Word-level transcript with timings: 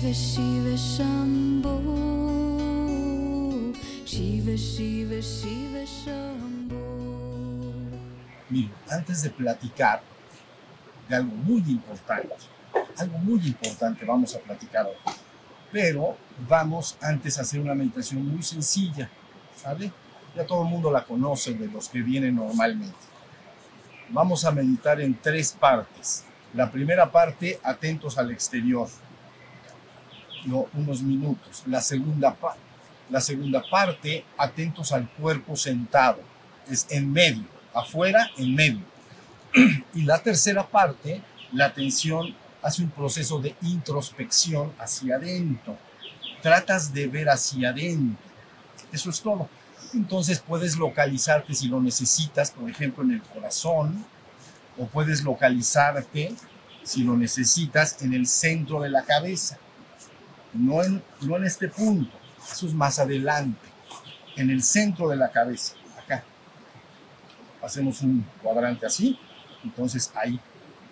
Shiva 0.00 0.14
Shiva 0.14 0.76
Shambho 0.76 1.74
Shiva 4.06 4.56
Shiva 4.56 5.20
Shiva 5.20 5.84
Shambho 5.84 6.80
Miren, 8.48 8.72
antes 8.88 9.22
de 9.22 9.28
platicar 9.28 10.00
de 11.06 11.16
algo 11.16 11.34
muy 11.36 11.60
importante, 11.68 12.34
algo 12.96 13.18
muy 13.18 13.46
importante 13.46 14.06
vamos 14.06 14.34
a 14.34 14.38
platicar 14.38 14.86
hoy, 14.86 15.12
pero 15.70 16.16
vamos 16.48 16.96
antes 17.02 17.36
a 17.36 17.42
hacer 17.42 17.60
una 17.60 17.74
meditación 17.74 18.26
muy 18.26 18.42
sencilla, 18.42 19.10
¿sale? 19.54 19.92
Ya 20.34 20.46
todo 20.46 20.62
el 20.62 20.68
mundo 20.70 20.90
la 20.90 21.04
conoce 21.04 21.52
de 21.52 21.66
los 21.66 21.90
que 21.90 22.00
vienen 22.00 22.36
normalmente. 22.36 22.96
Vamos 24.08 24.46
a 24.46 24.50
meditar 24.50 24.98
en 25.02 25.20
tres 25.20 25.52
partes. 25.52 26.24
La 26.54 26.70
primera 26.70 27.12
parte, 27.12 27.60
atentos 27.62 28.16
al 28.16 28.30
exterior, 28.30 28.88
no, 30.44 30.66
unos 30.74 31.02
minutos. 31.02 31.62
La 31.66 31.80
segunda, 31.80 32.36
la 33.08 33.20
segunda 33.20 33.62
parte, 33.68 34.24
atentos 34.38 34.92
al 34.92 35.08
cuerpo 35.08 35.56
sentado, 35.56 36.20
es 36.68 36.86
en 36.90 37.12
medio, 37.12 37.44
afuera, 37.74 38.30
en 38.36 38.54
medio. 38.54 38.84
Y 39.94 40.02
la 40.02 40.22
tercera 40.22 40.66
parte, 40.66 41.22
la 41.52 41.66
atención 41.66 42.34
hace 42.62 42.82
un 42.82 42.90
proceso 42.90 43.40
de 43.40 43.56
introspección 43.62 44.72
hacia 44.78 45.16
adentro. 45.16 45.76
Tratas 46.42 46.92
de 46.92 47.08
ver 47.08 47.28
hacia 47.28 47.70
adentro. 47.70 48.30
Eso 48.92 49.10
es 49.10 49.20
todo. 49.20 49.48
Entonces 49.94 50.38
puedes 50.38 50.76
localizarte 50.76 51.54
si 51.54 51.68
lo 51.68 51.80
necesitas, 51.80 52.52
por 52.52 52.70
ejemplo, 52.70 53.02
en 53.02 53.12
el 53.12 53.22
corazón, 53.22 54.04
o 54.78 54.86
puedes 54.86 55.22
localizarte 55.22 56.32
si 56.82 57.02
lo 57.02 57.16
necesitas 57.16 58.00
en 58.02 58.14
el 58.14 58.26
centro 58.26 58.80
de 58.80 58.88
la 58.88 59.02
cabeza, 59.02 59.58
no 60.52 60.82
en, 60.82 61.02
no 61.22 61.36
en 61.36 61.44
este 61.44 61.68
punto, 61.68 62.16
eso 62.50 62.66
es 62.66 62.74
más 62.74 62.98
adelante, 62.98 63.68
en 64.36 64.50
el 64.50 64.62
centro 64.62 65.08
de 65.08 65.16
la 65.16 65.30
cabeza, 65.30 65.74
acá. 66.02 66.24
Hacemos 67.62 68.00
un 68.02 68.24
cuadrante 68.42 68.86
así, 68.86 69.18
entonces 69.64 70.10
ahí 70.14 70.40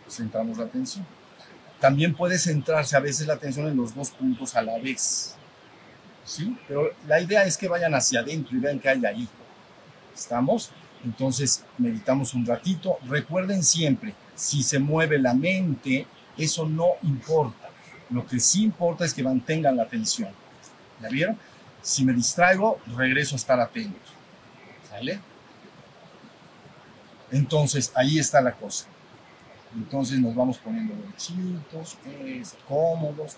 centramos 0.09 0.59
la 0.59 0.65
atención. 0.65 1.07
También 1.81 2.15
puede 2.15 2.39
centrarse 2.39 2.97
a 2.97 3.01
veces 3.01 3.27
la 3.27 3.35
atención 3.35 3.69
en 3.69 3.77
los 3.77 3.95
dos 3.95 4.11
puntos 4.11 4.55
a 4.57 4.63
la 4.63 4.79
vez, 4.79 5.37
¿sí? 6.25 6.57
Pero 6.67 6.91
la 7.07 7.21
idea 7.21 7.45
es 7.45 7.57
que 7.57 7.69
vayan 7.69 7.95
hacia 7.95 8.21
adentro 8.21 8.57
y 8.57 8.61
vean 8.61 8.81
qué 8.81 8.89
hay 8.89 9.07
ahí. 9.07 9.29
¿Estamos? 10.15 10.73
Entonces 11.05 11.65
meditamos 11.79 12.35
un 12.35 12.45
ratito. 12.45 12.99
Recuerden 13.07 13.63
siempre, 13.63 14.15
si 14.35 14.63
se 14.63 14.79
mueve 14.79 15.19
la 15.19 15.35
mente, 15.35 16.07
eso 16.37 16.69
no 16.69 16.89
importa. 17.03 17.58
Lo 18.11 18.27
que 18.27 18.41
sí 18.41 18.63
importa 18.65 19.05
es 19.05 19.13
que 19.13 19.23
mantengan 19.23 19.77
la 19.77 19.85
atención. 19.85 20.31
¿Ya 21.01 21.09
vieron? 21.09 21.39
Si 21.83 22.05
me 22.05 22.13
distraigo, 22.13 22.81
regreso 22.97 23.35
a 23.35 23.39
estar 23.39 23.61
atento. 23.61 24.11
¿Sale? 24.89 25.21
Entonces, 27.31 27.93
ahí 27.95 28.19
está 28.19 28.41
la 28.41 28.53
cosa. 28.53 28.87
Entonces 29.75 30.19
nos 30.19 30.35
vamos 30.35 30.59
poniendo 30.59 30.95
derechitos, 30.95 31.99
cómodos, 32.67 33.37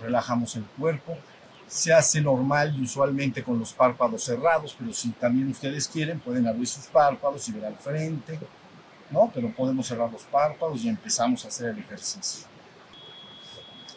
relajamos 0.00 0.54
el 0.56 0.64
cuerpo. 0.64 1.16
Se 1.66 1.92
hace 1.92 2.20
normal 2.20 2.76
y 2.78 2.82
usualmente 2.82 3.42
con 3.42 3.58
los 3.58 3.72
párpados 3.72 4.22
cerrados, 4.22 4.76
pero 4.78 4.92
si 4.92 5.10
también 5.10 5.48
ustedes 5.48 5.88
quieren, 5.88 6.20
pueden 6.20 6.46
abrir 6.46 6.68
sus 6.68 6.86
párpados 6.86 7.48
y 7.48 7.52
ver 7.52 7.64
al 7.66 7.76
frente, 7.76 8.38
¿no? 9.10 9.30
Pero 9.34 9.52
podemos 9.52 9.88
cerrar 9.88 10.10
los 10.12 10.22
párpados 10.22 10.84
y 10.84 10.88
empezamos 10.88 11.44
a 11.44 11.48
hacer 11.48 11.70
el 11.70 11.80
ejercicio. 11.80 12.46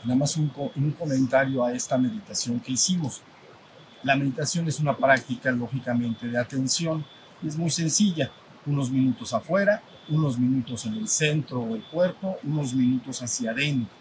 Nada 0.04 0.16
más 0.16 0.38
un, 0.38 0.52
un 0.76 0.92
comentario 0.92 1.64
a 1.64 1.74
esta 1.74 1.98
meditación 1.98 2.60
que 2.60 2.72
hicimos. 2.72 3.22
La 4.04 4.16
meditación 4.16 4.68
es 4.68 4.80
una 4.80 4.96
práctica, 4.96 5.52
lógicamente, 5.52 6.28
de 6.28 6.38
atención. 6.38 7.06
Es 7.46 7.58
muy 7.58 7.70
sencilla. 7.70 8.32
Unos 8.66 8.90
minutos 8.90 9.34
afuera, 9.34 9.82
unos 10.10 10.38
minutos 10.38 10.86
en 10.86 10.96
el 10.96 11.08
centro 11.08 11.66
del 11.66 11.84
cuerpo, 11.84 12.38
unos 12.44 12.74
minutos 12.74 13.22
hacia 13.22 13.52
adentro. 13.52 13.94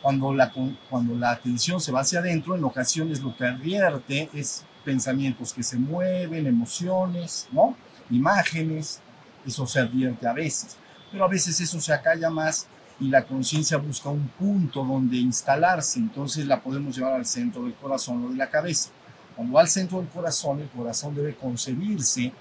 Cuando 0.00 0.34
la, 0.34 0.52
cuando 0.90 1.14
la 1.14 1.30
atención 1.30 1.80
se 1.80 1.90
va 1.90 2.00
hacia 2.00 2.18
adentro, 2.18 2.54
en 2.54 2.64
ocasiones 2.64 3.20
lo 3.20 3.34
que 3.34 3.46
advierte 3.46 4.28
es 4.34 4.64
pensamientos 4.84 5.52
que 5.52 5.62
se 5.62 5.78
mueven, 5.78 6.46
emociones, 6.46 7.48
¿no? 7.52 7.74
Imágenes, 8.10 9.00
eso 9.46 9.66
se 9.66 9.80
advierte 9.80 10.26
a 10.26 10.34
veces. 10.34 10.76
Pero 11.10 11.24
a 11.24 11.28
veces 11.28 11.58
eso 11.60 11.80
se 11.80 11.92
acalla 11.92 12.28
más 12.28 12.66
y 13.00 13.08
la 13.08 13.24
conciencia 13.24 13.76
busca 13.76 14.08
un 14.08 14.28
punto 14.28 14.84
donde 14.84 15.16
instalarse, 15.16 15.98
entonces 15.98 16.46
la 16.46 16.60
podemos 16.60 16.96
llevar 16.96 17.14
al 17.14 17.26
centro 17.26 17.64
del 17.64 17.74
corazón 17.74 18.24
o 18.24 18.30
de 18.30 18.36
la 18.36 18.48
cabeza. 18.48 18.90
Cuando 19.34 19.54
va 19.54 19.62
al 19.62 19.68
centro 19.68 19.98
del 19.98 20.08
corazón, 20.08 20.60
el 20.60 20.68
corazón 20.68 21.14
debe 21.14 21.34
concebirse 21.34 22.32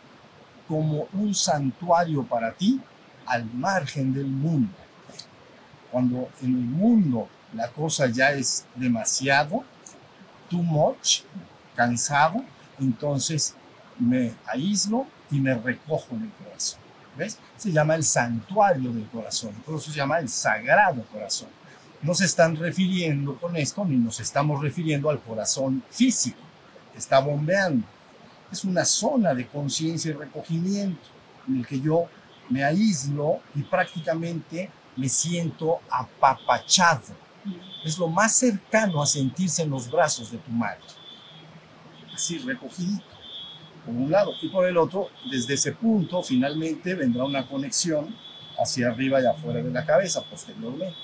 como 0.68 1.08
un 1.14 1.34
santuario 1.34 2.24
para 2.24 2.52
ti 2.54 2.80
al 3.26 3.46
margen 3.54 4.14
del 4.14 4.28
mundo. 4.28 4.74
Cuando 5.92 6.30
en 6.42 6.50
el 6.50 6.66
mundo 6.66 7.28
la 7.54 7.70
cosa 7.70 8.08
ya 8.08 8.32
es 8.32 8.66
demasiado, 8.76 9.64
too 10.50 10.62
much, 10.62 11.22
cansado, 11.76 12.44
entonces 12.80 13.56
me 14.00 14.34
aíslo 14.46 15.08
y 15.32 15.40
me 15.40 15.54
recojo 15.56 16.16
en 16.16 16.24
el 16.24 16.32
corazón. 16.32 16.83
¿Ves? 17.18 17.38
Se 17.58 17.72
llama 17.72 17.96
el 17.96 18.04
santuario 18.04 18.92
del 18.92 19.08
corazón, 19.08 19.54
por 19.66 19.76
eso 19.76 19.92
se 19.92 19.98
llama 19.98 20.20
el 20.20 20.30
sagrado 20.30 21.04
corazón. 21.12 21.50
No 22.02 22.14
se 22.14 22.26
están 22.26 22.56
refiriendo 22.56 23.38
con 23.38 23.56
esto, 23.56 23.86
ni 23.86 23.96
nos 23.96 24.20
estamos 24.20 24.62
refiriendo 24.62 25.10
al 25.10 25.22
corazón 25.22 25.84
físico, 25.90 26.42
que 26.92 26.98
está 26.98 27.20
bombeando. 27.20 27.86
Es 28.52 28.64
una 28.66 28.84
zona 28.84 29.34
de 29.34 29.48
conciencia 29.48 30.12
y 30.12 30.14
recogimiento 30.14 31.08
en 31.48 31.58
el 31.58 31.68
que 31.68 31.80
yo 31.80 32.08
me 32.50 32.64
aíslo 32.64 33.40
y 33.56 33.64
prácticamente 33.64 34.70
me 34.96 35.08
siento 35.08 35.80
apapachado. 35.90 37.16
Es 37.86 37.98
lo 37.98 38.08
más 38.08 38.34
cercano 38.34 39.02
a 39.02 39.06
sentirse 39.06 39.64
en 39.64 39.70
los 39.70 39.90
brazos 39.90 40.32
de 40.32 40.38
tu 40.40 40.52
madre. 40.52 40.82
Así, 42.14 42.38
recogidito 42.40 43.13
por 43.86 43.94
un 43.94 44.10
lado 44.10 44.34
y 44.42 44.50
por 44.50 44.66
el 44.66 44.78
otro, 44.78 45.10
desde 45.30 45.56
ese 45.56 45.74
punto 45.74 46.24
finalmente 46.24 46.96
vendrá 46.96 47.24
una 47.24 47.48
conexión 47.48 48.16
hacia 48.58 48.90
arriba 48.90 49.22
y 49.22 49.26
afuera 49.26 49.62
de 49.62 49.72
la 49.72 49.86
cabeza 49.86 50.24
posteriormente. 50.24 50.98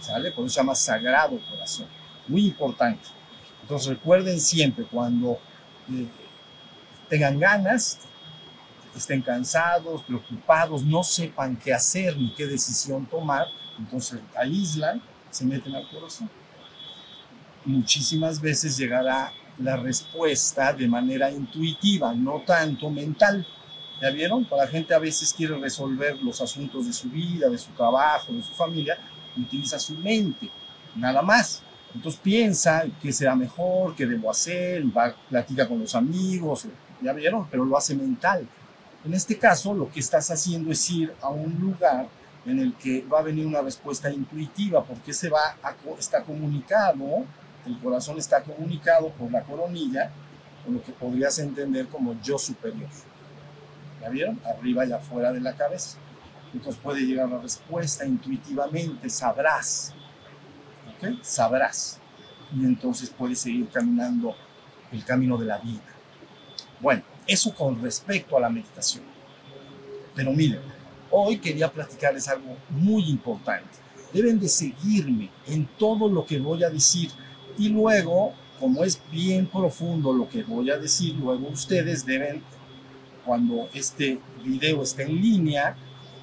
¿Sale? 0.00 0.32
Por 0.32 0.44
eso 0.44 0.54
se 0.54 0.60
llama 0.60 0.74
sagrado 0.74 1.38
corazón. 1.50 1.86
Muy 2.28 2.46
importante. 2.46 3.08
Entonces 3.62 3.88
recuerden 3.88 4.40
siempre 4.40 4.84
cuando 4.84 5.38
eh, 5.90 6.06
tengan 7.08 7.38
ganas, 7.38 7.98
estén 8.94 9.22
cansados, 9.22 10.02
preocupados, 10.02 10.84
no 10.84 11.02
sepan 11.02 11.56
qué 11.56 11.74
hacer 11.74 12.16
ni 12.16 12.32
qué 12.34 12.46
decisión 12.46 13.06
tomar, 13.06 13.46
entonces 13.78 14.20
aíslan, 14.36 15.02
se 15.30 15.44
meten 15.44 15.74
al 15.74 15.88
corazón. 15.90 16.30
Muchísimas 17.64 18.40
veces 18.40 18.76
llegará 18.76 19.32
la 19.58 19.76
respuesta 19.76 20.72
de 20.72 20.86
manera 20.86 21.30
intuitiva, 21.30 22.14
no 22.14 22.42
tanto 22.46 22.90
mental. 22.90 23.46
¿Ya 24.00 24.10
vieron? 24.10 24.46
La 24.50 24.66
gente 24.66 24.94
a 24.94 24.98
veces 24.98 25.32
quiere 25.32 25.58
resolver 25.58 26.18
los 26.22 26.40
asuntos 26.40 26.86
de 26.86 26.92
su 26.92 27.08
vida, 27.08 27.48
de 27.48 27.56
su 27.56 27.70
trabajo, 27.72 28.32
de 28.32 28.42
su 28.42 28.52
familia, 28.52 28.98
utiliza 29.36 29.78
su 29.78 29.94
mente, 29.94 30.50
nada 30.94 31.22
más. 31.22 31.62
Entonces 31.94 32.20
piensa 32.22 32.84
qué 33.00 33.10
será 33.10 33.34
mejor, 33.34 33.94
qué 33.94 34.04
debo 34.06 34.30
hacer, 34.30 34.84
va, 34.94 35.14
platica 35.30 35.66
con 35.66 35.80
los 35.80 35.94
amigos, 35.94 36.66
¿ya 37.00 37.14
vieron? 37.14 37.48
Pero 37.50 37.64
lo 37.64 37.76
hace 37.76 37.94
mental. 37.94 38.46
En 39.02 39.14
este 39.14 39.38
caso, 39.38 39.72
lo 39.72 39.90
que 39.90 40.00
estás 40.00 40.30
haciendo 40.30 40.70
es 40.72 40.90
ir 40.90 41.14
a 41.22 41.30
un 41.30 41.58
lugar 41.58 42.08
en 42.44 42.58
el 42.58 42.74
que 42.74 43.02
va 43.02 43.20
a 43.20 43.22
venir 43.22 43.46
una 43.46 43.62
respuesta 43.62 44.10
intuitiva, 44.10 44.84
porque 44.84 45.12
se 45.12 45.28
va 45.28 45.56
está 45.98 46.22
comunicado, 46.22 47.24
el 47.66 47.78
corazón 47.80 48.18
está 48.18 48.42
comunicado 48.42 49.10
por 49.10 49.30
la 49.30 49.42
coronilla, 49.42 50.10
con 50.64 50.74
lo 50.74 50.82
que 50.82 50.92
podrías 50.92 51.38
entender 51.38 51.88
como 51.88 52.20
yo 52.22 52.38
superior. 52.38 52.88
¿Ya 54.00 54.08
vieron? 54.08 54.40
Arriba 54.44 54.86
y 54.86 54.92
afuera 54.92 55.32
de 55.32 55.40
la 55.40 55.54
cabeza. 55.54 55.98
Entonces 56.52 56.80
puede 56.82 57.00
llegar 57.00 57.28
la 57.28 57.38
respuesta 57.38 58.06
intuitivamente, 58.06 59.10
sabrás. 59.10 59.94
¿Ok? 60.96 61.22
Sabrás. 61.22 62.00
Y 62.54 62.64
entonces 62.64 63.10
puedes 63.10 63.40
seguir 63.40 63.68
caminando 63.68 64.34
el 64.92 65.04
camino 65.04 65.36
de 65.36 65.46
la 65.46 65.58
vida. 65.58 65.82
Bueno, 66.80 67.02
eso 67.26 67.54
con 67.54 67.82
respecto 67.82 68.36
a 68.36 68.40
la 68.40 68.48
meditación. 68.48 69.04
Pero 70.14 70.32
miren, 70.32 70.60
hoy 71.10 71.38
quería 71.38 71.70
platicarles 71.70 72.28
algo 72.28 72.56
muy 72.70 73.10
importante. 73.10 73.78
Deben 74.12 74.38
de 74.38 74.48
seguirme 74.48 75.30
en 75.46 75.66
todo 75.78 76.08
lo 76.08 76.24
que 76.24 76.38
voy 76.38 76.62
a 76.64 76.70
decir 76.70 77.10
y 77.58 77.68
luego, 77.68 78.32
como 78.60 78.84
es 78.84 79.00
bien 79.10 79.46
profundo 79.46 80.12
lo 80.12 80.28
que 80.28 80.42
voy 80.42 80.70
a 80.70 80.78
decir, 80.78 81.14
luego 81.14 81.48
ustedes 81.48 82.04
deben, 82.04 82.42
cuando 83.24 83.68
este 83.74 84.20
video 84.44 84.82
esté 84.82 85.04
en 85.04 85.20
línea, 85.20 85.76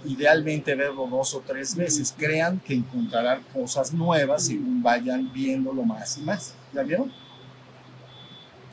idealmente 0.06 0.76
verlo 0.76 1.08
dos 1.08 1.34
o 1.34 1.42
tres 1.42 1.76
veces. 1.76 2.14
Crean 2.18 2.60
que 2.60 2.74
encontrarán 2.74 3.44
cosas 3.54 3.94
nuevas 3.94 4.48
según 4.48 4.82
vayan 4.82 5.32
viéndolo 5.32 5.84
más 5.84 6.18
y 6.18 6.22
más. 6.22 6.56
¿Ya 6.74 6.84
vieron? 6.84 7.12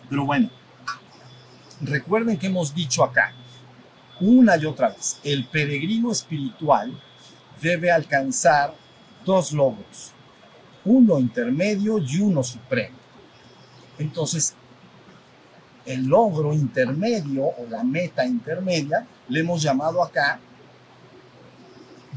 Pero 0.08 0.24
bueno, 0.26 0.50
recuerden 1.80 2.36
que 2.36 2.48
hemos 2.48 2.74
dicho 2.74 3.04
acá, 3.04 3.32
una 4.20 4.56
y 4.56 4.66
otra 4.66 4.90
vez, 4.90 5.20
el 5.22 5.46
peregrino 5.46 6.10
espiritual 6.10 6.92
debe 7.62 7.90
alcanzar 7.90 8.74
dos 9.24 9.52
logros, 9.52 10.12
uno 10.85 11.19
intermedio 11.19 11.99
y 11.99 12.21
uno 12.21 12.43
supremo. 12.43 12.97
Entonces, 13.99 14.55
el 15.85 16.06
logro 16.06 16.53
intermedio 16.53 17.44
o 17.44 17.67
la 17.69 17.82
meta 17.82 18.25
intermedia 18.25 19.06
le 19.29 19.41
hemos 19.41 19.62
llamado 19.62 20.03
acá 20.03 20.38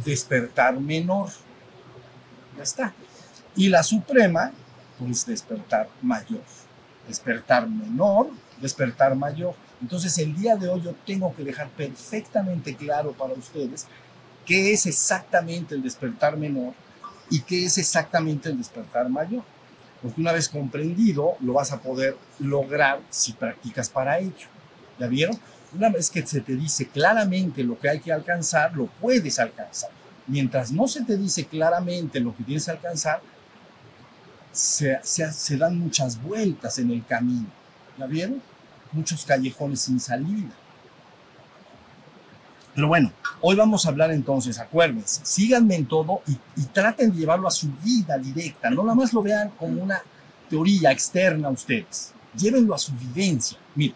despertar 0.04 0.80
menor. 0.80 1.30
Ya 2.58 2.64
está. 2.64 2.94
Y 3.56 3.70
la 3.70 3.84
suprema, 3.84 4.52
pues 5.00 5.26
despertar 5.26 5.90
mayor. 6.02 6.42
Despertar 7.08 7.68
menor, 7.68 8.30
despertar 8.62 9.16
mayor. 9.16 9.56
Entonces 9.82 10.18
el 10.18 10.36
día 10.36 10.56
de 10.56 10.70
hoy 10.70 10.82
yo 10.82 10.96
tengo 11.06 11.34
que 11.36 11.44
dejar 11.44 11.70
perfectamente 11.70 12.76
claro 12.76 13.12
para 13.12 13.34
ustedes 13.34 13.88
qué 14.46 14.72
es 14.72 14.86
exactamente 14.86 15.76
el 15.76 15.82
despertar 15.82 16.38
menor 16.38 16.74
y 17.30 17.42
qué 17.42 17.66
es 17.66 17.78
exactamente 17.78 18.50
el 18.50 18.58
despertar 18.58 19.10
mayor. 19.10 19.44
Porque 20.02 20.20
una 20.20 20.34
vez 20.34 20.50
comprendido, 20.50 21.38
lo 21.40 21.54
vas 21.54 21.72
a 21.72 21.82
poder 21.82 22.18
lograr 22.40 23.00
si 23.10 23.34
practicas 23.34 23.90
para 23.90 24.20
ello. 24.20 24.48
¿Ya 25.00 25.08
vieron? 25.08 25.40
Una 25.74 25.90
vez 25.90 26.10
que 26.10 26.26
se 26.26 26.42
te 26.42 26.56
dice 26.56 26.88
claramente 26.88 27.64
lo 27.64 27.80
que 27.80 27.90
hay 27.90 28.00
que 28.00 28.12
alcanzar, 28.12 28.76
lo 28.76 28.88
puedes 28.88 29.40
alcanzar. 29.40 29.90
Mientras 30.28 30.72
no 30.72 30.88
se 30.88 31.04
te 31.04 31.18
dice 31.18 31.46
claramente 31.46 32.20
lo 32.20 32.36
que 32.36 32.44
tienes 32.44 32.66
que 32.66 32.72
alcanzar, 32.72 33.22
se, 34.52 35.00
dan 35.58 35.80
muchas 35.80 36.22
vueltas 36.22 36.78
en 36.78 36.92
el 36.92 37.06
camino. 37.06 37.48
¿Ya 37.98 38.06
vieron? 38.06 38.42
muchos 38.94 39.26
callejones 39.26 39.82
sin 39.82 40.00
salida. 40.00 40.52
Pero 42.76 42.88
bueno, 42.88 43.12
hoy 43.42 43.56
vamos 43.56 43.86
a 43.86 43.90
hablar 43.90 44.12
entonces, 44.12 44.60
acuérdense, 44.60 45.22
síganme 45.24 45.76
en 45.76 45.86
todo 45.86 46.22
y, 46.28 46.64
traten 46.74 47.12
de 47.12 47.18
llevarlo 47.18 47.48
a 47.48 47.52
su 47.52 47.70
vida 47.84 48.18
directa, 48.18 48.70
no 48.70 48.84
nada 48.84 48.96
más 48.96 49.14
lo 49.14 49.22
vean 49.22 49.52
como 49.52 49.84
una 49.84 50.02
teoría 50.50 50.92
externa 50.92 51.50
ustedes, 51.50 52.14
llévenlo 52.36 52.74
a 52.74 52.80
su 52.80 52.92
vivencia. 52.94 53.58
Miren, 53.76 53.96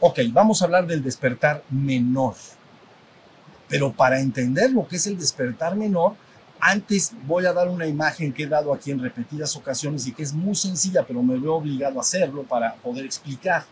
ok, 0.00 0.18
vamos 0.32 0.60
a 0.60 0.64
hablar 0.64 0.86
del 0.86 1.02
despertar 1.02 1.62
menor, 1.70 2.34
pero 3.68 3.92
para 3.92 4.18
entender 4.18 4.72
lo 4.72 4.88
que 4.88 4.96
es 4.96 5.06
el 5.06 5.16
despertar 5.16 5.76
menor, 5.76 6.14
antes 6.58 7.12
voy 7.26 7.46
a 7.46 7.52
dar 7.52 7.68
una 7.68 7.86
imagen 7.86 8.32
que 8.32 8.42
he 8.42 8.48
dado 8.48 8.74
aquí 8.74 8.90
en 8.90 8.98
repetidas 8.98 9.54
ocasiones 9.56 10.06
y 10.06 10.12
que 10.12 10.24
es 10.24 10.32
muy 10.32 10.56
sencilla, 10.56 11.04
pero 11.06 11.22
me 11.22 11.38
veo 11.38 11.54
obligado 11.54 11.98
a 11.98 12.02
hacerlo 12.02 12.42
para 12.42 12.74
poder 12.74 13.04
explicar 13.04 13.64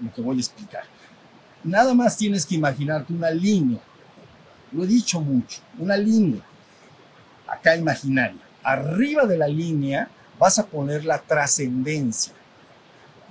lo 0.00 0.12
que 0.12 0.22
voy 0.22 0.38
a 0.38 0.40
explicar. 0.40 0.84
Nada 1.64 1.94
más 1.94 2.16
tienes 2.16 2.44
que 2.44 2.54
imaginarte 2.56 3.12
una 3.12 3.30
línea. 3.30 3.78
Lo 4.72 4.84
he 4.84 4.86
dicho 4.86 5.20
mucho, 5.20 5.60
una 5.78 5.96
línea. 5.96 6.42
Acá 7.46 7.76
imaginaria. 7.76 8.40
Arriba 8.62 9.26
de 9.26 9.36
la 9.36 9.48
línea 9.48 10.08
vas 10.38 10.58
a 10.58 10.66
poner 10.66 11.04
la 11.04 11.18
trascendencia. 11.18 12.32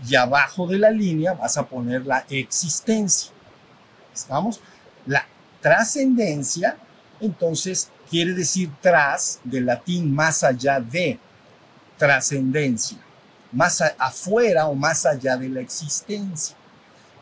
Y 0.07 0.15
abajo 0.15 0.67
de 0.67 0.77
la 0.77 0.91
línea 0.91 1.33
vas 1.33 1.57
a 1.57 1.67
poner 1.67 2.05
la 2.05 2.25
existencia. 2.29 3.31
¿Estamos? 4.13 4.61
La 5.05 5.25
trascendencia, 5.61 6.77
entonces, 7.19 7.89
quiere 8.09 8.33
decir 8.33 8.71
tras, 8.81 9.39
del 9.43 9.65
latín 9.65 10.13
más 10.13 10.43
allá 10.43 10.79
de, 10.79 11.19
trascendencia, 11.97 12.97
más 13.51 13.79
afuera 13.97 14.65
o 14.67 14.73
más 14.73 15.05
allá 15.05 15.37
de 15.37 15.49
la 15.49 15.61
existencia. 15.61 16.55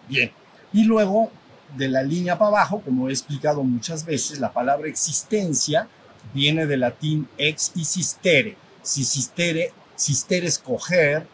Bien, 0.07 0.31
y 0.73 0.83
luego 0.83 1.31
de 1.75 1.87
la 1.87 2.03
línea 2.03 2.37
para 2.37 2.49
abajo, 2.49 2.81
como 2.81 3.09
he 3.09 3.11
explicado 3.11 3.63
muchas 3.63 4.05
veces, 4.05 4.39
la 4.39 4.51
palabra 4.51 4.87
existencia 4.87 5.87
viene 6.33 6.65
del 6.65 6.81
latín 6.81 7.27
ex 7.37 7.71
y 7.75 7.85
sistere. 7.85 8.57
Si 8.81 9.03
sistere, 9.03 9.73
sistere 9.95 10.47
es 10.47 10.57
coger 10.57 11.27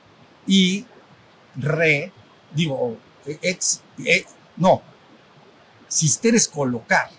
y 0.48 0.86
re, 1.56 2.12
digo, 2.54 2.98
ex, 3.42 3.82
e, 4.06 4.26
no, 4.58 4.82
sistere 5.88 6.38
es 6.38 6.48
colocar 6.48 7.10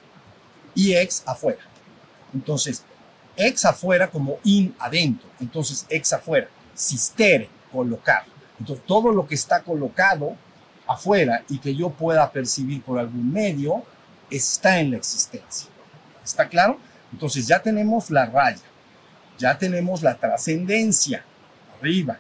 y 0.75 0.95
ex 0.95 1.23
afuera. 1.27 1.63
Entonces, 2.35 2.85
ex 3.37 3.65
afuera 3.65 4.11
como 4.11 4.39
in 4.45 4.75
adentro. 4.79 5.29
Entonces, 5.41 5.87
ex 5.89 6.13
afuera. 6.13 6.49
Sistere, 6.75 7.49
colocar. 7.73 8.25
Entonces, 8.59 8.85
todo 8.87 9.13
lo 9.13 9.27
que 9.27 9.35
está 9.35 9.63
colocado 9.63 10.37
afuera 10.87 11.45
y 11.49 11.59
que 11.59 11.75
yo 11.75 11.91
pueda 11.91 12.31
percibir 12.31 12.83
por 12.83 12.99
algún 12.99 13.33
medio 13.33 13.83
está 14.31 14.81
en 14.81 14.93
la 14.93 14.97
existencia. 14.97 15.69
¿Está 16.25 16.49
claro? 16.49 16.79
Entonces 17.13 17.47
ya 17.47 17.61
tenemos 17.61 18.11
la 18.11 18.27
raya, 18.27 18.63
ya 19.39 19.57
tenemos 19.59 20.03
la 20.03 20.17
trascendencia 20.17 21.25
arriba, 21.79 22.19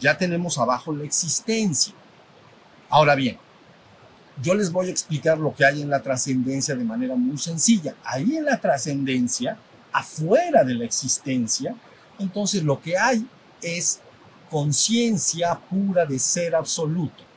ya 0.00 0.16
tenemos 0.16 0.58
abajo 0.58 0.92
la 0.92 1.04
existencia. 1.04 1.94
Ahora 2.88 3.14
bien, 3.14 3.38
yo 4.42 4.54
les 4.54 4.72
voy 4.72 4.88
a 4.88 4.90
explicar 4.90 5.38
lo 5.38 5.54
que 5.54 5.64
hay 5.64 5.82
en 5.82 5.90
la 5.90 6.02
trascendencia 6.02 6.74
de 6.74 6.84
manera 6.84 7.14
muy 7.14 7.38
sencilla. 7.38 7.94
Ahí 8.04 8.36
en 8.36 8.44
la 8.44 8.60
trascendencia, 8.60 9.56
afuera 9.92 10.64
de 10.64 10.74
la 10.74 10.84
existencia, 10.84 11.76
entonces 12.18 12.62
lo 12.64 12.80
que 12.80 12.98
hay 12.98 13.26
es 13.62 14.00
conciencia 14.50 15.58
pura 15.70 16.04
de 16.04 16.18
ser 16.18 16.54
absoluto 16.54 17.33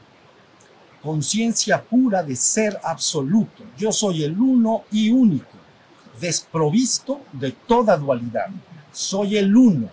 conciencia 1.08 1.82
pura 1.82 2.22
de 2.22 2.36
ser 2.36 2.78
absoluto. 2.84 3.64
Yo 3.78 3.94
soy 3.94 4.26
el 4.26 4.38
uno 4.38 4.84
y 4.92 5.10
único, 5.10 5.58
desprovisto 6.20 7.22
de 7.32 7.54
toda 7.54 7.96
dualidad. 7.96 8.48
Soy 8.92 9.38
el 9.38 9.56
uno, 9.56 9.90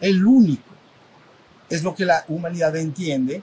el 0.00 0.24
único. 0.24 0.70
Es 1.68 1.82
lo 1.82 1.94
que 1.94 2.06
la 2.06 2.24
humanidad 2.28 2.74
entiende, 2.76 3.42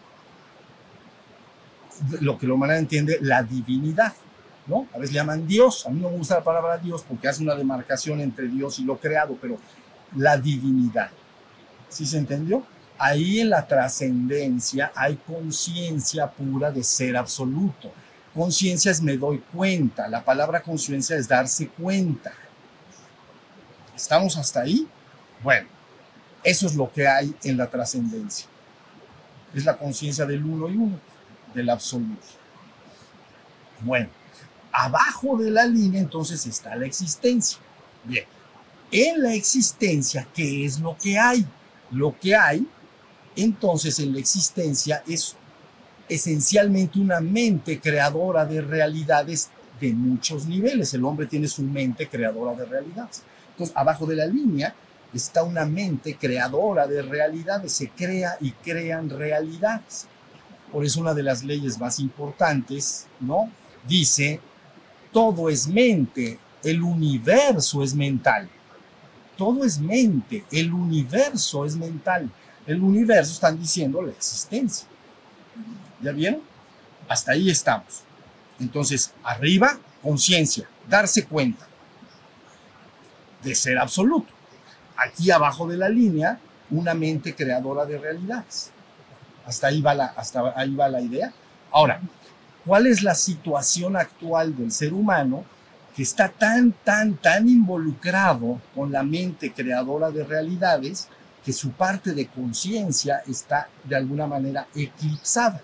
lo 2.19 2.35
que 2.35 2.47
la 2.47 2.55
humanidad 2.55 2.79
entiende, 2.79 3.19
la 3.21 3.43
divinidad. 3.43 4.13
¿no? 4.65 4.87
A 4.91 4.97
veces 4.97 5.13
llaman 5.13 5.45
Dios, 5.45 5.85
a 5.85 5.91
mí 5.91 6.01
no 6.01 6.09
me 6.09 6.17
gusta 6.17 6.33
la 6.33 6.43
palabra 6.43 6.79
Dios 6.79 7.05
porque 7.07 7.27
hace 7.27 7.43
una 7.43 7.53
demarcación 7.53 8.21
entre 8.21 8.47
Dios 8.47 8.79
y 8.79 8.85
lo 8.85 8.97
creado, 8.97 9.37
pero 9.39 9.59
la 10.15 10.35
divinidad. 10.35 11.11
¿Sí 11.89 12.07
se 12.07 12.17
entendió? 12.17 12.65
Ahí 12.99 13.41
en 13.41 13.51
la 13.51 13.67
trascendencia 13.67 14.91
hay 14.95 15.15
conciencia 15.17 16.29
pura 16.29 16.71
de 16.71 16.83
ser 16.83 17.15
absoluto. 17.15 17.91
Conciencia 18.33 18.91
es 18.91 19.01
me 19.01 19.17
doy 19.17 19.39
cuenta. 19.53 20.07
La 20.07 20.23
palabra 20.23 20.61
conciencia 20.61 21.15
es 21.15 21.27
darse 21.27 21.67
cuenta. 21.67 22.33
¿Estamos 23.95 24.37
hasta 24.37 24.61
ahí? 24.61 24.87
Bueno, 25.43 25.67
eso 26.43 26.65
es 26.65 26.75
lo 26.75 26.91
que 26.91 27.07
hay 27.07 27.35
en 27.43 27.57
la 27.57 27.69
trascendencia. 27.69 28.47
Es 29.53 29.65
la 29.65 29.77
conciencia 29.77 30.25
del 30.25 30.43
uno 30.43 30.69
y 30.69 30.77
uno, 30.77 30.99
del 31.53 31.69
absoluto. 31.69 32.25
Bueno, 33.81 34.09
abajo 34.71 35.37
de 35.37 35.51
la 35.51 35.65
línea 35.65 36.01
entonces 36.01 36.45
está 36.47 36.75
la 36.75 36.85
existencia. 36.85 37.59
Bien, 38.03 38.25
en 38.91 39.21
la 39.21 39.33
existencia, 39.33 40.27
¿qué 40.33 40.65
es 40.65 40.79
lo 40.79 40.97
que 40.97 41.17
hay? 41.17 41.45
Lo 41.91 42.17
que 42.19 42.35
hay 42.35 42.67
entonces 43.37 43.99
en 43.99 44.13
la 44.13 44.19
existencia 44.19 45.03
es 45.07 45.35
esencialmente 46.09 46.99
una 46.99 47.19
mente 47.19 47.79
creadora 47.79 48.45
de 48.45 48.61
realidades 48.61 49.49
de 49.79 49.93
muchos 49.93 50.47
niveles. 50.47 50.93
El 50.93 51.05
hombre 51.05 51.27
tiene 51.27 51.47
su 51.47 51.61
mente 51.61 52.07
creadora 52.07 52.55
de 52.55 52.65
realidades. 52.65 53.21
Entonces, 53.51 53.75
abajo 53.75 54.05
de 54.07 54.15
la 54.15 54.25
línea 54.25 54.73
está 55.13 55.43
una 55.43 55.65
mente 55.65 56.15
creadora 56.15 56.87
de 56.87 57.03
realidades. 57.03 57.73
Se 57.73 57.89
crea 57.89 58.37
y 58.41 58.51
crean 58.51 59.09
realidades. 59.09 60.07
Por 60.71 60.83
eso 60.83 60.99
una 60.99 61.13
de 61.13 61.23
las 61.23 61.43
leyes 61.43 61.79
más 61.79 61.99
importantes, 61.99 63.05
¿no? 63.19 63.51
Dice, 63.87 64.39
todo 65.11 65.49
es 65.49 65.67
mente, 65.67 66.39
el 66.63 66.81
universo 66.81 67.83
es 67.83 67.93
mental. 67.93 68.49
Todo 69.37 69.63
es 69.63 69.79
mente, 69.79 70.43
el 70.51 70.73
universo 70.73 71.63
es 71.65 71.75
mental 71.75 72.31
el 72.67 72.83
universo 72.83 73.33
están 73.33 73.57
diciendo 73.57 74.01
la 74.01 74.11
existencia. 74.11 74.87
¿Ya 76.01 76.11
vieron? 76.11 76.41
Hasta 77.07 77.31
ahí 77.31 77.49
estamos. 77.49 78.03
Entonces, 78.59 79.13
arriba, 79.23 79.79
conciencia, 80.03 80.67
darse 80.87 81.25
cuenta 81.25 81.65
de 83.41 83.55
ser 83.55 83.77
absoluto. 83.77 84.33
Aquí 84.97 85.31
abajo 85.31 85.67
de 85.67 85.77
la 85.77 85.89
línea, 85.89 86.39
una 86.69 86.93
mente 86.93 87.33
creadora 87.33 87.85
de 87.85 87.97
realidades. 87.97 88.71
Hasta 89.45 89.67
ahí 89.67 89.81
va 89.81 89.95
la, 89.95 90.05
hasta 90.07 90.53
ahí 90.55 90.75
va 90.75 90.89
la 90.89 90.99
idea. 90.99 91.33
Ahora, 91.71 92.01
¿cuál 92.65 92.87
es 92.87 93.01
la 93.01 93.15
situación 93.15 93.95
actual 93.95 94.55
del 94.57 94.71
ser 94.71 94.93
humano 94.93 95.45
que 95.95 96.03
está 96.03 96.27
tan, 96.27 96.73
tan, 96.83 97.15
tan 97.15 97.47
involucrado 97.47 98.59
con 98.75 98.91
la 98.91 99.03
mente 99.03 99.53
creadora 99.53 100.11
de 100.11 100.23
realidades 100.23 101.07
que 101.47 101.53
su 101.53 101.71
parte 101.71 102.11
de 102.11 102.27
conciencia 102.27 103.23
está 103.25 103.69
de 103.85 103.95
alguna 103.95 104.27
manera 104.27 104.67
eclipsada. 104.75 105.61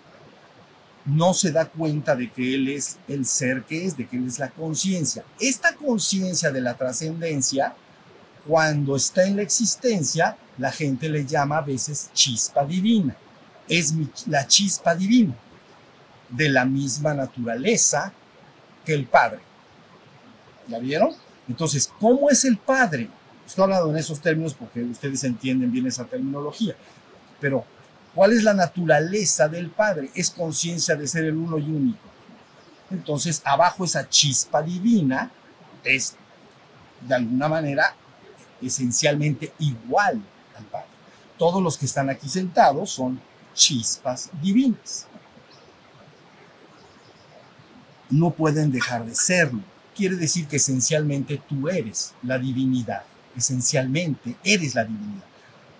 No 1.03 1.33
se 1.33 1.51
da 1.51 1.65
cuenta 1.65 2.15
de 2.15 2.31
que 2.31 2.55
él 2.55 2.69
es 2.69 2.99
el 3.09 3.25
ser 3.25 3.63
que 3.63 3.85
es, 3.85 3.97
de 3.97 4.07
que 4.07 4.15
él 4.15 4.25
es 4.25 4.39
la 4.39 4.49
conciencia. 4.49 5.25
Esta 5.41 5.75
conciencia 5.75 6.51
de 6.51 6.61
la 6.61 6.77
trascendencia, 6.77 7.75
cuando 8.47 8.95
está 8.95 9.25
en 9.25 9.35
la 9.35 9.41
existencia, 9.41 10.37
la 10.57 10.71
gente 10.71 11.09
le 11.09 11.25
llama 11.25 11.57
a 11.57 11.61
veces 11.63 12.09
chispa 12.13 12.63
divina. 12.63 13.17
Es 13.67 13.93
la 14.27 14.47
chispa 14.47 14.95
divina, 14.95 15.35
de 16.29 16.47
la 16.47 16.63
misma 16.63 17.13
naturaleza 17.13 18.13
que 18.85 18.93
el 18.93 19.05
Padre. 19.05 19.41
¿Ya 20.69 20.79
vieron? 20.79 21.11
Entonces, 21.49 21.91
¿cómo 21.99 22.29
es 22.29 22.45
el 22.45 22.55
Padre? 22.55 23.09
Estoy 23.45 23.63
hablando 23.63 23.89
en 23.89 23.97
esos 23.97 24.19
términos 24.21 24.53
porque 24.53 24.81
ustedes 24.83 25.23
entienden 25.23 25.71
bien 25.71 25.85
esa 25.87 26.05
terminología. 26.05 26.75
Pero, 27.39 27.65
¿cuál 28.15 28.31
es 28.33 28.43
la 28.43 28.53
naturaleza 28.53 29.47
del 29.47 29.69
Padre? 29.69 30.09
Es 30.15 30.29
conciencia 30.29 30.95
de 30.95 31.07
ser 31.07 31.25
el 31.25 31.35
uno 31.35 31.57
y 31.57 31.63
único. 31.63 31.99
Entonces, 32.89 33.41
abajo 33.43 33.83
esa 33.83 34.07
chispa 34.07 34.61
divina 34.61 35.31
es, 35.83 36.15
de 37.01 37.15
alguna 37.15 37.49
manera, 37.49 37.95
esencialmente 38.61 39.53
igual 39.59 40.21
al 40.57 40.63
Padre. 40.65 40.87
Todos 41.37 41.61
los 41.61 41.77
que 41.77 41.85
están 41.85 42.09
aquí 42.09 42.29
sentados 42.29 42.91
son 42.91 43.19
chispas 43.53 44.29
divinas. 44.41 45.07
No 48.09 48.31
pueden 48.31 48.71
dejar 48.71 49.05
de 49.05 49.15
serlo. 49.15 49.61
Quiere 49.95 50.15
decir 50.15 50.47
que 50.47 50.57
esencialmente 50.57 51.41
tú 51.49 51.67
eres 51.67 52.13
la 52.21 52.37
divinidad 52.37 53.03
esencialmente 53.35 54.35
eres 54.43 54.75
la 54.75 54.85
divinidad. 54.85 55.23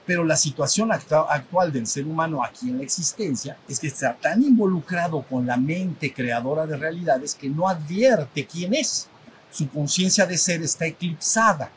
Pero 0.06 0.26
la 0.26 0.36
situación 0.36 0.92
actual 0.92 1.72
del 1.72 1.88
ser 1.88 2.06
humano 2.06 2.44
aquí 2.44 2.70
en 2.70 2.78
la 2.78 2.84
existencia 2.84 3.58
es 3.70 3.80
que 3.80 3.88
está 3.88 4.16
tan 4.16 4.44
involucrado 4.44 5.22
con 5.22 5.46
la 5.46 5.56
mente 5.56 6.14
creadora 6.14 6.66
de 6.66 6.76
realidades 6.76 7.36
que 7.36 7.50
no 7.50 7.70
advierte 7.70 8.46
quién 8.46 8.74
es. 8.74 9.08
Su 9.50 9.70
conciencia 9.70 10.26
de 10.26 10.38
ser 10.38 10.62
está 10.62 10.86
eclipsada. 10.86 11.72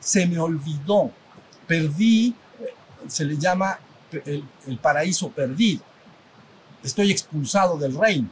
Se 0.00 0.26
me 0.26 0.38
olvidó. 0.38 1.12
Perdí, 1.68 2.34
se 3.06 3.24
le 3.24 3.36
llama 3.36 3.78
el, 4.24 4.78
paraíso 4.78 5.30
perdido. 5.30 5.82
Estoy 6.82 7.12
expulsado 7.12 7.78
del 7.78 7.96
reino 7.96 8.28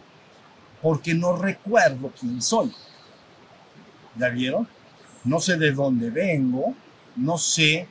porque 0.83 1.14
no 1.14 1.37
recuerdo 1.37 2.12
quién 2.18 2.42
soy. 2.42 2.73
¿Ya 4.16 4.30
vieron? 4.30 4.66
No 5.25 5.41
sé 5.41 5.57
de 5.57 5.73
dónde 5.73 6.11
vengo, 6.11 6.75
no 7.17 7.39
sé 7.39 7.89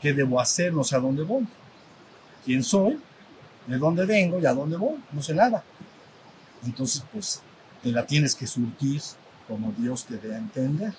qué 0.00 0.12
debo 0.12 0.40
hacer, 0.40 0.72
no 0.72 0.84
sé 0.84 0.96
a 0.96 1.00
dónde 1.00 1.22
voy. 1.22 1.46
¿Quién 2.44 2.62
soy? 2.64 2.98
¿De 3.66 3.78
dónde 3.78 4.06
vengo 4.06 4.38
y 4.38 4.46
a 4.46 4.54
dónde 4.54 4.76
voy? 4.76 4.98
No 5.12 5.22
sé 5.22 5.34
nada. 5.34 5.62
Entonces, 6.64 7.04
pues, 7.12 7.42
te 7.82 7.90
la 7.92 8.04
tienes 8.04 8.34
que 8.34 8.46
surtir 8.46 9.00
como 9.50 9.72
Dios 9.72 10.04
te 10.04 10.16
dé 10.16 10.34
a 10.34 10.38
entender. 10.38 10.94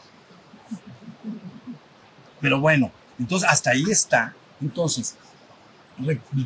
Pero 2.42 2.60
bueno, 2.60 2.92
entonces 3.18 3.48
hasta 3.50 3.72
ahí 3.72 3.86
está. 3.90 4.34
Entonces, 4.60 5.16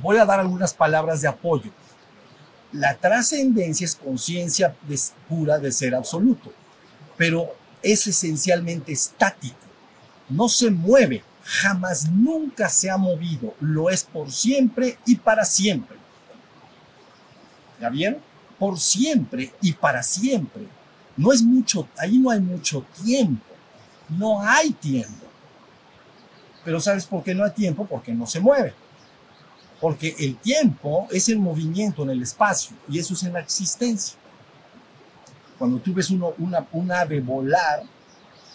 voy 0.02 0.18
a 0.18 0.26
dar 0.26 0.40
algunas 0.40 0.74
palabras 0.74 1.22
de 1.22 1.28
apoyo. 1.28 1.72
La 2.72 2.96
trascendencia 2.96 3.86
es 3.86 3.96
conciencia 3.96 4.76
pura 5.28 5.58
de 5.58 5.72
ser 5.72 5.96
absoluto, 5.96 6.52
pero 7.18 7.56
es 7.86 8.08
esencialmente 8.08 8.92
estático, 8.92 9.56
no 10.28 10.50
se 10.50 10.72
mueve, 10.72 11.24
jamás 11.44 12.10
nunca 12.10 12.68
se 12.68 12.90
ha 12.90 12.98
movido, 12.98 13.54
lo 13.60 13.92
es 13.92 14.04
por 14.04 14.32
siempre 14.32 14.98
y 15.06 15.16
para 15.16 15.46
siempre. 15.46 15.96
¿Ya 17.80 17.90
vieron? 17.90 18.20
Por 18.58 18.80
siempre 18.80 19.54
y 19.62 19.74
para 19.74 20.02
siempre. 20.02 20.68
No 21.16 21.32
es 21.32 21.44
mucho, 21.44 21.88
ahí 21.98 22.18
no 22.18 22.32
hay 22.32 22.40
mucho 22.40 22.84
tiempo, 23.04 23.46
no 24.10 24.42
hay 24.42 24.72
tiempo. 24.72 25.26
Pero 26.64 26.80
¿sabes 26.82 27.06
por 27.06 27.24
qué 27.24 27.36
no 27.36 27.44
hay 27.44 27.52
tiempo? 27.52 27.86
Porque 27.86 28.14
no 28.14 28.26
se 28.26 28.40
mueve. 28.40 28.74
Porque 29.80 30.16
el 30.18 30.38
tiempo 30.38 31.08
es 31.12 31.30
el 31.30 31.38
movimiento 31.38 32.02
en 32.02 32.10
el 32.10 32.24
espacio 32.24 32.76
y 32.90 32.98
eso 32.98 33.14
es 33.14 33.22
en 33.24 33.34
la 33.34 33.42
existencia. 33.42 34.18
Cuando 35.58 35.80
tú 35.80 35.94
ves 35.94 36.10
una, 36.10 36.68
un 36.72 36.92
ave 36.92 37.22
volar, 37.22 37.84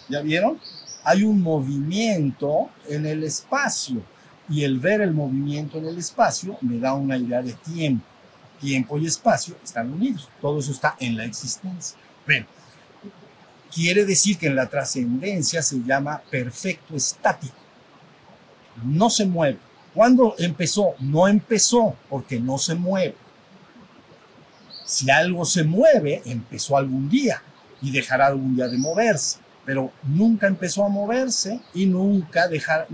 ¿ya 0.09 0.21
vieron? 0.21 0.59
Hay 1.05 1.25
un 1.25 1.41
movimiento 1.41 2.71
en 2.89 3.07
el 3.07 3.25
espacio 3.25 4.03
y 4.49 4.65
el 4.65 4.79
ver 4.79 5.01
el 5.01 5.13
movimiento 5.13 5.79
en 5.79 5.87
el 5.87 5.99
espacio 5.99 6.59
me 6.61 6.79
da 6.79 6.95
una 6.95 7.17
idea 7.17 7.41
de 7.41 7.53
tiempo. 7.53 8.05
Tiempo 8.61 8.99
y 8.99 9.07
espacio 9.07 9.57
están 9.65 9.91
unidos. 9.91 10.29
Todo 10.41 10.59
eso 10.59 10.73
está 10.73 10.97
en 11.01 11.17
la 11.17 11.25
existencia. 11.25 11.97
Pero 12.27 12.47
quiere 13.73 14.05
decir 14.05 14.37
que 14.37 14.49
en 14.49 14.57
la 14.57 14.69
trascendencia 14.69 15.63
se 15.63 15.83
llama 15.83 16.21
perfecto 16.31 16.95
estático. 16.95 17.55
No 18.85 19.09
se 19.09 19.25
mueve. 19.25 19.59
¿Cuándo 19.95 20.35
empezó? 20.39 20.95
No 21.01 21.27
empezó 21.27 21.97
porque 22.09 22.39
no 22.39 22.59
se 22.59 22.75
mueve. 22.75 23.15
Si 24.91 25.09
algo 25.09 25.45
se 25.45 25.63
mueve, 25.63 26.21
empezó 26.25 26.77
algún 26.77 27.09
día 27.09 27.41
y 27.81 27.93
dejará 27.93 28.27
algún 28.27 28.57
día 28.57 28.67
de 28.67 28.77
moverse, 28.77 29.39
pero 29.65 29.93
nunca 30.03 30.49
empezó 30.49 30.85
a 30.85 30.89
moverse 30.89 31.61
y 31.73 31.87
nunca 31.87 32.49
dejará, 32.49 32.89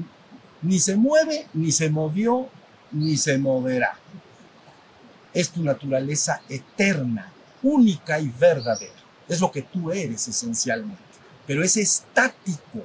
ni 0.60 0.78
se 0.78 0.94
mueve, 0.94 1.46
ni 1.54 1.72
se 1.72 1.88
movió, 1.88 2.50
ni 2.92 3.16
se 3.16 3.38
moverá. 3.38 3.98
Es 5.32 5.48
tu 5.48 5.64
naturaleza 5.64 6.42
eterna, 6.50 7.32
única 7.62 8.20
y 8.20 8.28
verdadera. 8.28 8.92
Es 9.26 9.40
lo 9.40 9.50
que 9.50 9.62
tú 9.62 9.90
eres 9.90 10.28
esencialmente, 10.28 11.00
pero 11.46 11.64
es 11.64 11.78
estático, 11.78 12.84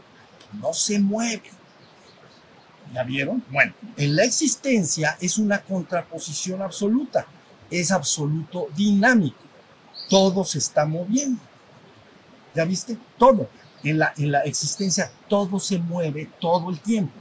no 0.53 0.73
se 0.73 0.99
mueve. 0.99 1.51
¿Ya 2.93 3.03
vieron? 3.03 3.43
Bueno, 3.51 3.73
en 3.97 4.15
la 4.15 4.23
existencia 4.23 5.17
es 5.19 5.37
una 5.37 5.61
contraposición 5.63 6.61
absoluta 6.61 7.27
es 7.71 7.91
absoluto 7.91 8.67
dinámico. 8.75 9.39
Todo 10.09 10.43
se 10.43 10.59
está 10.59 10.85
moviendo. 10.85 11.41
¿Ya 12.53 12.65
viste? 12.65 12.97
Todo. 13.17 13.49
En 13.83 13.97
la, 13.97 14.13
en 14.17 14.31
la 14.31 14.41
existencia 14.41 15.11
todo 15.27 15.59
se 15.59 15.79
mueve 15.79 16.29
todo 16.39 16.69
el 16.69 16.79
tiempo. 16.79 17.13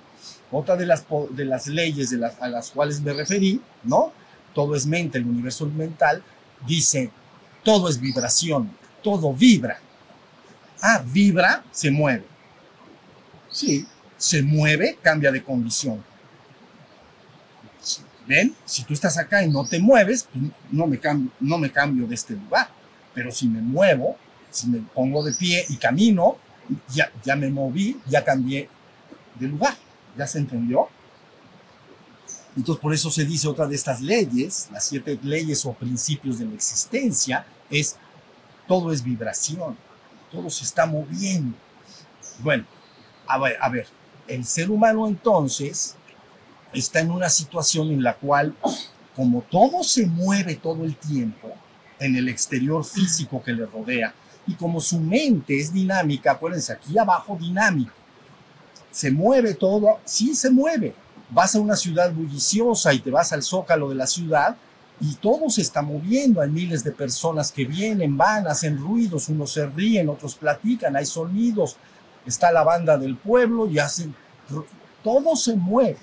Otra 0.51 0.77
de 0.77 0.85
las, 0.85 1.07
de 1.31 1.45
las 1.45 1.69
leyes 1.69 2.11
de 2.11 2.19
las, 2.19 2.41
a 2.43 2.49
las 2.49 2.71
cuales 2.71 3.01
me 3.01 3.13
referí, 3.13 3.61
¿no? 3.85 4.13
Todo 4.53 4.75
es 4.75 4.85
mente, 4.85 5.17
el 5.17 5.27
universo 5.27 5.65
mental, 5.67 6.23
dice, 6.67 7.11
todo 7.63 7.89
es 7.89 8.01
vibración, 8.01 8.71
todo 9.03 9.33
vibra. 9.33 9.79
Ah, 10.83 11.03
vibra, 11.07 11.63
se 11.71 11.91
mueve. 11.91 12.25
Sí, 13.51 13.87
se 14.17 14.43
mueve, 14.43 14.99
cambia 15.01 15.31
de 15.31 15.43
condición. 15.43 16.05
¿Ven? 18.31 18.55
Si 18.65 18.85
tú 18.85 18.95
estás 18.95 19.19
acá 19.19 19.43
y 19.43 19.51
no 19.51 19.67
te 19.67 19.81
mueves, 19.81 20.29
pues 20.33 20.45
no, 20.71 20.87
me 20.87 21.01
cambio, 21.01 21.33
no 21.41 21.59
me 21.59 21.73
cambio 21.73 22.07
de 22.07 22.15
este 22.15 22.35
lugar. 22.35 22.69
Pero 23.13 23.33
si 23.33 23.49
me 23.49 23.61
muevo, 23.61 24.17
si 24.53 24.69
me 24.69 24.79
pongo 24.79 25.25
de 25.25 25.33
pie 25.33 25.67
y 25.69 25.77
camino, 25.77 26.37
ya, 26.95 27.11
ya 27.25 27.35
me 27.35 27.51
moví, 27.51 28.01
ya 28.07 28.25
cambié 28.25 28.69
de 29.35 29.49
lugar. 29.49 29.75
¿Ya 30.17 30.29
se 30.29 30.39
entendió? 30.39 30.87
Entonces, 32.57 32.81
por 32.81 32.95
eso 32.95 33.11
se 33.11 33.25
dice 33.25 33.49
otra 33.49 33.67
de 33.67 33.75
estas 33.75 34.01
leyes, 34.01 34.69
las 34.71 34.85
siete 34.85 35.19
leyes 35.25 35.67
o 35.67 35.73
principios 35.73 36.39
de 36.39 36.45
la 36.45 36.55
existencia, 36.55 37.45
es 37.69 37.97
todo 38.69 38.93
es 38.93 39.03
vibración, 39.03 39.77
todo 40.31 40.51
se 40.51 40.63
está 40.63 40.87
moviendo. 40.87 41.57
Bueno, 42.39 42.65
a 43.27 43.39
ver, 43.39 43.57
a 43.61 43.69
ver, 43.69 43.89
el 44.29 44.45
ser 44.45 44.71
humano 44.71 45.09
entonces 45.09 45.97
está 46.73 47.01
en 47.01 47.11
una 47.11 47.29
situación 47.29 47.91
en 47.91 48.03
la 48.03 48.15
cual, 48.15 48.55
como 49.17 49.43
todo 49.43 49.83
se 49.83 50.07
mueve 50.07 50.57
todo 50.57 50.85
el 50.85 50.97
tiempo 50.97 51.53
en 51.99 52.17
el 52.17 52.29
exterior 52.29 52.85
físico 52.85 53.43
que 53.43 53.53
le 53.53 53.67
rodea, 53.67 54.15
y 54.47 54.55
como 54.55 54.81
su 54.81 54.99
mente 54.99 55.59
es 55.59 55.73
dinámica, 55.73 56.33
acuérdense, 56.33 56.73
aquí 56.73 56.97
abajo 56.99 57.37
dinámico, 57.39 57.93
se 58.91 59.11
mueve 59.11 59.55
todo, 59.55 59.99
sí 60.05 60.35
se 60.35 60.51
mueve. 60.51 60.95
Vas 61.31 61.55
a 61.55 61.61
una 61.61 61.77
ciudad 61.77 62.13
bulliciosa 62.13 62.93
y 62.93 62.99
te 62.99 63.11
vas 63.11 63.33
al 63.33 63.43
zócalo 63.43 63.89
de 63.89 63.95
la 63.95 64.07
ciudad 64.07 64.57
y 65.01 65.15
todo 65.15 65.49
se 65.49 65.63
está 65.63 65.81
moviendo. 65.81 66.41
Hay 66.41 66.51
miles 66.51 66.83
de 66.83 66.91
personas 66.91 67.53
que 67.53 67.65
vienen, 67.65 68.17
van, 68.17 68.49
hacen 68.49 68.79
ruidos, 68.79 69.29
unos 69.29 69.53
se 69.53 69.67
ríen, 69.67 70.09
otros 70.09 70.35
platican, 70.35 70.97
hay 70.97 71.07
sonidos. 71.07 71.77
Está 72.27 72.51
la 72.51 72.65
banda 72.65 72.99
del 72.99 73.17
pueblo 73.17 73.69
y 73.69 73.79
hacen... 73.79 74.15
Todo 75.03 75.37
se 75.37 75.55
mueve. 75.55 75.99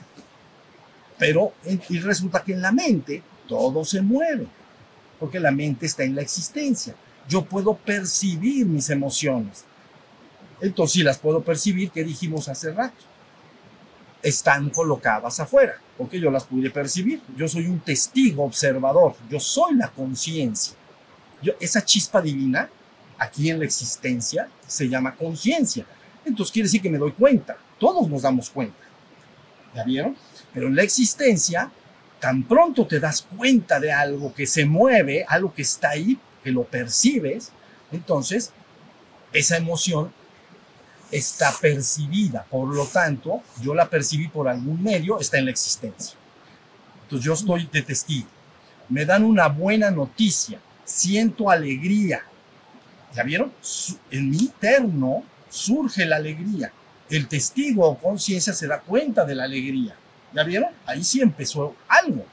Pero 1.18 1.54
y 1.90 2.00
resulta 2.00 2.44
que 2.44 2.54
en 2.54 2.62
la 2.62 2.72
mente 2.72 3.24
todo 3.48 3.84
se 3.84 4.02
mueve, 4.02 4.48
porque 5.20 5.40
la 5.40 5.52
mente 5.52 5.86
está 5.86 6.04
en 6.04 6.16
la 6.16 6.22
existencia. 6.22 6.96
Yo 7.28 7.44
puedo 7.44 7.76
percibir 7.76 8.66
mis 8.66 8.90
emociones. 8.90 9.66
Entonces 10.62 10.94
sí 10.94 11.04
las 11.04 11.18
puedo 11.18 11.42
percibir, 11.42 11.92
que 11.92 12.04
dijimos 12.04 12.48
hace 12.48 12.72
rato. 12.72 13.04
Están 14.24 14.70
colocadas 14.70 15.40
afuera, 15.40 15.80
porque 15.98 16.20
yo 16.20 16.32
las 16.32 16.46
pude 16.46 16.70
percibir. 16.70 17.22
Yo 17.36 17.48
soy 17.48 17.68
un 17.68 17.80
testigo 17.80 18.44
observador, 18.44 19.16
yo 19.30 19.40
soy 19.40 19.76
la 19.76 19.90
conciencia. 19.90 20.76
Esa 21.60 21.84
chispa 21.86 22.22
divina, 22.22 22.70
aquí 23.18 23.50
en 23.50 23.60
la 23.60 23.66
existencia, 23.66 24.50
se 24.66 24.90
llama 24.90 25.16
conciencia. 25.16 25.86
Entonces 26.26 26.52
quiere 26.52 26.68
decir 26.68 26.82
que 26.82 26.90
me 26.90 26.98
doy 26.98 27.12
cuenta. 27.12 27.58
Todos 27.80 28.10
nos 28.10 28.24
damos 28.24 28.50
cuenta. 28.50 28.78
¿Ya 29.76 29.84
vieron? 29.84 30.16
Pero 30.58 30.70
en 30.70 30.76
la 30.76 30.82
existencia, 30.82 31.70
tan 32.20 32.42
pronto 32.42 32.88
te 32.88 33.00
das 33.00 33.22
cuenta 33.22 33.80
de 33.80 33.92
algo 33.92 34.34
que 34.34 34.48
se 34.48 34.66
mueve, 34.66 35.24
algo 35.28 35.54
que 35.54 35.62
está 35.62 35.90
ahí, 35.90 36.18
que 36.44 36.50
lo 36.50 36.64
percibes, 36.64 37.52
entonces 37.92 38.52
esa 39.32 39.58
emoción 39.58 40.12
está 41.12 41.54
percibida. 41.62 42.44
Por 42.50 42.74
lo 42.74 42.88
tanto, 42.88 43.44
yo 43.62 43.76
la 43.76 43.88
percibí 43.88 44.30
por 44.30 44.48
algún 44.48 44.82
medio, 44.82 45.20
está 45.20 45.38
en 45.38 45.46
la 45.46 45.52
existencia. 45.52 46.18
Entonces 47.04 47.24
yo 47.24 47.34
estoy 47.34 47.70
de 47.72 47.84
testigo. 47.84 48.28
Me 48.90 49.06
dan 49.06 49.24
una 49.24 49.50
buena 49.50 49.92
noticia, 49.92 50.60
siento 50.86 51.52
alegría. 51.52 52.24
¿Ya 53.14 53.22
vieron? 53.22 53.54
En 54.10 54.32
mi 54.32 54.38
interno 54.38 55.24
surge 55.50 56.04
la 56.08 56.16
alegría. 56.16 56.74
El 57.12 57.28
testigo 57.28 57.88
o 57.88 58.00
conciencia 58.00 58.54
se 58.54 58.66
da 58.66 58.80
cuenta 58.80 59.24
de 59.24 59.36
la 59.36 59.44
alegría. 59.44 59.96
¿Ya 60.38 60.44
vieron? 60.44 60.70
Ahí 60.86 61.04
sí 61.04 61.20
empezó 61.20 61.76
algo. 61.88 62.24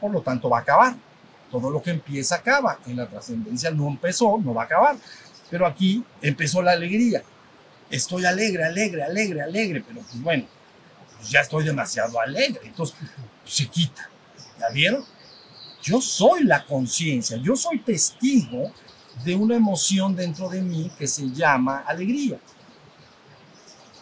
Por 0.00 0.10
lo 0.10 0.22
tanto, 0.22 0.50
va 0.50 0.58
a 0.58 0.62
acabar. 0.62 0.96
Todo 1.52 1.70
lo 1.70 1.80
que 1.80 1.90
empieza 1.90 2.34
acaba. 2.34 2.80
En 2.84 2.96
la 2.96 3.06
trascendencia 3.06 3.70
no 3.70 3.86
empezó, 3.86 4.38
no 4.38 4.52
va 4.52 4.62
a 4.62 4.64
acabar. 4.64 4.96
Pero 5.48 5.64
aquí 5.64 6.02
empezó 6.20 6.60
la 6.62 6.72
alegría. 6.72 7.22
Estoy 7.90 8.24
alegre, 8.24 8.64
alegre, 8.64 9.04
alegre, 9.04 9.40
alegre, 9.40 9.84
pero 9.86 10.00
pues 10.00 10.20
bueno, 10.20 10.46
pues 11.16 11.30
ya 11.30 11.38
estoy 11.38 11.64
demasiado 11.64 12.20
alegre. 12.20 12.60
Entonces, 12.64 12.96
pues 13.44 13.54
se 13.54 13.68
quita. 13.68 14.10
¿Ya 14.58 14.70
vieron? 14.70 15.04
Yo 15.80 16.00
soy 16.00 16.42
la 16.42 16.66
conciencia, 16.66 17.36
yo 17.36 17.54
soy 17.54 17.78
testigo 17.78 18.72
de 19.24 19.36
una 19.36 19.54
emoción 19.54 20.16
dentro 20.16 20.48
de 20.48 20.60
mí 20.60 20.90
que 20.98 21.06
se 21.06 21.30
llama 21.30 21.84
alegría. 21.86 22.40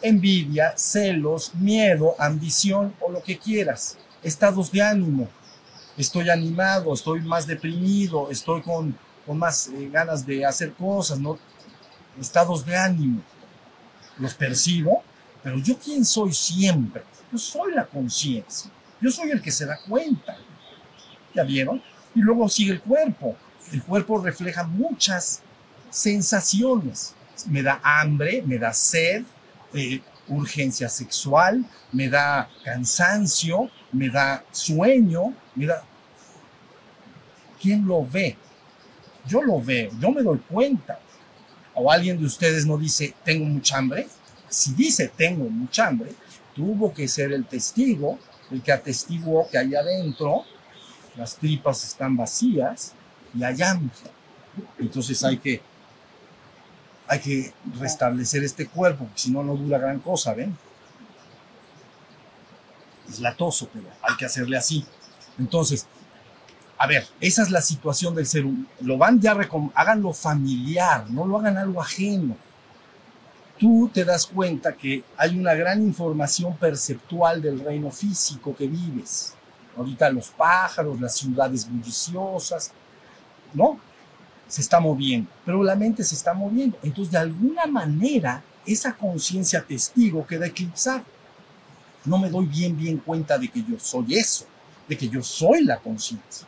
Envidia, 0.01 0.73
celos, 0.77 1.53
miedo, 1.55 2.15
ambición 2.19 2.93
o 2.99 3.11
lo 3.11 3.21
que 3.21 3.37
quieras. 3.37 3.97
Estados 4.23 4.71
de 4.71 4.81
ánimo. 4.81 5.27
Estoy 5.97 6.29
animado, 6.29 6.93
estoy 6.93 7.21
más 7.21 7.47
deprimido, 7.47 8.29
estoy 8.29 8.61
con, 8.61 8.97
con 9.25 9.37
más 9.37 9.67
eh, 9.67 9.89
ganas 9.91 10.25
de 10.25 10.45
hacer 10.45 10.73
cosas, 10.73 11.19
¿no? 11.19 11.39
Estados 12.19 12.65
de 12.65 12.77
ánimo. 12.77 13.21
Los 14.19 14.33
percibo, 14.33 15.03
pero 15.43 15.57
yo 15.57 15.77
quién 15.77 16.05
soy 16.05 16.33
siempre. 16.33 17.03
Yo 17.31 17.37
soy 17.37 17.73
la 17.73 17.85
conciencia. 17.85 18.71
Yo 19.01 19.11
soy 19.11 19.31
el 19.31 19.41
que 19.41 19.51
se 19.51 19.65
da 19.65 19.79
cuenta. 19.87 20.37
¿Ya 21.33 21.43
vieron? 21.43 21.81
Y 22.15 22.21
luego 22.21 22.47
sigue 22.49 22.73
el 22.73 22.81
cuerpo 22.81 23.35
el 23.71 23.83
cuerpo 23.83 24.21
refleja 24.21 24.63
muchas 24.63 25.41
sensaciones. 25.89 27.15
Me 27.47 27.61
da 27.61 27.79
hambre, 27.83 28.41
me 28.45 28.57
da 28.57 28.73
sed, 28.73 29.23
eh, 29.73 30.01
urgencia 30.27 30.89
sexual, 30.89 31.65
me 31.91 32.09
da 32.09 32.49
cansancio, 32.63 33.69
me 33.91 34.09
da 34.09 34.43
sueño, 34.51 35.33
me 35.55 35.65
da... 35.65 35.83
¿Quién 37.61 37.87
lo 37.87 38.05
ve? 38.05 38.37
Yo 39.25 39.41
lo 39.41 39.61
veo, 39.61 39.91
yo 39.99 40.11
me 40.11 40.21
doy 40.21 40.39
cuenta. 40.39 40.99
O 41.73 41.91
alguien 41.91 42.17
de 42.17 42.25
ustedes 42.25 42.65
no 42.65 42.77
dice, 42.77 43.13
tengo 43.23 43.45
mucha 43.45 43.77
hambre. 43.77 44.07
Si 44.49 44.73
dice, 44.73 45.11
tengo 45.15 45.49
mucha 45.49 45.87
hambre, 45.87 46.11
tuvo 46.55 46.93
que 46.93 47.07
ser 47.07 47.31
el 47.33 47.45
testigo, 47.45 48.17
el 48.51 48.61
que 48.61 48.71
atestiguó 48.71 49.47
que 49.49 49.57
ahí 49.57 49.75
adentro 49.75 50.45
las 51.17 51.35
tripas 51.35 51.83
están 51.83 52.15
vacías 52.15 52.93
y 53.33 53.43
allá. 53.43 53.79
Entonces 54.79 55.23
hay 55.23 55.37
que, 55.37 55.61
hay 57.07 57.19
que 57.19 57.53
restablecer 57.79 58.43
este 58.43 58.67
cuerpo, 58.67 59.05
porque 59.05 59.19
si 59.19 59.31
no, 59.31 59.43
no 59.43 59.55
dura 59.55 59.77
gran 59.77 59.99
cosa, 59.99 60.33
¿ven? 60.33 60.57
Es 63.09 63.19
latoso, 63.19 63.69
pero 63.73 63.85
hay 64.01 64.15
que 64.17 64.25
hacerle 64.25 64.57
así. 64.57 64.85
Entonces, 65.39 65.87
a 66.77 66.85
ver, 66.85 67.07
esa 67.19 67.43
es 67.43 67.49
la 67.49 67.61
situación 67.61 68.13
del 68.13 68.27
ser 68.27 68.45
humano. 68.45 68.67
Lo 68.81 68.97
van 68.97 69.19
ya, 69.19 69.35
háganlo 69.73 70.13
familiar, 70.13 71.09
no 71.09 71.25
lo 71.25 71.37
hagan 71.39 71.57
algo 71.57 71.81
ajeno. 71.81 72.35
Tú 73.57 73.89
te 73.91 74.05
das 74.05 74.27
cuenta 74.27 74.73
que 74.73 75.03
hay 75.17 75.39
una 75.39 75.55
gran 75.55 75.81
información 75.81 76.55
perceptual 76.57 77.41
del 77.41 77.59
reino 77.61 77.89
físico 77.89 78.55
que 78.55 78.67
vives. 78.67 79.33
Ahorita 79.75 80.09
los 80.11 80.29
pájaros, 80.29 81.01
las 81.01 81.15
ciudades 81.15 81.67
bulliciosas, 81.67 82.71
¿no? 83.53 83.79
Se 84.47 84.61
está 84.61 84.79
moviendo, 84.79 85.29
pero 85.45 85.63
la 85.63 85.75
mente 85.75 86.03
se 86.03 86.15
está 86.15 86.33
moviendo. 86.33 86.77
Entonces, 86.83 87.11
de 87.11 87.17
alguna 87.17 87.65
manera, 87.65 88.43
esa 88.65 88.95
conciencia 88.95 89.61
testigo 89.61 90.25
queda 90.25 90.47
eclipsada. 90.47 91.03
No 92.05 92.17
me 92.17 92.29
doy 92.29 92.45
bien, 92.45 92.77
bien 92.77 92.97
cuenta 92.97 93.37
de 93.37 93.49
que 93.49 93.61
yo 93.61 93.77
soy 93.77 94.15
eso, 94.15 94.45
de 94.87 94.97
que 94.97 95.09
yo 95.09 95.21
soy 95.21 95.63
la 95.63 95.77
conciencia. 95.77 96.47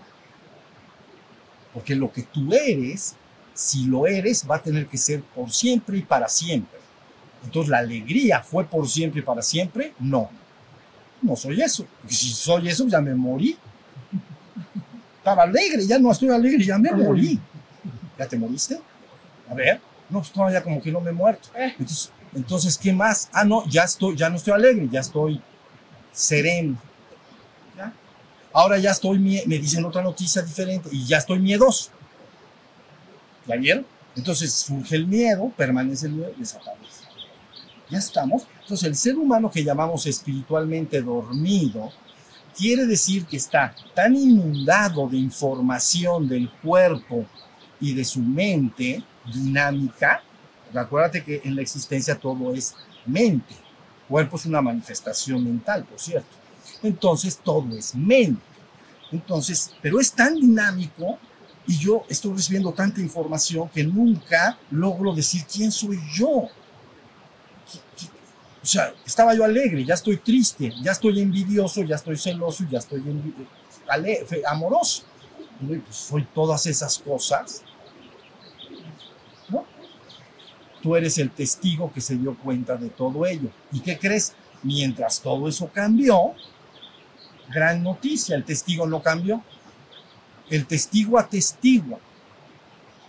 Porque 1.74 1.96
lo 1.96 2.12
que 2.12 2.24
tú 2.24 2.54
eres, 2.54 3.16
si 3.54 3.86
lo 3.86 4.08
eres, 4.08 4.46
va 4.50 4.56
a 4.56 4.64
tener 4.64 4.88
que 4.88 4.98
ser 4.98 5.22
por 5.22 5.52
siempre 5.52 5.98
y 5.98 6.02
para 6.02 6.30
siempre. 6.30 6.80
Entonces, 7.44 7.70
¿la 7.70 7.80
alegría 7.80 8.42
fue 8.42 8.66
por 8.66 8.88
siempre 8.88 9.20
y 9.20 9.24
para 9.24 9.42
siempre? 9.42 9.94
No. 10.00 10.30
No 11.22 11.36
soy 11.36 11.62
eso. 11.62 11.86
Porque 12.02 12.16
si 12.16 12.30
soy 12.30 12.70
eso, 12.70 12.88
ya 12.88 13.02
me 13.02 13.14
morí 13.14 13.58
estaba 15.20 15.44
alegre, 15.44 15.86
ya 15.86 16.00
no 16.00 16.12
estoy 16.12 16.30
alegre, 16.30 16.64
ya 16.64 16.78
me 16.78 16.92
morí. 16.92 17.40
¿Ya 18.20 18.28
te 18.28 18.38
moriste? 18.38 18.82
A 19.50 19.54
ver, 19.54 19.80
no, 20.10 20.20
pues 20.20 20.32
todavía 20.34 20.62
como 20.62 20.82
que 20.82 20.92
no 20.92 21.00
me 21.00 21.12
he 21.12 21.14
muerto. 21.14 21.48
Eh. 21.56 21.74
Entonces, 21.80 22.12
entonces, 22.36 22.78
¿qué 22.78 22.92
más? 22.92 23.30
Ah, 23.32 23.46
no, 23.46 23.66
ya 23.68 23.84
estoy, 23.84 24.18
ya 24.18 24.30
no 24.30 24.36
estoy 24.36 24.54
alegre, 24.54 24.90
ya 24.92 25.00
estoy 25.00 25.42
sereno. 26.12 26.78
¿Ya? 27.78 27.94
Ahora 28.52 28.78
ya 28.78 28.92
estoy, 28.92 29.20
me 29.20 29.58
dicen 29.58 29.86
otra 29.86 30.04
noticia 30.04 30.42
diferente 30.42 30.90
y 30.92 31.06
ya 31.06 31.18
estoy 31.18 31.40
miedoso. 31.40 31.92
¿Ya 33.48 33.56
vieron? 33.56 33.86
Entonces 34.18 34.52
surge 34.52 34.98
el 34.98 35.08
miedo, 35.08 35.52
permanece 35.56 36.08
el 36.08 36.14
miedo, 36.14 36.34
desaparece. 36.38 37.06
Ya 37.90 38.00
estamos. 38.00 38.44
Entonces 38.62 38.88
el 38.88 38.96
ser 38.96 39.18
humano 39.18 39.50
que 39.50 39.64
llamamos 39.64 40.06
espiritualmente 40.06 41.02
dormido, 41.02 41.92
quiere 42.56 42.86
decir 42.86 43.26
que 43.26 43.38
está 43.38 43.74
tan 43.96 44.14
inundado 44.14 45.08
de 45.08 45.18
información 45.18 46.28
del 46.28 46.52
cuerpo 46.62 47.26
y 47.80 47.94
de 47.94 48.06
su 48.06 48.20
mente 48.20 49.04
dinámica. 49.34 50.24
Acuérdate 50.74 51.24
que 51.24 51.42
en 51.44 51.56
la 51.56 51.62
existencia 51.62 52.16
todo 52.16 52.54
es 52.54 52.76
mente. 53.06 53.56
Cuerpo 54.08 54.38
es 54.38 54.46
una 54.46 54.62
manifestación 54.62 55.44
mental, 55.44 55.86
por 55.86 56.00
cierto. 56.00 56.36
Entonces 56.84 57.38
todo 57.38 57.76
es 57.76 57.96
mente. 57.96 58.42
Entonces, 59.12 59.74
pero 59.82 60.00
es 60.00 60.12
tan 60.12 60.36
dinámico 60.36 61.18
y 61.68 61.78
yo 61.78 62.04
estoy 62.10 62.34
recibiendo 62.34 62.72
tanta 62.74 63.00
información 63.02 63.70
que 63.70 63.84
nunca 63.84 64.58
logro 64.72 65.14
decir 65.14 65.44
quién 65.52 65.72
soy 65.72 66.00
yo. 66.14 66.48
O 68.62 68.66
sea, 68.66 68.94
estaba 69.06 69.34
yo 69.34 69.44
alegre, 69.44 69.86
ya 69.86 69.94
estoy 69.94 70.18
triste, 70.18 70.74
ya 70.82 70.92
estoy 70.92 71.20
envidioso, 71.22 71.84
ya 71.84 71.96
estoy 71.96 72.18
celoso, 72.18 72.66
ya 72.70 72.80
estoy 72.80 73.04
amoroso. 74.48 75.04
Pues 75.66 75.96
soy 75.96 76.28
todas 76.34 76.66
esas 76.66 76.98
cosas. 77.00 77.64
¿no? 79.50 79.66
Tú 80.82 80.96
eres 80.96 81.18
el 81.18 81.32
testigo 81.32 81.92
que 81.92 82.02
se 82.02 82.16
dio 82.16 82.38
cuenta 82.38 82.76
de 82.76 82.90
todo 82.90 83.26
ello. 83.26 83.50
¿Y 83.72 83.82
qué 83.82 83.98
crees? 83.98 84.34
Mientras 84.64 85.22
todo 85.22 85.48
eso 85.48 85.70
cambió, 85.74 86.34
gran 87.50 87.84
noticia, 87.84 88.36
el 88.36 88.44
testigo 88.44 88.88
no 88.88 89.02
cambió. 89.02 89.44
El 90.50 90.66
testigo 90.66 91.20
atestigua. 91.20 92.00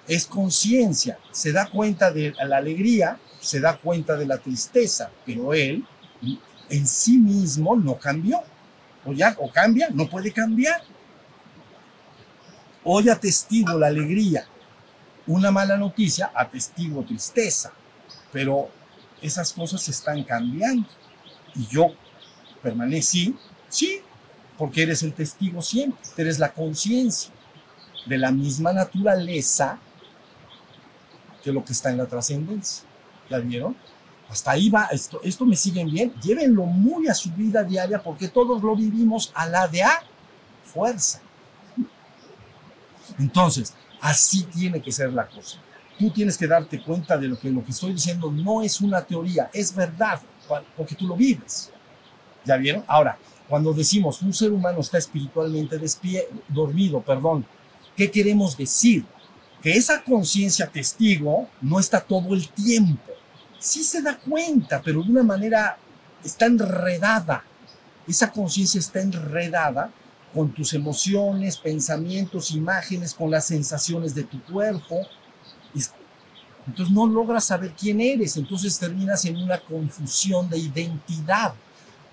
Es 0.07 0.27
conciencia, 0.27 1.19
se 1.31 1.53
da 1.53 1.69
cuenta 1.71 2.11
de 2.11 2.35
la 2.45 2.57
alegría, 2.57 3.19
se 3.41 3.61
da 3.61 3.77
cuenta 3.77 4.17
de 4.17 4.27
la 4.27 4.39
tristeza, 4.39 5.11
pero 5.25 5.55
él 5.55 5.85
en 6.69 6.87
sí 6.87 7.19
mismo 7.19 7.77
no 7.77 7.97
cambió. 7.97 8.41
O 9.05 9.13
ya, 9.13 9.37
o 9.39 9.51
cambia, 9.51 9.89
no 9.91 10.09
puede 10.09 10.33
cambiar. 10.33 10.83
Hoy 12.85 13.09
atestigo 13.09 13.79
la 13.79 13.87
alegría. 13.87 14.47
Una 15.31 15.53
mala 15.53 15.77
noticia, 15.77 16.33
atestigo 16.35 17.05
tristeza. 17.05 17.73
Pero 18.33 18.69
esas 19.23 19.53
cosas 19.53 19.89
están 19.89 20.25
cambiando. 20.25 20.89
Y 21.55 21.69
yo 21.69 21.93
permanecí, 22.61 23.37
sí, 23.69 24.01
porque 24.59 24.83
eres 24.83 25.05
el 25.05 25.13
testigo 25.13 25.63
siempre, 25.63 26.01
eres 26.17 26.41
la 26.41 26.53
conciencia 26.53 27.31
de 28.07 28.19
la 28.19 28.33
misma 28.33 28.73
naturaleza 28.73 29.79
que 31.45 31.53
lo 31.53 31.65
que 31.65 31.75
está 31.75 31.91
en 31.91 31.99
la 31.99 32.07
trascendencia. 32.07 32.85
¿Ya 33.31 33.39
vieron? 33.39 33.77
Hasta 34.29 34.51
ahí 34.51 34.69
va, 34.69 34.87
esto, 34.87 35.21
esto 35.23 35.47
me 35.47 35.55
siguen 35.55 35.89
bien. 35.89 36.13
Llévenlo 36.21 36.65
muy 36.65 37.07
a 37.07 37.15
su 37.15 37.31
vida 37.31 37.63
diaria 37.63 38.03
porque 38.03 38.27
todos 38.27 38.61
lo 38.61 38.75
vivimos 38.75 39.31
a 39.33 39.47
la 39.47 39.69
de 39.69 39.85
a 39.85 40.03
fuerza. 40.65 41.21
Entonces, 43.17 43.75
así 44.01 44.45
tiene 44.45 44.81
que 44.81 44.93
ser 44.93 45.13
la 45.13 45.27
cosa. 45.27 45.59
Tú 45.99 46.11
tienes 46.11 46.39
que 46.39 46.47
darte 46.47 46.83
cuenta 46.83 47.19
de 47.19 47.29
lo 47.29 47.39
que 47.39 47.51
lo 47.51 47.65
que 47.65 47.73
estoy 47.73 47.93
diciendo 47.93 48.31
no 48.31 48.63
es 48.63 48.81
una 48.81 49.03
teoría, 49.03 49.51
es 49.53 49.75
verdad, 49.75 50.21
porque 50.77 50.95
tú 50.95 51.07
lo 51.07 51.15
vives. 51.15 51.71
¿Ya 52.45 52.57
vieron? 52.57 52.85
Ahora, 52.87 53.19
cuando 53.49 53.73
decimos 53.75 54.23
un 54.23 54.33
ser 54.33 54.53
humano 54.53 54.81
está 54.81 54.97
espiritualmente 54.97 55.79
dormido, 56.49 57.03
perdón, 57.03 57.45
¿qué 57.97 58.11
queremos 58.11 58.57
decir? 58.57 59.05
Que 59.61 59.73
esa 59.73 60.03
conciencia 60.03 60.67
testigo 60.67 61.49
no 61.61 61.79
está 61.79 62.01
todo 62.01 62.33
el 62.35 62.49
tiempo. 62.49 63.13
Sí 63.59 63.85
se 63.85 64.01
da 64.01 64.17
cuenta, 64.17 64.81
pero 64.81 65.03
de 65.03 65.11
una 65.11 65.23
manera 65.23 65.77
está 66.25 66.47
enredada. 66.47 67.45
Esa 68.09 68.31
conciencia 68.31 68.79
está 68.79 69.03
enredada 69.03 69.91
con 70.33 70.53
tus 70.53 70.75
emociones, 70.75 71.57
pensamientos, 71.57 72.53
imágenes, 72.53 73.15
con 73.15 73.31
las 73.31 73.47
sensaciones 73.47 74.15
de 74.15 74.25
tu 74.25 74.43
cuerpo. 74.45 75.07
Entonces 76.67 76.95
no 76.95 77.07
logras 77.07 77.45
saber 77.45 77.73
quién 77.73 78.01
eres, 78.01 78.37
entonces 78.37 78.79
terminas 78.79 79.25
en 79.25 79.37
una 79.37 79.59
confusión 79.59 80.49
de 80.49 80.59
identidad. 80.59 81.55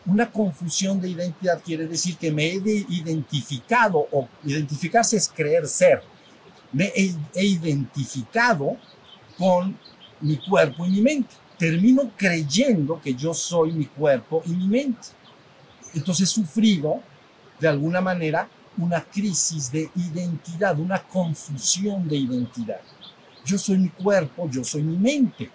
Una 0.06 0.32
confusión 0.32 1.02
de 1.02 1.10
identidad 1.10 1.62
quiere 1.64 1.86
decir 1.86 2.16
que 2.18 2.32
me 2.32 2.46
he 2.48 2.86
identificado, 2.90 4.08
o 4.12 4.28
identificarse 4.46 5.18
es 5.18 5.28
creer 5.28 5.68
ser. 5.68 6.02
Me 6.72 6.92
he, 6.96 7.46
identificado 7.46 8.78
con 9.38 9.78
mi 10.22 10.38
cuerpo 10.38 10.86
y 10.86 10.90
mi 10.92 11.02
mente. 11.02 11.36
Termino 11.58 12.12
creyendo 12.16 13.02
que 13.02 13.14
yo 13.14 13.34
soy 13.34 13.74
mi 13.74 13.86
cuerpo 13.86 14.42
y 14.46 14.52
mi 14.52 14.68
mente. 14.68 15.10
Entonces 15.94 16.30
he 16.30 16.34
sufrido 16.34 17.02
de 17.60 17.68
alguna 17.68 18.02
manera 18.02 18.48
una 18.78 19.02
crisis 19.02 19.72
de 19.72 19.90
identidad, 19.96 20.80
una 20.80 21.02
confusión 21.02 22.08
de 22.08 22.18
identidad. 22.18 22.82
Yo 23.46 23.58
soy 23.58 23.78
mi 23.78 23.90
cuerpo, 23.90 24.50
yo 24.50 24.64
soy 24.64 24.84
mi 24.84 24.98
mente. 24.98 25.50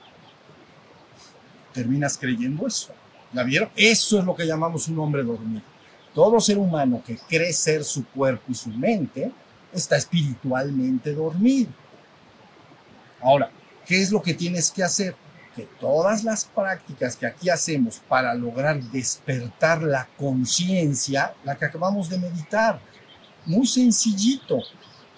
Terminas 1.73 2.19
creyendo 2.19 2.67
eso. 2.67 2.93
¿La 3.33 3.45
vieron? 3.45 3.71
Eso 3.77 4.19
es 4.19 4.25
lo 4.25 4.35
que 4.35 4.47
llamamos 4.47 4.88
un 4.88 4.99
hombre 4.99 5.23
dormido. 5.23 5.62
Todo 6.15 6.41
ser 6.41 6.59
humano 6.59 7.03
que 7.05 7.17
cree 7.17 7.53
ser 7.53 7.85
su 7.85 8.07
cuerpo 8.07 8.45
y 8.49 8.55
su 8.55 8.71
mente 8.71 9.33
está 9.73 9.97
espiritualmente 9.97 11.15
dormido. 11.15 11.71
Ahora, 13.23 13.51
¿qué 13.87 14.03
es 14.03 14.11
lo 14.11 14.21
que 14.21 14.35
tienes 14.35 14.71
que 14.71 14.83
hacer? 14.83 15.15
Que 15.55 15.69
todas 15.81 16.25
las 16.25 16.45
prácticas 16.45 17.17
que 17.17 17.27
aquí 17.27 17.51
hacemos 17.51 18.01
para 18.09 18.35
lograr 18.35 18.81
despertar 18.81 19.83
la 19.83 20.09
conciencia, 20.17 21.35
la 21.45 21.57
que 21.57 21.67
acabamos 21.67 22.09
de 22.09 22.19
meditar, 22.19 22.81
muy 23.45 23.67
sencillito, 23.67 24.59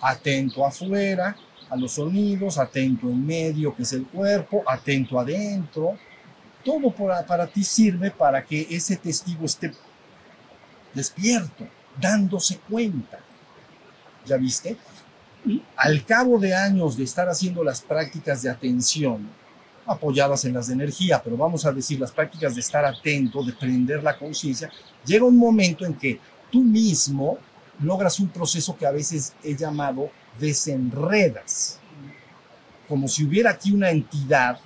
atento 0.01 0.65
afuera, 0.67 1.37
a 1.71 1.77
los 1.77 1.93
sonidos, 1.93 2.59
atento 2.59 3.09
en 3.09 3.25
medio, 3.27 3.75
que 3.75 3.83
es 3.83 3.93
el 3.93 4.07
cuerpo, 4.07 4.63
atento 4.67 5.19
adentro, 5.19 5.97
todo 6.65 6.91
para, 6.91 7.25
para 7.27 7.47
ti 7.47 7.63
sirve 7.63 8.11
para 8.11 8.45
que 8.45 8.67
ese 8.71 8.97
testigo 8.97 9.45
esté 9.45 9.73
despierto, 10.93 11.67
dándose 12.01 12.59
cuenta. 12.59 13.19
¿Ya 14.25 14.37
viste? 14.37 14.77
Al 15.77 16.05
cabo 16.05 16.39
de 16.39 16.55
años 16.55 16.97
de 16.97 17.05
estar 17.05 17.29
haciendo 17.29 17.63
las 17.63 17.83
prácticas 17.83 18.43
de 18.43 18.51
atención, 18.51 19.29
apoyadas 19.87 20.45
en 20.45 20.55
las 20.55 20.69
de 20.69 20.75
energía, 20.75 21.23
pero 21.23 21.37
vamos 21.37 21.67
a 21.67 21.73
decir 21.73 22.01
las 22.01 22.13
prácticas 22.13 22.55
de 22.55 22.61
estar 22.61 22.85
atento, 22.85 23.43
de 23.43 23.53
prender 23.53 24.03
la 24.03 24.17
conciencia, 24.17 24.71
llega 25.05 25.25
un 25.25 25.37
momento 25.37 25.85
en 25.85 25.95
que 25.95 26.19
tú 26.51 26.63
mismo 26.63 27.39
logras 27.81 28.21
un 28.21 28.29
proceso 28.29 28.77
que 28.77 28.87
a 28.87 28.93
veces 28.93 29.35
he 29.43 29.57
llamado 29.57 30.11
desenredas, 30.39 31.79
como 32.89 33.09
si 33.09 33.25
hubiera 33.25 33.51
aquí 33.51 33.73
una 33.73 33.91
entidad 33.91 34.59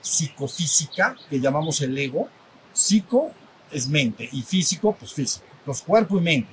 psicofísica 0.00 1.16
que 1.30 1.40
llamamos 1.40 1.80
el 1.80 1.96
ego, 1.96 2.28
psico 2.72 3.32
es 3.70 3.88
mente 3.88 4.28
y 4.30 4.42
físico, 4.42 4.94
pues 4.98 5.12
físico, 5.12 5.46
los 5.66 5.82
cuerpo 5.82 6.18
y 6.18 6.20
mente. 6.20 6.50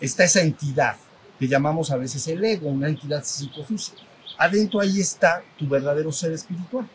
Está 0.00 0.24
esa 0.24 0.42
entidad 0.42 0.96
que 1.38 1.48
llamamos 1.48 1.90
a 1.90 1.96
veces 1.96 2.26
el 2.28 2.44
ego, 2.44 2.68
una 2.68 2.88
entidad 2.88 3.24
psicofísica. 3.24 3.98
Adentro 4.38 4.80
ahí 4.80 5.00
está 5.00 5.42
tu 5.58 5.66
verdadero 5.66 6.12
ser 6.12 6.32
espiritual. 6.32 6.88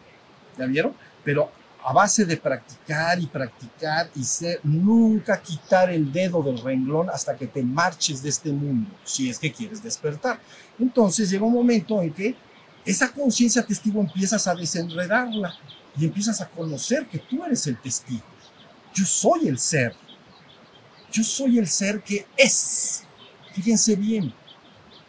¿Ya 0.62 0.68
vieron? 0.68 0.94
Pero 1.24 1.52
a 1.84 1.94
base 1.94 2.26
de 2.26 2.38
practicar 2.38 3.20
y 3.20 3.26
practicar 3.26 4.10
y 4.16 4.24
ser, 4.24 4.60
nunca 4.64 5.42
quitar 5.42 5.90
el 5.90 6.12
dedo 6.12 6.44
del 6.44 6.62
renglón 6.62 7.10
hasta 7.10 7.36
que 7.36 7.48
te 7.48 7.64
marches 7.64 8.22
de 8.22 8.30
este 8.30 8.52
mundo, 8.52 8.90
si 9.04 9.30
es 9.30 9.40
que 9.40 9.52
quieres 9.52 9.82
despertar. 9.82 10.40
Entonces 10.78 11.30
llega 11.30 11.46
un 11.46 11.54
momento 11.54 12.02
en 12.02 12.14
que 12.14 12.36
esa 12.86 13.12
conciencia 13.12 13.66
testigo 13.66 14.00
empiezas 14.00 14.48
a 14.48 14.56
desenredarla 14.56 15.56
y 15.98 16.06
empiezas 16.06 16.40
a 16.42 16.48
conocer 16.48 17.08
que 17.08 17.18
tú 17.18 17.44
eres 17.44 17.66
el 17.68 17.80
testigo. 17.80 18.24
Yo 18.94 19.06
soy 19.06 19.48
el 19.48 19.58
ser. 19.58 19.96
Yo 21.12 21.24
soy 21.24 21.58
el 21.58 21.68
ser 21.68 22.02
que 22.02 22.26
es. 22.38 23.04
Fíjense 23.54 23.96
bien, 23.96 24.34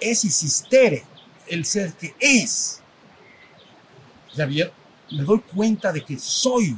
es 0.00 0.24
existere, 0.24 1.04
el 1.46 1.64
ser 1.64 1.92
que 1.92 2.14
es. 2.18 2.80
¿Ya 4.34 4.46
vieron? 4.46 4.81
Me 5.12 5.22
doy 5.25 5.40
cuenta 5.40 5.92
de 5.92 6.03
que 6.03 6.18
soy 6.18 6.77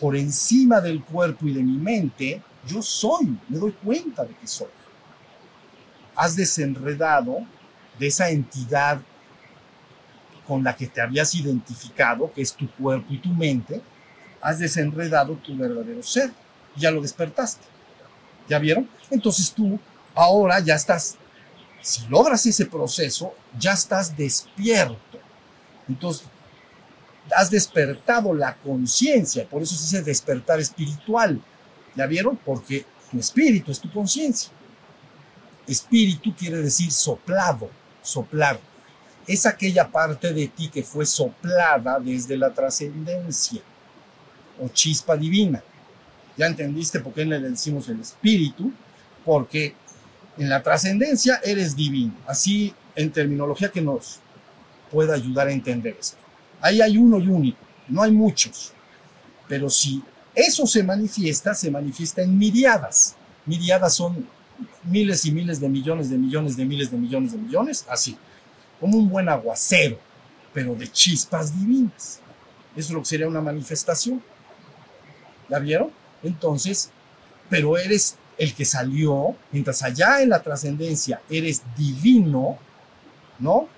por 0.00 0.16
encima 0.16 0.80
del 0.80 1.02
cuerpo 1.02 1.46
y 1.46 1.54
de 1.54 1.62
mi 1.62 1.78
mente, 1.78 2.42
yo 2.66 2.82
soy, 2.82 3.38
me 3.48 3.58
doy 3.58 3.72
cuenta 3.72 4.24
de 4.24 4.34
que 4.34 4.46
soy. 4.46 4.68
Has 6.14 6.36
desenredado 6.36 7.38
de 7.98 8.06
esa 8.06 8.28
entidad 8.30 9.00
con 10.46 10.62
la 10.62 10.76
que 10.76 10.86
te 10.86 11.00
habías 11.00 11.34
identificado, 11.34 12.32
que 12.32 12.42
es 12.42 12.52
tu 12.52 12.70
cuerpo 12.70 13.06
y 13.12 13.18
tu 13.18 13.30
mente, 13.30 13.82
has 14.40 14.58
desenredado 14.58 15.34
tu 15.36 15.56
verdadero 15.56 16.02
ser. 16.02 16.32
Ya 16.76 16.90
lo 16.90 17.00
despertaste. 17.00 17.64
¿Ya 18.48 18.58
vieron? 18.58 18.88
Entonces 19.10 19.52
tú 19.52 19.78
ahora 20.14 20.60
ya 20.60 20.74
estás, 20.74 21.16
si 21.80 22.06
logras 22.08 22.44
ese 22.46 22.66
proceso, 22.66 23.34
ya 23.58 23.72
estás 23.72 24.16
despierto. 24.16 25.18
Entonces 25.88 26.28
has 27.34 27.50
despertado 27.50 28.34
la 28.34 28.54
conciencia, 28.56 29.48
por 29.48 29.62
eso 29.62 29.74
se 29.74 29.82
dice 29.82 30.02
despertar 30.02 30.60
espiritual. 30.60 31.40
¿Ya 31.94 32.06
vieron? 32.06 32.36
Porque 32.36 32.84
tu 33.10 33.18
espíritu 33.18 33.72
es 33.72 33.80
tu 33.80 33.90
conciencia. 33.90 34.50
Espíritu 35.66 36.34
quiere 36.36 36.58
decir 36.58 36.90
soplado, 36.92 37.70
soplar. 38.02 38.60
Es 39.26 39.46
aquella 39.46 39.88
parte 39.88 40.32
de 40.32 40.46
ti 40.48 40.68
que 40.68 40.82
fue 40.82 41.04
soplada 41.06 41.98
desde 41.98 42.36
la 42.36 42.52
trascendencia 42.52 43.60
o 44.60 44.68
chispa 44.68 45.16
divina. 45.16 45.62
¿Ya 46.36 46.46
entendiste 46.46 47.00
por 47.00 47.12
qué 47.12 47.24
le 47.24 47.40
decimos 47.40 47.88
el 47.88 48.00
espíritu? 48.00 48.72
Porque 49.24 49.74
en 50.38 50.48
la 50.48 50.62
trascendencia 50.62 51.40
eres 51.42 51.74
divino. 51.74 52.14
Así 52.26 52.74
en 52.94 53.10
terminología 53.10 53.70
que 53.70 53.80
nos 53.80 54.20
pueda 54.90 55.14
ayudar 55.14 55.48
a 55.48 55.52
entender 55.52 55.96
esto. 55.98 56.25
Ahí 56.60 56.80
hay 56.80 56.96
uno 56.98 57.18
y 57.18 57.28
único, 57.28 57.58
no 57.88 58.02
hay 58.02 58.12
muchos. 58.12 58.72
Pero 59.48 59.70
si 59.70 60.02
eso 60.34 60.66
se 60.66 60.82
manifiesta, 60.82 61.54
se 61.54 61.70
manifiesta 61.70 62.22
en 62.22 62.36
miriadas. 62.36 63.16
Miriadas 63.46 63.94
son 63.94 64.26
miles 64.84 65.24
y 65.24 65.32
miles 65.32 65.60
de 65.60 65.68
millones 65.68 66.10
de 66.10 66.18
millones 66.18 66.56
de 66.56 66.64
miles 66.64 66.90
de 66.90 66.96
millones 66.96 67.32
de 67.32 67.38
millones, 67.38 67.86
así, 67.88 68.16
como 68.80 68.98
un 68.98 69.08
buen 69.08 69.28
aguacero, 69.28 69.98
pero 70.52 70.74
de 70.74 70.90
chispas 70.90 71.58
divinas. 71.58 72.20
Eso 72.74 72.88
es 72.88 72.90
lo 72.90 73.00
que 73.00 73.06
sería 73.06 73.28
una 73.28 73.40
manifestación. 73.40 74.22
¿La 75.48 75.58
vieron? 75.58 75.90
Entonces, 76.22 76.90
pero 77.48 77.78
eres 77.78 78.16
el 78.36 78.54
que 78.54 78.64
salió, 78.64 79.34
mientras 79.52 79.82
allá 79.82 80.20
en 80.20 80.30
la 80.30 80.42
trascendencia 80.42 81.22
eres 81.30 81.62
divino, 81.76 82.58
¿no? 83.38 83.68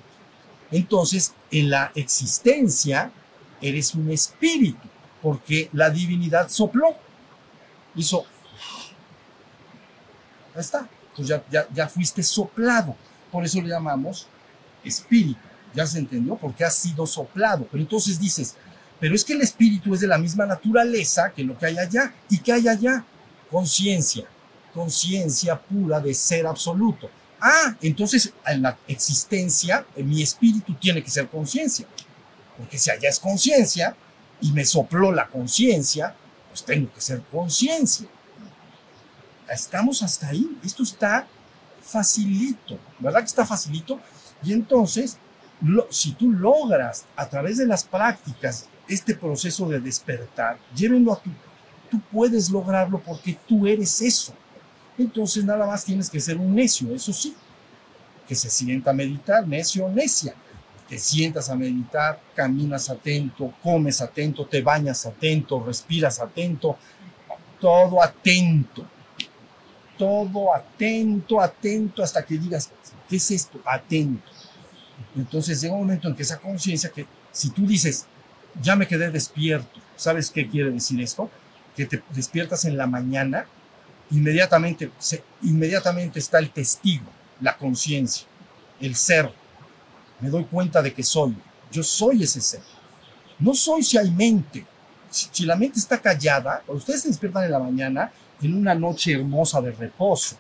Entonces, 0.70 1.34
en 1.50 1.70
la 1.70 1.92
existencia 1.94 3.10
eres 3.60 3.94
un 3.94 4.10
espíritu, 4.10 4.86
porque 5.22 5.68
la 5.72 5.90
divinidad 5.90 6.48
sopló, 6.48 6.94
hizo, 7.94 8.24
ya 10.54 10.60
está, 10.60 10.88
entonces 11.10 11.40
ya, 11.50 11.68
ya, 11.72 11.88
fuiste 11.88 12.22
soplado, 12.22 12.94
por 13.32 13.44
eso 13.44 13.60
le 13.60 13.68
llamamos 13.68 14.28
espíritu, 14.84 15.40
ya 15.74 15.86
se 15.86 15.98
entendió, 15.98 16.36
porque 16.36 16.64
ha 16.64 16.70
sido 16.70 17.06
soplado, 17.06 17.66
pero 17.70 17.82
entonces 17.82 18.20
dices, 18.20 18.54
pero 19.00 19.14
es 19.14 19.24
que 19.24 19.32
el 19.32 19.40
espíritu 19.40 19.94
es 19.94 20.00
de 20.00 20.06
la 20.06 20.18
misma 20.18 20.46
naturaleza 20.46 21.32
que 21.32 21.44
lo 21.44 21.56
que 21.56 21.66
hay 21.66 21.78
allá, 21.78 22.14
y 22.28 22.38
que 22.38 22.52
hay 22.52 22.68
allá, 22.68 23.04
conciencia, 23.50 24.26
conciencia 24.74 25.60
pura 25.60 26.00
de 26.00 26.14
ser 26.14 26.46
absoluto. 26.46 27.10
Ah, 27.40 27.76
entonces 27.82 28.32
en 28.46 28.62
la 28.62 28.76
existencia, 28.88 29.86
en 29.94 30.08
mi 30.08 30.22
espíritu 30.22 30.74
tiene 30.74 31.02
que 31.02 31.10
ser 31.10 31.28
conciencia. 31.28 31.86
Porque 32.56 32.78
si 32.78 32.90
allá 32.90 33.08
es 33.08 33.20
conciencia 33.20 33.94
y 34.40 34.52
me 34.52 34.64
sopló 34.64 35.12
la 35.12 35.28
conciencia, 35.28 36.14
pues 36.48 36.64
tengo 36.64 36.92
que 36.92 37.00
ser 37.00 37.22
conciencia. 37.30 38.08
Estamos 39.48 40.02
hasta 40.02 40.28
ahí. 40.28 40.58
Esto 40.64 40.82
está 40.82 41.26
facilito, 41.80 42.78
¿verdad 42.98 43.20
que 43.20 43.26
está 43.26 43.46
facilito? 43.46 43.98
Y 44.42 44.52
entonces, 44.52 45.16
si 45.90 46.12
tú 46.12 46.30
logras 46.30 47.06
a 47.16 47.28
través 47.28 47.56
de 47.56 47.66
las 47.66 47.84
prácticas 47.84 48.68
este 48.86 49.14
proceso 49.14 49.68
de 49.68 49.80
despertar, 49.80 50.58
llévenlo 50.74 51.12
a 51.12 51.22
tu, 51.22 51.30
tú 51.90 52.00
puedes 52.12 52.50
lograrlo 52.50 53.00
porque 53.00 53.38
tú 53.46 53.66
eres 53.66 54.00
eso. 54.02 54.34
Entonces 54.98 55.44
nada 55.44 55.66
más 55.66 55.84
tienes 55.84 56.10
que 56.10 56.20
ser 56.20 56.36
un 56.36 56.54
necio, 56.54 56.94
eso 56.94 57.12
sí, 57.12 57.34
que 58.26 58.34
se 58.34 58.50
sienta 58.50 58.90
a 58.90 58.94
meditar, 58.94 59.46
necio 59.46 59.86
o 59.86 59.88
necia. 59.88 60.34
Te 60.88 60.98
sientas 60.98 61.48
a 61.50 61.54
meditar, 61.54 62.20
caminas 62.34 62.90
atento, 62.90 63.52
comes 63.62 64.00
atento, 64.00 64.46
te 64.46 64.60
bañas 64.62 65.06
atento, 65.06 65.62
respiras 65.64 66.18
atento, 66.18 66.76
todo 67.60 68.02
atento 68.02 68.86
todo 69.98 70.54
atento, 70.54 71.40
atento, 71.40 72.02
hasta 72.02 72.24
que 72.24 72.38
digas, 72.38 72.70
¿qué 73.08 73.16
es 73.16 73.30
esto? 73.32 73.60
Atento. 73.66 74.30
Entonces 75.16 75.60
llega 75.60 75.74
un 75.74 75.80
momento 75.80 76.08
en 76.08 76.14
que 76.14 76.22
esa 76.22 76.38
conciencia 76.38 76.90
que 76.90 77.06
si 77.32 77.50
tú 77.50 77.66
dices, 77.66 78.06
ya 78.62 78.76
me 78.76 78.86
quedé 78.86 79.10
despierto, 79.10 79.80
¿sabes 79.96 80.30
qué 80.30 80.48
quiere 80.48 80.70
decir 80.70 81.00
esto? 81.00 81.28
Que 81.76 81.84
te 81.84 82.02
despiertas 82.14 82.64
en 82.64 82.76
la 82.76 82.86
mañana, 82.86 83.46
inmediatamente, 84.10 84.90
inmediatamente 85.42 86.18
está 86.18 86.38
el 86.38 86.50
testigo, 86.50 87.06
la 87.40 87.56
conciencia, 87.56 88.26
el 88.80 88.94
ser. 88.94 89.32
Me 90.20 90.30
doy 90.30 90.44
cuenta 90.44 90.82
de 90.82 90.92
que 90.92 91.02
soy, 91.02 91.36
yo 91.70 91.82
soy 91.82 92.22
ese 92.22 92.40
ser. 92.40 92.62
No 93.38 93.54
soy 93.54 93.82
si 93.82 93.98
hay 93.98 94.10
mente. 94.10 94.66
Si, 95.10 95.44
la 95.44 95.56
mente 95.56 95.78
está 95.78 96.00
callada, 96.00 96.62
ustedes 96.66 97.02
se 97.02 97.08
despiertan 97.08 97.44
en 97.44 97.52
la 97.52 97.58
mañana, 97.58 98.12
en 98.42 98.54
una 98.54 98.74
noche 98.74 99.12
hermosa 99.12 99.60
de 99.60 99.70
reposo. 99.70 100.36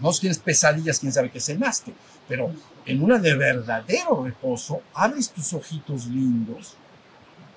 No 0.00 0.12
tienes 0.12 0.38
pesadillas, 0.38 0.98
quién 0.98 1.12
sabe 1.12 1.30
qué 1.30 1.40
cenaste, 1.40 1.94
pero 2.28 2.50
en 2.84 3.02
una 3.02 3.18
de 3.18 3.34
verdadero 3.34 4.24
reposo, 4.24 4.82
abres 4.92 5.30
tus 5.30 5.52
ojitos 5.52 6.06
lindos 6.06 6.74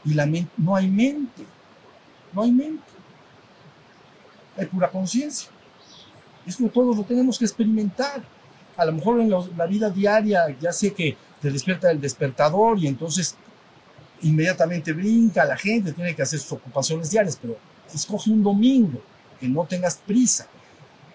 y 0.05 0.13
la 0.13 0.25
mente, 0.25 0.51
no 0.57 0.75
hay 0.75 0.87
mente, 0.87 1.43
no 2.31 2.43
hay 2.43 2.51
mente, 2.51 2.85
hay 4.57 4.65
pura 4.65 4.89
conciencia. 4.89 5.49
Es 6.45 6.55
como 6.57 6.69
todos 6.69 6.97
lo 6.97 7.03
tenemos 7.03 7.37
que 7.37 7.45
experimentar. 7.45 8.23
A 8.75 8.85
lo 8.85 8.93
mejor 8.93 9.19
en 9.19 9.29
la 9.29 9.65
vida 9.65 9.89
diaria 9.89 10.55
ya 10.59 10.71
sé 10.71 10.93
que 10.93 11.17
te 11.41 11.51
despierta 11.51 11.91
el 11.91 12.01
despertador 12.01 12.79
y 12.79 12.87
entonces 12.87 13.35
inmediatamente 14.21 14.93
brinca 14.93 15.45
la 15.45 15.57
gente, 15.57 15.93
tiene 15.93 16.15
que 16.15 16.21
hacer 16.21 16.39
sus 16.39 16.53
ocupaciones 16.53 17.11
diarias, 17.11 17.37
pero 17.39 17.57
escoge 17.93 18.31
un 18.31 18.43
domingo 18.43 19.01
que 19.39 19.47
no 19.47 19.65
tengas 19.65 19.97
prisa 19.97 20.47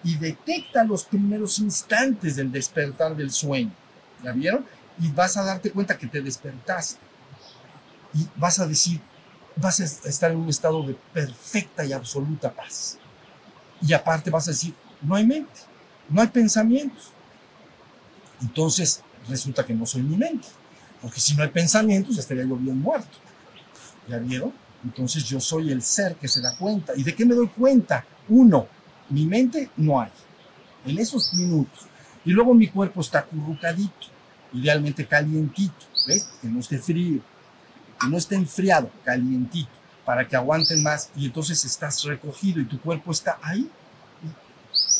y 0.03 0.15
detecta 0.15 0.83
los 0.83 1.05
primeros 1.05 1.59
instantes 1.59 2.35
del 2.35 2.51
despertar 2.51 3.15
del 3.15 3.31
sueño. 3.31 3.71
¿Ya 4.23 4.31
vieron? 4.31 4.65
Y 5.01 5.09
vas 5.09 5.37
a 5.37 5.43
darte 5.43 5.71
cuenta 5.71 5.97
que 5.97 6.07
te 6.07 6.21
despertaste. 6.21 6.99
Y 8.13 8.27
vas 8.35 8.59
a 8.59 8.67
decir, 8.67 9.01
vas 9.55 9.79
a 9.79 10.09
estar 10.09 10.31
en 10.31 10.37
un 10.37 10.49
estado 10.49 10.83
de 10.83 10.95
perfecta 11.13 11.85
y 11.85 11.93
absoluta 11.93 12.51
paz. 12.51 12.99
Y 13.85 13.93
aparte 13.93 14.29
vas 14.29 14.47
a 14.47 14.51
decir, 14.51 14.73
no 15.01 15.15
hay 15.15 15.25
mente, 15.25 15.59
no 16.09 16.21
hay 16.21 16.27
pensamientos. 16.27 17.11
Entonces 18.41 19.01
resulta 19.27 19.65
que 19.65 19.73
no 19.73 19.85
soy 19.85 20.01
mi 20.01 20.15
mente. 20.15 20.47
Porque 21.01 21.19
si 21.19 21.35
no 21.35 21.43
hay 21.43 21.49
pensamientos, 21.49 22.17
estaría 22.17 22.43
yo 22.43 22.55
bien 22.55 22.79
muerto. 22.79 23.17
¿Ya 24.07 24.17
vieron? 24.19 24.53
Entonces 24.83 25.23
yo 25.25 25.39
soy 25.39 25.71
el 25.71 25.81
ser 25.81 26.15
que 26.15 26.27
se 26.27 26.41
da 26.41 26.55
cuenta. 26.55 26.93
¿Y 26.95 27.03
de 27.03 27.13
qué 27.13 27.25
me 27.25 27.35
doy 27.35 27.47
cuenta? 27.47 28.05
Uno, 28.29 28.67
mi 29.09 29.25
mente 29.25 29.69
no 29.77 29.99
hay. 29.99 30.11
En 30.85 30.97
esos 30.97 31.33
minutos. 31.33 31.87
Y 32.25 32.31
luego 32.31 32.53
mi 32.53 32.67
cuerpo 32.67 33.01
está 33.01 33.19
acurrucadito, 33.19 34.07
idealmente 34.53 35.05
calientito, 35.05 35.85
¿ves? 36.07 36.29
Que 36.41 36.47
no 36.47 36.59
esté 36.59 36.77
frío, 36.79 37.21
que 37.99 38.07
no 38.07 38.17
esté 38.17 38.35
enfriado, 38.35 38.89
calientito, 39.03 39.71
para 40.05 40.27
que 40.27 40.35
aguanten 40.35 40.81
más. 40.83 41.09
Y 41.15 41.25
entonces 41.25 41.63
estás 41.65 42.03
recogido 42.03 42.61
y 42.61 42.65
tu 42.65 42.79
cuerpo 42.79 43.11
está 43.11 43.37
ahí. 43.41 43.69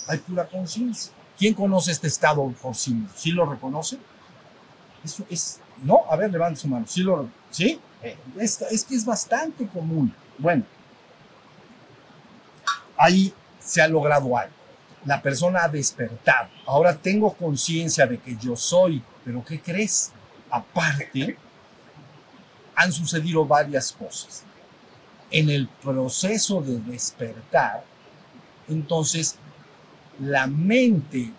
Hay 0.07 0.17
pura 0.19 0.45
conciencia. 0.47 1.11
¿Quién 1.37 1.53
conoce 1.53 1.91
este 1.91 2.07
estado 2.07 2.47
por 2.61 2.75
sí 2.75 2.93
mismo? 2.93 3.09
¿Sí 3.15 3.31
lo 3.31 3.45
reconoce? 3.45 3.97
Eso 5.03 5.25
es, 5.29 5.59
no, 5.83 6.01
a 6.09 6.15
ver, 6.15 6.31
levante 6.31 6.59
su 6.59 6.67
mano. 6.67 6.85
¿Sí 6.87 7.01
lo, 7.01 7.29
sí? 7.49 7.79
Es, 8.37 8.61
es 8.61 8.83
que 8.83 8.95
es 8.95 9.05
bastante 9.05 9.67
común. 9.67 10.13
Bueno, 10.37 10.63
ahí 12.97 13.33
se 13.59 13.81
ha 13.81 13.87
logrado 13.87 14.37
algo. 14.37 14.53
La 15.05 15.21
persona 15.21 15.63
ha 15.63 15.67
despertado. 15.67 16.49
Ahora 16.65 16.95
tengo 16.95 17.33
conciencia 17.33 18.05
de 18.05 18.17
que 18.17 18.37
yo 18.37 18.55
soy, 18.55 19.03
pero 19.25 19.43
¿qué 19.43 19.59
crees? 19.59 20.11
Aparte, 20.49 21.37
han 22.75 22.91
sucedido 22.91 23.45
varias 23.45 23.91
cosas. 23.91 24.43
En 25.33 25.49
el 25.49 25.67
proceso 25.67 26.61
de 26.61 26.79
despertar, 26.79 27.83
entonces, 28.69 29.35
la 30.19 30.45
mente 30.45 31.31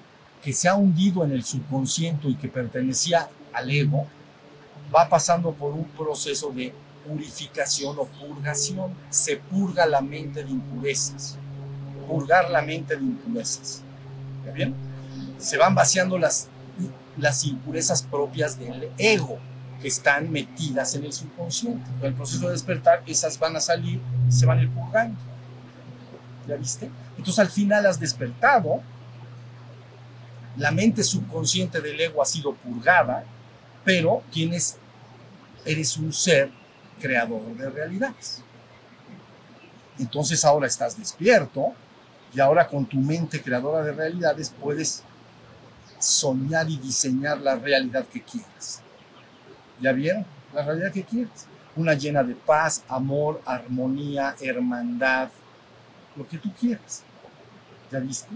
que 0.43 0.53
se 0.53 0.69
ha 0.69 0.75
hundido 0.75 1.25
en 1.25 1.31
el 1.31 1.45
subconsciente 1.45 2.29
y 2.29 2.35
que 2.35 2.49
pertenecía 2.49 3.31
al 3.53 3.71
ego, 3.71 4.07
va 4.95 5.09
pasando 5.09 5.53
por 5.53 5.73
un 5.73 5.85
proceso 5.85 6.51
de 6.51 6.75
purificación 7.07 7.97
o 7.99 8.07
purgación. 8.07 8.93
Se 9.11 9.37
purga 9.37 9.87
la 9.87 10.01
mente 10.01 10.43
de 10.43 10.51
impurezas. 10.51 11.39
Purgar 12.09 12.51
la 12.51 12.63
mente 12.63 12.97
de 12.97 13.03
impurezas. 13.03 13.83
¿Está 14.41 14.51
bien? 14.51 14.75
Se 15.39 15.57
van 15.57 15.77
vaciando 15.77 16.19
las, 16.19 16.49
las 17.17 17.45
impurezas 17.45 18.03
propias 18.03 18.59
del 18.59 18.91
ego 18.99 19.39
que 19.81 19.89
están 19.89 20.31
metidas 20.31 20.95
en 20.95 21.05
el 21.05 21.13
subconsciente. 21.13 21.89
En 22.01 22.07
el 22.07 22.15
proceso 22.15 22.47
de 22.47 22.53
despertar, 22.53 23.03
esas 23.07 23.39
van 23.39 23.57
a 23.57 23.61
salir 23.61 24.01
y 24.29 24.33
se 24.33 24.47
van 24.47 24.59
a 24.59 24.63
ir 24.63 24.71
purgando. 24.71 25.19
¿Ya 26.47 26.57
viste? 26.57 26.91
Entonces 27.17 27.39
al 27.39 27.51
final 27.51 27.87
has 27.87 27.99
despertado, 27.99 28.83
la 30.57 30.71
mente 30.71 31.03
subconsciente 31.03 31.81
del 31.81 32.01
ego 32.01 32.23
ha 32.23 32.27
sido 32.27 32.55
purgada, 32.55 33.25
pero 33.85 34.23
tienes, 34.31 34.77
eres 35.65 35.97
un 35.97 36.13
ser 36.13 36.51
creador 37.01 37.43
de 37.57 37.71
realidades. 37.71 38.43
Entonces 39.99 40.45
ahora 40.45 40.67
estás 40.67 40.99
despierto 40.99 41.73
y 42.35 42.41
ahora 42.41 42.67
con 42.67 42.87
tu 42.87 42.97
mente 42.97 43.41
creadora 43.41 43.83
de 43.83 43.93
realidades 43.93 44.53
puedes 44.61 45.03
soñar 45.99 46.69
y 46.69 46.77
diseñar 46.79 47.39
la 47.39 47.57
realidad 47.57 48.07
que 48.07 48.23
quieras. 48.23 48.84
¿Ya 49.81 49.93
vieron? 49.93 50.25
La 50.53 50.65
realidad 50.65 50.93
que 50.93 51.03
quieres. 51.03 51.47
Una 51.77 51.95
llena 51.95 52.23
de 52.23 52.35
paz, 52.35 52.85
amor, 52.89 53.43
armonía, 53.45 54.37
hermandad, 54.41 55.29
lo 56.17 56.27
que 56.27 56.39
tú 56.39 56.53
quieras. 56.53 57.03
¿Ya 57.91 57.99
viste? 57.99 58.35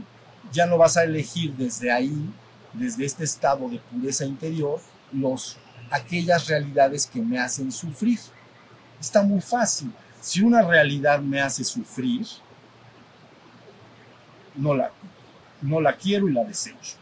Ya 0.52 0.66
no 0.66 0.78
vas 0.78 0.96
a 0.96 1.04
elegir 1.04 1.54
desde 1.54 1.90
ahí, 1.90 2.30
desde 2.72 3.04
este 3.04 3.24
estado 3.24 3.68
de 3.68 3.78
pureza 3.78 4.24
interior, 4.24 4.80
los, 5.12 5.56
aquellas 5.90 6.48
realidades 6.48 7.06
que 7.06 7.20
me 7.20 7.38
hacen 7.38 7.70
sufrir. 7.70 8.18
Está 9.00 9.22
muy 9.22 9.40
fácil. 9.40 9.92
Si 10.20 10.42
una 10.42 10.62
realidad 10.62 11.20
me 11.20 11.40
hace 11.40 11.62
sufrir, 11.62 12.26
no 14.56 14.74
la, 14.74 14.90
no 15.62 15.80
la 15.80 15.96
quiero 15.96 16.28
y 16.28 16.32
la 16.32 16.44
desecho. 16.44 16.96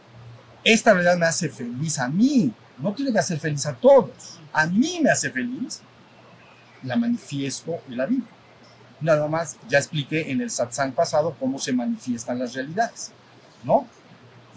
Esta 0.63 0.93
realidad 0.93 1.17
me 1.17 1.25
hace 1.25 1.49
feliz 1.49 1.97
a 1.97 2.07
mí, 2.07 2.53
no 2.79 2.93
tiene 2.93 3.11
que 3.11 3.19
hacer 3.19 3.39
feliz 3.39 3.65
a 3.65 3.73
todos. 3.73 4.39
A 4.53 4.65
mí 4.67 4.99
me 5.01 5.09
hace 5.09 5.29
feliz, 5.29 5.81
la 6.83 6.95
manifiesto 6.95 7.79
y 7.89 7.95
la 7.95 8.05
vivo. 8.05 8.27
Nada 8.99 9.27
más, 9.27 9.57
ya 9.67 9.77
expliqué 9.77 10.31
en 10.31 10.41
el 10.41 10.49
satsang 10.49 10.91
pasado 10.91 11.35
cómo 11.39 11.59
se 11.59 11.71
manifiestan 11.71 12.39
las 12.39 12.53
realidades, 12.53 13.11
¿no? 13.63 13.85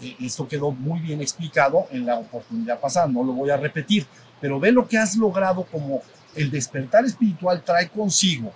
Eh, 0.01 0.15
esto 0.21 0.47
quedó 0.47 0.71
muy 0.71 0.99
bien 0.99 1.21
explicado 1.21 1.85
en 1.91 2.05
la 2.05 2.15
oportunidad 2.15 2.79
pasada, 2.79 3.07
no 3.07 3.23
lo 3.23 3.33
voy 3.33 3.51
a 3.51 3.57
repetir, 3.57 4.07
pero 4.39 4.59
ve 4.59 4.71
lo 4.71 4.87
que 4.87 4.97
has 4.97 5.15
logrado 5.15 5.63
como 5.65 6.01
el 6.35 6.49
despertar 6.49 7.05
espiritual 7.05 7.63
trae 7.63 7.89
consigo. 7.89 8.51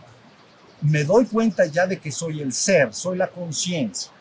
Me 0.81 1.03
doy 1.03 1.25
cuenta 1.25 1.65
ya 1.65 1.85
de 1.85 1.99
que 1.99 2.11
soy 2.11 2.41
el 2.41 2.51
ser, 2.51 2.93
soy 2.93 3.17
la 3.17 3.27
conciencia. 3.27 4.11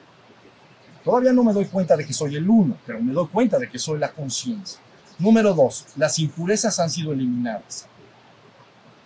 Todavía 1.03 1.33
no 1.33 1.45
me 1.45 1.53
doy 1.53 1.67
cuenta 1.67 1.97
de 1.97 2.07
que 2.07 2.13
soy 2.13 2.37
el 2.37 2.49
uno, 2.49 2.77
pero 2.87 3.01
me 3.01 3.13
doy 3.13 3.27
cuenta 3.29 3.59
de 3.59 3.69
que 3.69 3.79
soy 3.79 3.99
la 3.99 4.11
conciencia. 4.11 4.81
Número 5.19 5.55
dos, 5.55 5.87
las 5.97 6.19
impurezas 6.19 6.79
han 6.81 6.91
sido 6.91 7.13
eliminadas. 7.13 7.87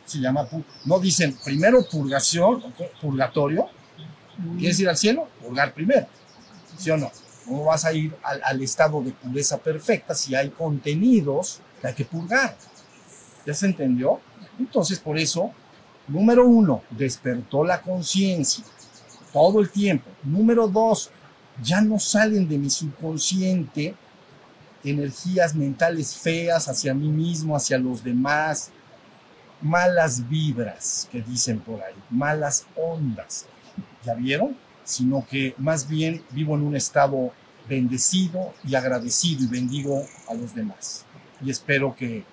Se 0.06 0.18
llama, 0.18 0.48
no 0.84 0.98
dicen 0.98 1.36
primero 1.44 1.84
purgación, 1.84 2.62
purgatorio. 3.00 3.68
¿Quieres 4.58 4.80
ir 4.80 4.88
al 4.88 4.96
cielo? 4.96 5.28
Purgar 5.42 5.74
primero. 5.74 6.06
¿Sí 6.78 6.90
o 6.90 6.96
no? 6.96 7.10
¿Cómo 7.44 7.64
vas 7.64 7.84
a 7.84 7.92
ir 7.92 8.16
al, 8.22 8.40
al 8.42 8.62
estado 8.62 9.02
de 9.02 9.12
pureza 9.12 9.58
perfecta 9.58 10.14
si 10.14 10.34
hay 10.34 10.50
contenidos 10.50 11.60
que 11.80 11.88
hay 11.88 11.94
que 11.94 12.04
purgar? 12.04 12.56
¿Ya 13.44 13.52
se 13.52 13.66
entendió? 13.66 14.20
Entonces, 14.58 14.98
por 14.98 15.18
eso, 15.18 15.50
número 16.06 16.46
uno, 16.46 16.82
despertó 16.90 17.64
la 17.64 17.80
conciencia 17.82 18.64
todo 19.32 19.60
el 19.60 19.70
tiempo. 19.70 20.10
Número 20.22 20.68
dos, 20.68 21.10
ya 21.62 21.80
no 21.80 21.98
salen 21.98 22.48
de 22.48 22.58
mi 22.58 22.70
subconsciente 22.70 23.94
energías 24.84 25.54
mentales 25.54 26.16
feas 26.16 26.68
hacia 26.68 26.94
mí 26.94 27.08
mismo, 27.08 27.56
hacia 27.56 27.78
los 27.78 28.02
demás, 28.02 28.70
malas 29.60 30.28
vibras 30.28 31.08
que 31.10 31.22
dicen 31.22 31.60
por 31.60 31.82
ahí, 31.82 31.94
malas 32.10 32.66
ondas. 32.76 33.46
¿Ya 34.04 34.14
vieron? 34.14 34.56
Sino 34.84 35.26
que 35.26 35.54
más 35.58 35.88
bien 35.88 36.22
vivo 36.30 36.54
en 36.54 36.62
un 36.62 36.76
estado 36.76 37.32
bendecido 37.68 38.54
y 38.64 38.74
agradecido 38.74 39.44
y 39.44 39.46
bendigo 39.46 40.06
a 40.28 40.34
los 40.34 40.54
demás. 40.54 41.04
Y 41.44 41.50
espero 41.50 41.94
que, 41.94 42.24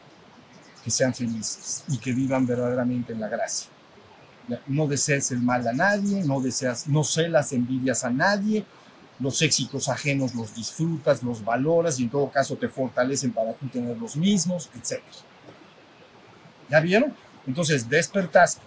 que 0.84 0.92
sean 0.92 1.14
felices 1.14 1.84
y 1.90 1.98
que 1.98 2.14
vivan 2.14 2.46
verdaderamente 2.46 3.14
en 3.14 3.20
la 3.20 3.28
gracia. 3.28 3.70
No 4.68 4.88
desees 4.88 5.32
el 5.32 5.42
mal 5.42 5.68
a 5.68 5.74
nadie, 5.74 6.24
no 6.24 6.40
deseas, 6.40 6.88
no 6.88 7.04
celas 7.04 7.52
envidias 7.52 8.04
a 8.04 8.12
nadie, 8.12 8.64
los 9.20 9.42
éxitos 9.42 9.88
ajenos 9.88 10.36
los 10.36 10.54
disfrutas, 10.54 11.24
los 11.24 11.44
valoras 11.44 12.00
y 12.00 12.04
en 12.04 12.10
todo 12.10 12.30
caso 12.30 12.56
te 12.56 12.68
fortalecen 12.68 13.32
para 13.32 13.54
tú 13.54 13.68
tener 13.68 13.98
los 13.98 14.16
mismos, 14.16 14.70
etc. 14.76 15.02
¿Ya 16.70 16.80
vieron? 16.80 17.14
Entonces 17.48 17.88
despertaste, 17.88 18.62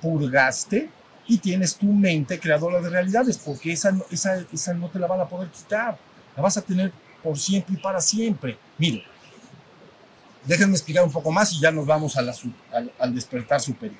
purgaste 0.00 0.90
y 1.26 1.38
tienes 1.38 1.74
tu 1.74 1.86
mente 1.86 2.38
creadora 2.38 2.80
de 2.80 2.88
realidades, 2.88 3.38
porque 3.38 3.72
esa, 3.72 3.96
esa, 4.10 4.44
esa 4.52 4.74
no 4.74 4.88
te 4.88 4.98
la 4.98 5.06
van 5.06 5.20
a 5.20 5.28
poder 5.28 5.48
quitar, 5.48 5.98
la 6.36 6.42
vas 6.42 6.56
a 6.56 6.62
tener 6.62 6.92
por 7.22 7.38
siempre 7.38 7.74
y 7.74 7.78
para 7.78 8.00
siempre. 8.00 8.56
Mire, 8.78 9.02
déjenme 10.44 10.74
explicar 10.74 11.02
un 11.02 11.10
poco 11.10 11.32
más 11.32 11.52
y 11.54 11.60
ya 11.60 11.72
nos 11.72 11.86
vamos 11.86 12.16
a 12.16 12.22
la, 12.22 12.34
al, 12.72 12.92
al 12.98 13.14
despertar 13.14 13.60
superior. 13.60 13.98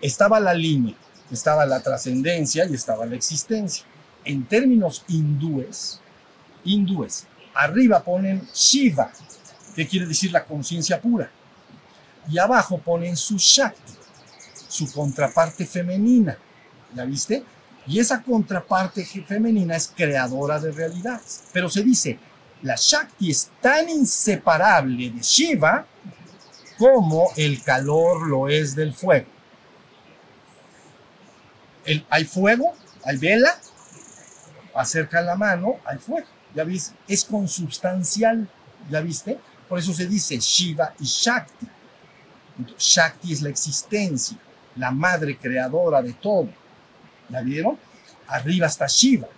Estaba 0.00 0.40
la 0.40 0.54
línea, 0.54 0.94
estaba 1.30 1.66
la 1.66 1.82
trascendencia 1.82 2.64
y 2.64 2.74
estaba 2.74 3.04
la 3.04 3.16
existencia. 3.16 3.84
En 4.24 4.44
términos 4.44 5.04
hindúes, 5.08 6.00
hindúes, 6.64 7.26
arriba 7.54 8.02
ponen 8.02 8.48
Shiva, 8.54 9.12
que 9.74 9.86
quiere 9.86 10.06
decir 10.06 10.32
la 10.32 10.44
conciencia 10.44 11.00
pura, 11.00 11.30
y 12.28 12.38
abajo 12.38 12.78
ponen 12.78 13.16
su 13.16 13.36
Shakti, 13.36 13.92
su 14.68 14.90
contraparte 14.92 15.66
femenina, 15.66 16.36
¿ya 16.94 17.04
viste? 17.04 17.44
Y 17.86 17.98
esa 17.98 18.22
contraparte 18.22 19.04
femenina 19.04 19.74
es 19.76 19.92
creadora 19.94 20.60
de 20.60 20.70
realidades. 20.70 21.42
Pero 21.52 21.68
se 21.68 21.82
dice, 21.82 22.18
la 22.62 22.76
Shakti 22.76 23.30
es 23.30 23.50
tan 23.60 23.88
inseparable 23.88 25.10
de 25.10 25.20
Shiva 25.20 25.84
como 26.78 27.28
el 27.36 27.62
calor 27.62 28.26
lo 28.28 28.48
es 28.48 28.74
del 28.76 28.94
fuego. 28.94 29.26
El, 31.84 32.06
hay 32.08 32.24
fuego, 32.24 32.74
hay 33.04 33.16
vela, 33.16 33.58
acerca 34.74 35.20
la 35.20 35.36
mano, 35.36 35.76
hay 35.84 35.98
fuego. 35.98 36.26
¿Ya 36.54 36.64
viste? 36.64 36.94
Es 37.08 37.24
consubstancial, 37.24 38.48
¿ya 38.90 39.00
viste? 39.00 39.38
Por 39.68 39.78
eso 39.78 39.92
se 39.92 40.06
dice 40.06 40.38
Shiva 40.38 40.92
y 41.00 41.04
Shakti. 41.04 41.66
Shakti 42.78 43.32
es 43.32 43.42
la 43.42 43.48
existencia, 43.48 44.36
la 44.76 44.90
madre 44.90 45.36
creadora 45.36 46.02
de 46.02 46.12
todo. 46.12 46.48
¿Ya 47.28 47.40
vieron? 47.40 47.78
Arriba 48.26 48.66
está 48.66 48.86
Shiva. 48.86 49.28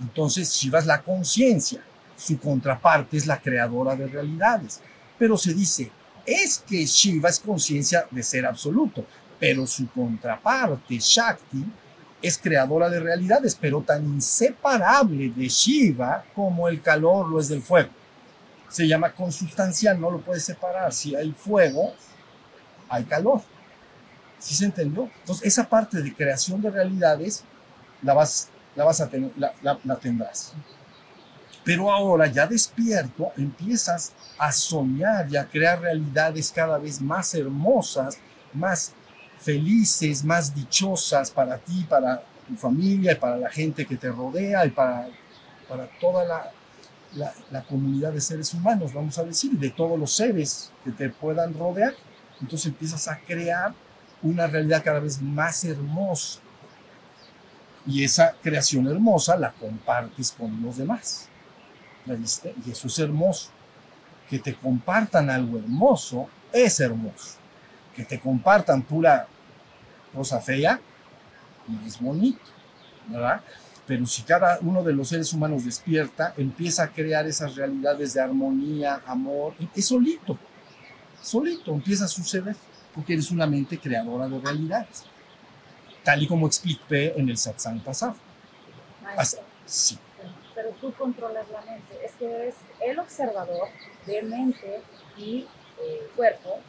Entonces 0.00 0.50
Shiva 0.52 0.78
es 0.78 0.86
la 0.86 1.02
conciencia. 1.02 1.82
Su 2.16 2.38
contraparte 2.38 3.16
es 3.16 3.26
la 3.26 3.40
creadora 3.40 3.94
de 3.94 4.06
realidades. 4.06 4.80
Pero 5.18 5.36
se 5.36 5.52
dice, 5.52 5.90
es 6.24 6.58
que 6.66 6.84
Shiva 6.86 7.28
es 7.28 7.38
conciencia 7.38 8.06
de 8.10 8.22
ser 8.22 8.46
absoluto. 8.46 9.04
Pero 9.38 9.66
su 9.66 9.90
contraparte, 9.90 10.98
Shakti, 10.98 11.64
es 12.22 12.38
creadora 12.38 12.88
de 12.88 13.00
realidades, 13.00 13.56
pero 13.60 13.82
tan 13.82 14.04
inseparable 14.04 15.32
de 15.34 15.48
Shiva 15.48 16.24
como 16.34 16.68
el 16.68 16.80
calor 16.80 17.28
lo 17.28 17.40
es 17.40 17.48
del 17.48 17.62
fuego. 17.62 17.90
Se 18.68 18.86
llama 18.86 19.12
consubstancial, 19.12 20.00
no 20.00 20.10
lo 20.10 20.20
puedes 20.20 20.44
separar. 20.44 20.92
Si 20.92 21.14
hay 21.14 21.32
fuego, 21.32 21.92
hay 22.88 23.04
calor. 23.04 23.42
¿Sí 24.38 24.54
se 24.54 24.64
entendió? 24.64 25.10
Entonces, 25.20 25.46
esa 25.46 25.68
parte 25.68 26.00
de 26.00 26.14
creación 26.14 26.62
de 26.62 26.70
realidades 26.70 27.44
la 28.02 28.14
vas, 28.14 28.48
la 28.74 28.84
vas 28.84 29.00
a 29.00 29.08
tener, 29.08 29.30
la, 29.36 29.52
la 29.84 29.96
tendrás. 29.96 30.54
Pero 31.64 31.92
ahora, 31.92 32.26
ya 32.26 32.46
despierto, 32.46 33.32
empiezas 33.36 34.12
a 34.38 34.50
soñar 34.50 35.30
y 35.30 35.36
a 35.36 35.46
crear 35.46 35.80
realidades 35.80 36.50
cada 36.50 36.78
vez 36.78 37.00
más 37.00 37.34
hermosas, 37.34 38.18
más 38.52 38.92
felices, 39.42 40.24
más 40.24 40.54
dichosas 40.54 41.30
para 41.30 41.58
ti, 41.58 41.84
para 41.88 42.22
tu 42.46 42.54
familia 42.56 43.12
y 43.12 43.16
para 43.16 43.36
la 43.36 43.50
gente 43.50 43.86
que 43.86 43.96
te 43.96 44.08
rodea 44.08 44.64
y 44.66 44.70
para, 44.70 45.08
para 45.68 45.86
toda 46.00 46.24
la, 46.24 47.32
la, 47.50 47.62
comunidad 47.62 48.12
de 48.12 48.20
seres 48.20 48.54
humanos, 48.54 48.92
vamos 48.92 49.18
a 49.18 49.24
decir, 49.24 49.52
de 49.52 49.70
todos 49.70 49.98
los 49.98 50.12
seres 50.12 50.70
que 50.84 50.92
te 50.92 51.08
puedan 51.08 51.54
rodear. 51.54 51.94
Entonces 52.40 52.66
empiezas 52.66 53.08
a 53.08 53.18
crear 53.18 53.74
una 54.22 54.46
realidad 54.46 54.82
cada 54.82 55.00
vez 55.00 55.20
más 55.20 55.64
hermosa. 55.64 56.40
Y 57.86 58.04
esa 58.04 58.34
creación 58.42 58.86
hermosa 58.86 59.36
la 59.36 59.52
compartes 59.52 60.32
con 60.32 60.62
los 60.62 60.76
demás. 60.76 61.28
¿La? 62.06 62.14
Y 62.14 62.70
eso 62.70 62.86
es 62.86 62.98
hermoso. 62.98 63.50
Que 64.28 64.38
te 64.38 64.54
compartan 64.54 65.30
algo 65.30 65.58
hermoso 65.58 66.28
es 66.52 66.80
hermoso. 66.80 67.38
Que 67.94 68.04
te 68.04 68.20
compartan 68.20 68.82
pura 68.82 69.26
cosa 70.14 70.40
fea, 70.40 70.80
no 71.66 71.86
es 71.86 72.00
bonito, 72.00 72.40
¿verdad? 73.08 73.42
Pero 73.86 74.06
si 74.06 74.22
cada 74.22 74.58
uno 74.60 74.82
de 74.82 74.92
los 74.92 75.08
seres 75.08 75.32
humanos 75.32 75.64
despierta, 75.64 76.34
empieza 76.36 76.84
a 76.84 76.88
crear 76.88 77.26
esas 77.26 77.56
realidades 77.56 78.14
de 78.14 78.20
armonía, 78.20 79.02
amor, 79.06 79.54
es 79.74 79.86
solito, 79.86 80.38
solito 81.20 81.72
empieza 81.72 82.04
a 82.04 82.08
suceder, 82.08 82.56
porque 82.94 83.14
eres 83.14 83.30
una 83.30 83.46
mente 83.46 83.78
creadora 83.78 84.28
de 84.28 84.38
realidades, 84.38 85.04
tal 86.04 86.22
y 86.22 86.26
como 86.26 86.46
expliqué 86.46 87.14
en 87.16 87.28
el 87.28 87.36
satsang 87.36 87.80
pasado. 87.80 88.14
Hasta, 89.16 89.42
sí. 89.66 89.98
Pero 90.54 90.70
tú 90.80 90.92
controlas 90.92 91.48
la 91.50 91.62
mente, 91.62 91.98
es 92.04 92.12
que 92.12 92.26
eres 92.26 92.54
el 92.80 92.98
observador 92.98 93.68
de 94.06 94.22
mente 94.22 94.82
y 95.16 95.46
eh, 95.80 96.10
cuerpo 96.14 96.60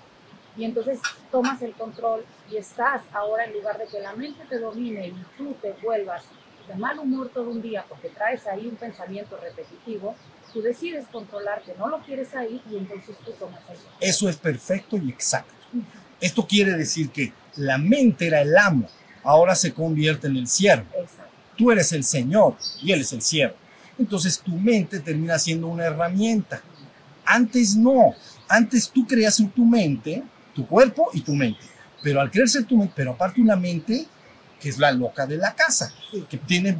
y 0.55 0.65
entonces 0.65 0.99
tomas 1.31 1.61
el 1.61 1.73
control 1.73 2.25
y 2.51 2.57
estás 2.57 3.01
ahora 3.11 3.45
en 3.45 3.53
lugar 3.53 3.77
de 3.77 3.87
que 3.87 3.99
la 3.99 4.13
mente 4.13 4.43
te 4.47 4.59
domine 4.59 5.07
y 5.07 5.25
tú 5.37 5.55
te 5.61 5.73
vuelvas 5.83 6.23
de 6.67 6.75
mal 6.75 6.99
humor 6.99 7.29
todo 7.33 7.49
un 7.49 7.61
día 7.61 7.85
porque 7.87 8.09
traes 8.09 8.45
ahí 8.47 8.67
un 8.67 8.75
pensamiento 8.75 9.37
repetitivo, 9.37 10.15
tú 10.53 10.61
decides 10.61 11.05
controlar 11.11 11.61
que 11.63 11.73
no 11.75 11.89
lo 11.89 12.01
quieres 12.01 12.33
ahí 12.35 12.61
y 12.69 12.77
entonces 12.77 13.15
tú 13.25 13.31
tomas 13.33 13.61
eso. 13.71 13.87
Eso 13.99 14.29
es 14.29 14.37
perfecto 14.37 14.97
y 14.97 15.09
exacto. 15.09 15.53
Esto 16.21 16.47
quiere 16.47 16.73
decir 16.73 17.09
que 17.09 17.33
la 17.57 17.77
mente 17.77 18.27
era 18.27 18.41
el 18.41 18.55
amo, 18.57 18.87
ahora 19.23 19.55
se 19.55 19.73
convierte 19.73 20.27
en 20.27 20.37
el 20.37 20.47
siervo. 20.47 20.87
Exacto. 20.97 21.31
Tú 21.57 21.71
eres 21.71 21.91
el 21.91 22.03
Señor 22.03 22.55
y 22.81 22.91
Él 22.91 23.01
es 23.01 23.11
el 23.13 23.21
siervo. 23.21 23.55
Entonces 23.97 24.39
tu 24.39 24.51
mente 24.51 24.99
termina 24.99 25.37
siendo 25.37 25.67
una 25.67 25.85
herramienta. 25.85 26.61
Antes 27.25 27.75
no. 27.75 28.15
Antes 28.47 28.89
tú 28.89 29.05
creas 29.05 29.39
en 29.39 29.49
tu 29.49 29.65
mente 29.65 30.23
tu 30.53 30.67
cuerpo 30.67 31.09
y 31.13 31.21
tu 31.21 31.33
mente. 31.33 31.61
Pero 32.01 32.21
al 32.21 32.29
creerse 32.29 32.63
tu 32.63 32.77
mente, 32.77 32.93
pero 32.95 33.11
aparte 33.11 33.41
una 33.41 33.55
mente 33.55 34.05
que 34.59 34.69
es 34.69 34.77
la 34.77 34.91
loca 34.91 35.25
de 35.25 35.37
la 35.37 35.53
casa, 35.53 35.93
que 36.29 36.37
tiene 36.37 36.77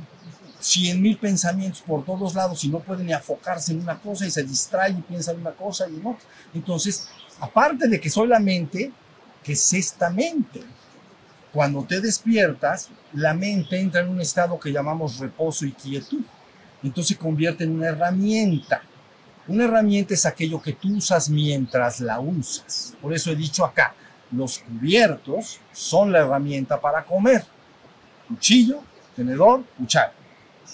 cien 0.60 1.02
mil 1.02 1.18
pensamientos 1.18 1.82
por 1.82 2.06
todos 2.06 2.34
lados 2.34 2.64
y 2.64 2.70
no 2.70 2.80
puede 2.80 3.04
ni 3.04 3.12
enfocarse 3.12 3.74
en 3.74 3.82
una 3.82 4.00
cosa 4.00 4.26
y 4.26 4.32
se 4.32 4.44
distrae 4.44 4.92
y 4.92 5.02
piensa 5.02 5.32
en 5.32 5.42
una 5.42 5.52
cosa 5.52 5.90
y 5.90 5.96
en 5.96 6.06
otra. 6.06 6.26
Entonces, 6.54 7.10
aparte 7.42 7.90
de 7.90 8.00
que 8.00 8.10
soy 8.10 8.28
la 8.28 8.40
mente, 8.40 8.92
que 9.44 9.54
es 9.54 9.74
esta 9.74 10.10
mente. 10.10 10.62
Cuando 11.52 11.84
te 11.84 12.00
despiertas, 12.00 12.90
la 13.12 13.34
mente 13.34 13.80
entra 13.80 14.02
en 14.02 14.10
un 14.10 14.22
estado 14.22 14.58
que 14.60 14.72
llamamos 14.72 15.20
reposo 15.20 15.66
y 15.66 15.74
quietud. 15.74 16.24
Entonces 16.82 17.16
se 17.16 17.22
convierte 17.22 17.66
en 17.66 17.72
una 17.72 17.90
herramienta 17.90 18.82
una 19.48 19.66
herramienta 19.66 20.14
es 20.14 20.26
aquello 20.26 20.62
que 20.62 20.74
tú 20.74 20.98
usas 20.98 21.30
mientras 21.30 22.00
la 22.00 22.20
usas. 22.20 22.96
Por 23.02 23.14
eso 23.14 23.32
he 23.32 23.36
dicho 23.36 23.66
acá, 23.66 23.94
los 24.32 24.60
cubiertos 24.60 25.60
son 25.72 26.12
la 26.12 26.20
herramienta 26.20 26.80
para 26.80 27.04
comer. 27.04 27.46
Cuchillo, 28.28 28.82
tenedor, 29.16 29.64
cuchara. 29.78 30.14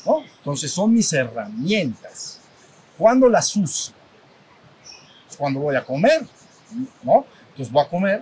¿no? 0.05 0.23
Entonces 0.37 0.71
son 0.71 0.93
mis 0.93 1.11
herramientas. 1.11 2.39
¿Cuándo 2.97 3.27
las 3.27 3.55
uso? 3.55 3.93
Cuando 5.37 5.61
voy 5.61 5.75
a 5.75 5.83
comer, 5.83 6.25
¿no? 7.03 7.25
Entonces 7.49 7.71
voy 7.71 7.83
a 7.83 7.87
comer 7.87 8.21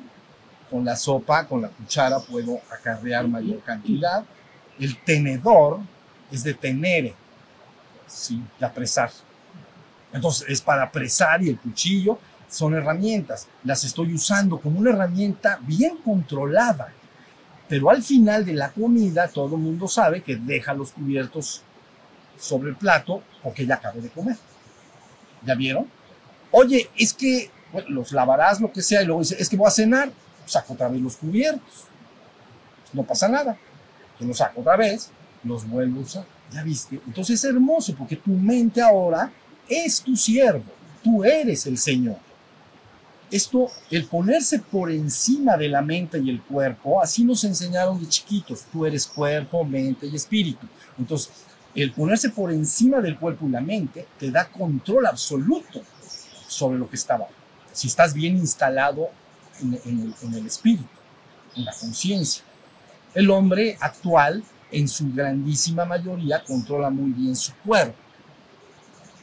con 0.70 0.86
la 0.86 0.96
sopa, 0.96 1.48
con 1.48 1.62
la 1.62 1.70
cuchara 1.70 2.20
puedo 2.20 2.60
acarrear 2.72 3.28
mayor 3.28 3.62
cantidad. 3.62 4.24
El 4.80 4.98
tenedor 5.04 5.80
es 6.32 6.44
de 6.44 6.54
tener, 6.54 7.14
¿sí? 8.06 8.42
de 8.60 8.66
apresar. 8.66 9.12
Entonces 10.18 10.48
es 10.50 10.62
para 10.62 10.92
presar 10.92 11.42
y 11.44 11.50
el 11.50 11.60
cuchillo 11.60 12.20
son 12.50 12.74
herramientas. 12.76 13.48
Las 13.64 13.84
estoy 13.84 14.14
usando 14.14 14.60
como 14.60 14.80
una 14.80 14.92
herramienta 14.92 15.60
bien 15.62 15.98
controlada. 15.98 16.94
Pero 17.68 17.90
al 17.90 18.02
final 18.02 18.46
de 18.46 18.54
la 18.54 18.72
comida, 18.72 19.28
todo 19.28 19.56
el 19.56 19.62
mundo 19.62 19.88
sabe 19.88 20.22
que 20.22 20.38
deja 20.38 20.74
los 20.74 20.92
cubiertos 20.92 21.62
sobre 22.40 22.70
el 22.70 22.76
plato 22.76 23.24
porque 23.44 23.66
ya 23.66 23.76
acabé 23.76 24.02
de 24.02 24.10
comer. 24.10 24.38
¿Ya 25.46 25.56
vieron? 25.56 25.88
Oye, 26.52 26.90
es 26.98 27.14
que 27.14 27.52
los 27.90 28.12
lavarás, 28.14 28.62
lo 28.62 28.72
que 28.72 28.82
sea, 28.82 29.02
y 29.02 29.06
luego 29.06 29.22
dice, 29.22 29.36
es 29.38 29.50
que 29.50 29.58
voy 29.58 29.68
a 29.68 29.72
cenar, 29.72 30.12
saco 30.46 30.74
otra 30.74 30.88
vez 30.88 31.02
los 31.02 31.18
cubiertos. 31.18 31.86
No 32.94 33.04
pasa 33.04 33.28
nada. 33.28 33.58
Yo 34.20 34.26
los 34.26 34.38
saco 34.38 34.62
otra 34.62 34.78
vez, 34.78 35.12
los 35.44 35.68
vuelvo 35.68 36.00
a 36.00 36.04
usar. 36.04 36.26
¿Ya 36.52 36.64
viste? 36.64 37.02
Entonces 37.06 37.44
es 37.44 37.50
hermoso 37.50 37.94
porque 37.96 38.16
tu 38.16 38.32
mente 38.32 38.82
ahora 38.82 39.30
es 39.70 40.02
tu 40.02 40.16
siervo. 40.16 40.64
Tú 41.04 41.24
eres 41.24 41.66
el 41.66 41.78
Señor. 41.78 42.18
Esto, 43.30 43.68
el 43.92 44.06
ponerse 44.06 44.60
por 44.60 44.90
encima 44.90 45.58
de 45.58 45.68
la 45.68 45.82
mente 45.82 46.18
y 46.20 46.30
el 46.30 46.42
cuerpo, 46.42 47.02
así 47.02 47.26
nos 47.26 47.44
enseñaron 47.44 48.00
de 48.00 48.08
chiquitos. 48.08 48.66
Tú 48.72 48.86
eres 48.86 49.06
cuerpo, 49.06 49.66
mente 49.66 50.08
y 50.08 50.16
espíritu. 50.16 50.66
Entonces, 50.98 51.32
el 51.76 51.92
ponerse 51.92 52.30
por 52.30 52.52
encima 52.52 53.02
del 53.02 53.18
cuerpo 53.18 53.48
y 53.48 53.52
la 53.52 53.62
mente 53.62 54.08
te 54.18 54.32
da 54.32 54.48
control 54.48 55.06
absoluto 55.06 55.82
sobre 56.48 56.80
lo 56.80 56.90
que 56.90 56.96
estaba. 56.96 57.28
Si 57.74 57.88
estás 57.88 58.14
bien 58.14 58.38
instalado 58.38 59.10
en, 59.62 60.14
en 60.22 60.34
el 60.34 60.48
espíritu, 60.48 60.88
en 61.56 61.66
la 61.66 61.74
conciencia. 61.74 62.44
El 63.14 63.30
hombre 63.30 63.78
actual, 63.80 64.44
en 64.72 64.88
su 64.88 65.12
grandísima 65.14 65.86
mayoría, 65.86 66.44
controla 66.44 66.90
muy 66.90 67.12
bien 67.12 67.36
su 67.36 67.54
cuerpo. 67.66 68.07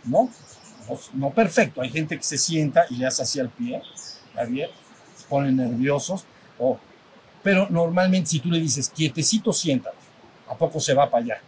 ¿No? 0.04 0.30
No 1.14 1.30
perfecto. 1.30 1.80
Hay 1.80 1.90
gente 1.90 2.16
que 2.16 2.22
se 2.22 2.38
sienta 2.38 2.84
y 2.90 2.96
le 2.96 3.06
hace 3.06 3.22
así 3.22 3.40
al 3.40 3.48
pie, 3.48 3.82
bien? 4.48 4.68
Se 5.16 5.24
ponen 5.26 5.56
nerviosos. 5.56 6.24
O, 6.58 6.78
pero 7.42 7.68
normalmente 7.70 8.30
si 8.30 8.40
tú 8.40 8.50
le 8.50 8.60
dices, 8.60 8.88
quietecito, 8.88 9.52
siéntate. 9.52 9.96
¿A 10.48 10.54
poco 10.54 10.78
se 10.80 10.94
va 10.94 11.10
para 11.10 11.24
allá? 11.24 11.40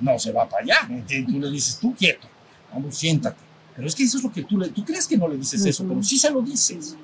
No 0.00 0.18
se 0.18 0.32
va 0.32 0.48
para 0.48 0.62
allá. 0.62 0.88
Tú 1.26 1.38
le 1.38 1.50
dices, 1.50 1.78
tú 1.78 1.94
quieto. 1.94 2.26
Vamos, 2.72 2.96
siéntate. 2.96 3.38
Pero 3.74 3.86
es 3.86 3.94
que 3.94 4.04
eso 4.04 4.18
es 4.18 4.24
lo 4.24 4.32
que 4.32 4.42
tú 4.42 4.58
le... 4.58 4.68
Tú 4.68 4.84
crees 4.84 5.06
que 5.06 5.16
no 5.16 5.28
le 5.28 5.36
dices 5.36 5.64
eso, 5.64 5.84
pero 5.86 6.02
sí 6.02 6.18
se 6.18 6.30
lo 6.30 6.42
dices. 6.42 6.96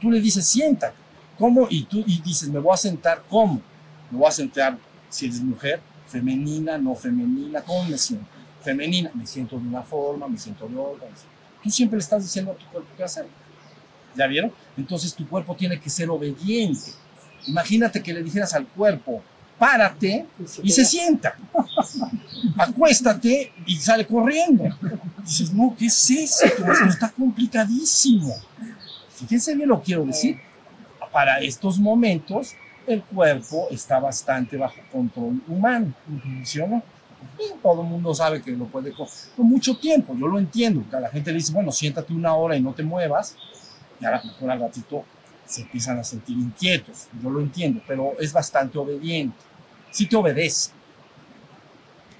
Tú 0.00 0.10
le 0.10 0.20
dices, 0.20 0.46
siéntate. 0.46 0.94
¿Cómo? 1.38 1.66
Y 1.70 1.84
tú 1.84 2.04
y 2.06 2.20
dices, 2.20 2.48
me 2.48 2.58
voy 2.58 2.74
a 2.74 2.76
sentar, 2.76 3.24
¿cómo? 3.28 3.62
Me 4.10 4.18
voy 4.18 4.28
a 4.28 4.30
sentar, 4.30 4.76
si 5.08 5.26
eres 5.26 5.40
mujer, 5.40 5.80
femenina, 6.06 6.76
no 6.76 6.94
femenina, 6.94 7.62
¿cómo 7.62 7.84
me 7.84 7.96
siento? 7.96 8.26
Femenina, 8.62 9.10
me 9.14 9.26
siento 9.26 9.58
de 9.58 9.66
una 9.66 9.82
forma, 9.82 10.28
me 10.28 10.38
siento 10.38 10.68
de 10.68 10.76
otra. 10.76 11.08
Tú 11.62 11.70
siempre 11.70 11.96
le 11.96 12.02
estás 12.02 12.22
diciendo 12.22 12.52
a 12.52 12.54
tu 12.54 12.66
cuerpo 12.66 12.88
qué 12.96 13.04
hacer. 13.04 13.26
¿Ya 14.14 14.26
vieron? 14.26 14.52
Entonces 14.76 15.14
tu 15.14 15.26
cuerpo 15.28 15.54
tiene 15.54 15.80
que 15.80 15.88
ser 15.88 16.10
obediente. 16.10 16.90
Imagínate 17.46 18.02
que 18.02 18.12
le 18.12 18.22
dijeras 18.22 18.52
al 18.54 18.66
cuerpo, 18.66 19.22
párate 19.58 20.26
y 20.62 20.70
se 20.70 20.84
sienta. 20.84 21.36
Acuéstate 22.56 23.52
y 23.66 23.76
sale 23.76 24.06
corriendo. 24.06 24.64
Dices, 25.24 25.52
no, 25.52 25.74
¿qué 25.78 25.86
es 25.86 26.10
eso? 26.10 26.46
Esto 26.46 26.86
está 26.88 27.10
complicadísimo. 27.10 28.34
Fíjense 29.14 29.54
bien 29.54 29.68
lo 29.68 29.82
quiero 29.82 30.04
decir. 30.04 30.38
Para 31.12 31.40
estos 31.40 31.78
momentos, 31.78 32.54
el 32.86 33.02
cuerpo 33.02 33.68
está 33.70 33.98
bastante 33.98 34.56
bajo 34.56 34.76
control 34.90 35.42
humano. 35.48 35.92
¿Sí 36.44 36.60
o 36.60 36.66
no? 36.66 36.82
Todo 37.62 37.82
el 37.82 37.88
mundo 37.88 38.14
sabe 38.14 38.42
que 38.42 38.52
lo 38.52 38.66
puede 38.66 38.92
con 38.92 39.08
mucho 39.38 39.76
tiempo, 39.76 40.14
yo 40.18 40.26
lo 40.26 40.38
entiendo. 40.38 40.84
Que 40.88 40.96
a 40.96 41.00
la 41.00 41.10
gente 41.10 41.30
le 41.30 41.38
dice, 41.38 41.52
bueno, 41.52 41.72
siéntate 41.72 42.12
una 42.12 42.34
hora 42.34 42.56
y 42.56 42.62
no 42.62 42.72
te 42.72 42.82
muevas, 42.82 43.36
y 44.00 44.04
a 44.04 44.10
lo 44.10 44.24
mejor 44.24 44.50
al 44.50 44.60
ratito 44.60 45.04
se 45.44 45.62
empiezan 45.62 45.98
a 45.98 46.04
sentir 46.04 46.36
inquietos. 46.36 47.08
Yo 47.22 47.30
lo 47.30 47.40
entiendo, 47.40 47.82
pero 47.86 48.12
es 48.18 48.32
bastante 48.32 48.78
obediente. 48.78 49.36
Sí 49.90 50.06
te 50.06 50.16
obedece. 50.16 50.70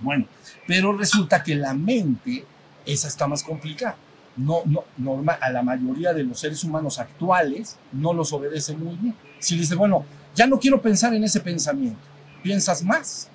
Bueno, 0.00 0.26
pero 0.66 0.96
resulta 0.96 1.42
que 1.42 1.54
la 1.54 1.74
mente, 1.74 2.44
esa 2.86 3.08
está 3.08 3.26
más 3.26 3.42
complicada. 3.42 3.96
No, 4.36 4.62
no, 4.64 4.84
normal, 4.96 5.38
a 5.40 5.50
la 5.50 5.62
mayoría 5.62 6.12
de 6.12 6.24
los 6.24 6.40
seres 6.40 6.64
humanos 6.64 6.98
actuales 6.98 7.76
no 7.92 8.12
los 8.12 8.32
obedece 8.32 8.74
muy 8.74 8.96
bien. 8.96 9.14
Si 9.38 9.56
dice, 9.56 9.74
bueno, 9.74 10.04
ya 10.34 10.46
no 10.46 10.58
quiero 10.58 10.80
pensar 10.80 11.14
en 11.14 11.24
ese 11.24 11.40
pensamiento, 11.40 12.00
piensas 12.42 12.82
más. 12.82 13.28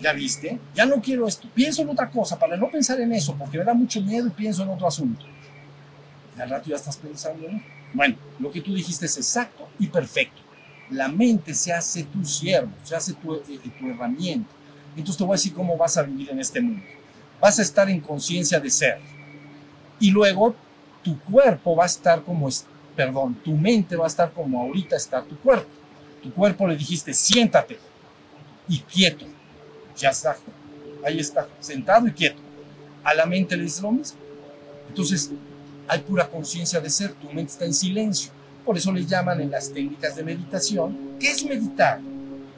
¿Ya 0.00 0.12
viste? 0.12 0.58
Ya 0.74 0.86
no 0.86 1.00
quiero 1.00 1.26
esto. 1.26 1.48
Pienso 1.54 1.82
en 1.82 1.88
otra 1.88 2.08
cosa 2.10 2.38
para 2.38 2.56
no 2.56 2.70
pensar 2.70 3.00
en 3.00 3.12
eso, 3.12 3.34
porque 3.36 3.58
me 3.58 3.64
da 3.64 3.74
mucho 3.74 4.00
miedo 4.00 4.26
y 4.26 4.30
pienso 4.30 4.62
en 4.62 4.70
otro 4.70 4.86
asunto. 4.86 5.24
Y 6.36 6.40
al 6.40 6.50
rato 6.50 6.70
ya 6.70 6.76
estás 6.76 6.96
pensando 6.96 7.46
en 7.46 7.62
Bueno, 7.92 8.16
lo 8.38 8.50
que 8.50 8.60
tú 8.60 8.74
dijiste 8.74 9.06
es 9.06 9.16
exacto 9.16 9.68
y 9.78 9.88
perfecto. 9.88 10.40
La 10.90 11.08
mente 11.08 11.52
se 11.52 11.72
hace 11.72 12.04
tu 12.04 12.24
siervo, 12.24 12.72
se 12.84 12.94
hace 12.94 13.14
tu, 13.14 13.34
eh, 13.34 13.42
eh, 13.48 13.70
tu 13.78 13.88
herramienta. 13.88 14.50
Entonces 14.90 15.16
te 15.16 15.24
voy 15.24 15.34
a 15.34 15.36
decir 15.36 15.52
cómo 15.52 15.76
vas 15.76 15.96
a 15.96 16.02
vivir 16.02 16.30
en 16.30 16.40
este 16.40 16.60
mundo. 16.60 16.82
Vas 17.40 17.58
a 17.58 17.62
estar 17.62 17.88
en 17.90 18.00
conciencia 18.00 18.60
de 18.60 18.70
ser. 18.70 19.00
Y 20.00 20.10
luego 20.10 20.54
tu 21.02 21.18
cuerpo 21.20 21.74
va 21.74 21.84
a 21.84 21.86
estar 21.86 22.22
como, 22.22 22.48
perdón, 22.94 23.34
tu 23.44 23.52
mente 23.52 23.96
va 23.96 24.04
a 24.04 24.08
estar 24.08 24.32
como 24.32 24.62
ahorita 24.62 24.96
está 24.96 25.22
tu 25.22 25.36
cuerpo. 25.38 25.68
Tu 26.22 26.32
cuerpo 26.32 26.66
le 26.66 26.76
dijiste, 26.76 27.12
siéntate 27.12 27.78
y 28.68 28.80
quieto 28.80 29.26
ya 29.98 30.10
está, 30.10 30.36
ahí 31.04 31.18
está, 31.18 31.48
sentado 31.60 32.06
y 32.06 32.12
quieto. 32.12 32.40
A 33.04 33.14
la 33.14 33.26
mente 33.26 33.56
le 33.56 33.64
dice 33.64 33.82
lo 33.82 33.92
mismo. 33.92 34.18
Entonces, 34.88 35.30
hay 35.86 36.00
pura 36.00 36.28
conciencia 36.28 36.80
de 36.80 36.90
ser, 36.90 37.12
tu 37.12 37.26
mente 37.28 37.52
está 37.52 37.64
en 37.64 37.74
silencio. 37.74 38.30
Por 38.64 38.76
eso 38.76 38.92
le 38.92 39.04
llaman 39.04 39.40
en 39.40 39.50
las 39.50 39.72
técnicas 39.72 40.16
de 40.16 40.22
meditación, 40.22 41.16
¿qué 41.18 41.30
es 41.30 41.44
meditar? 41.44 42.00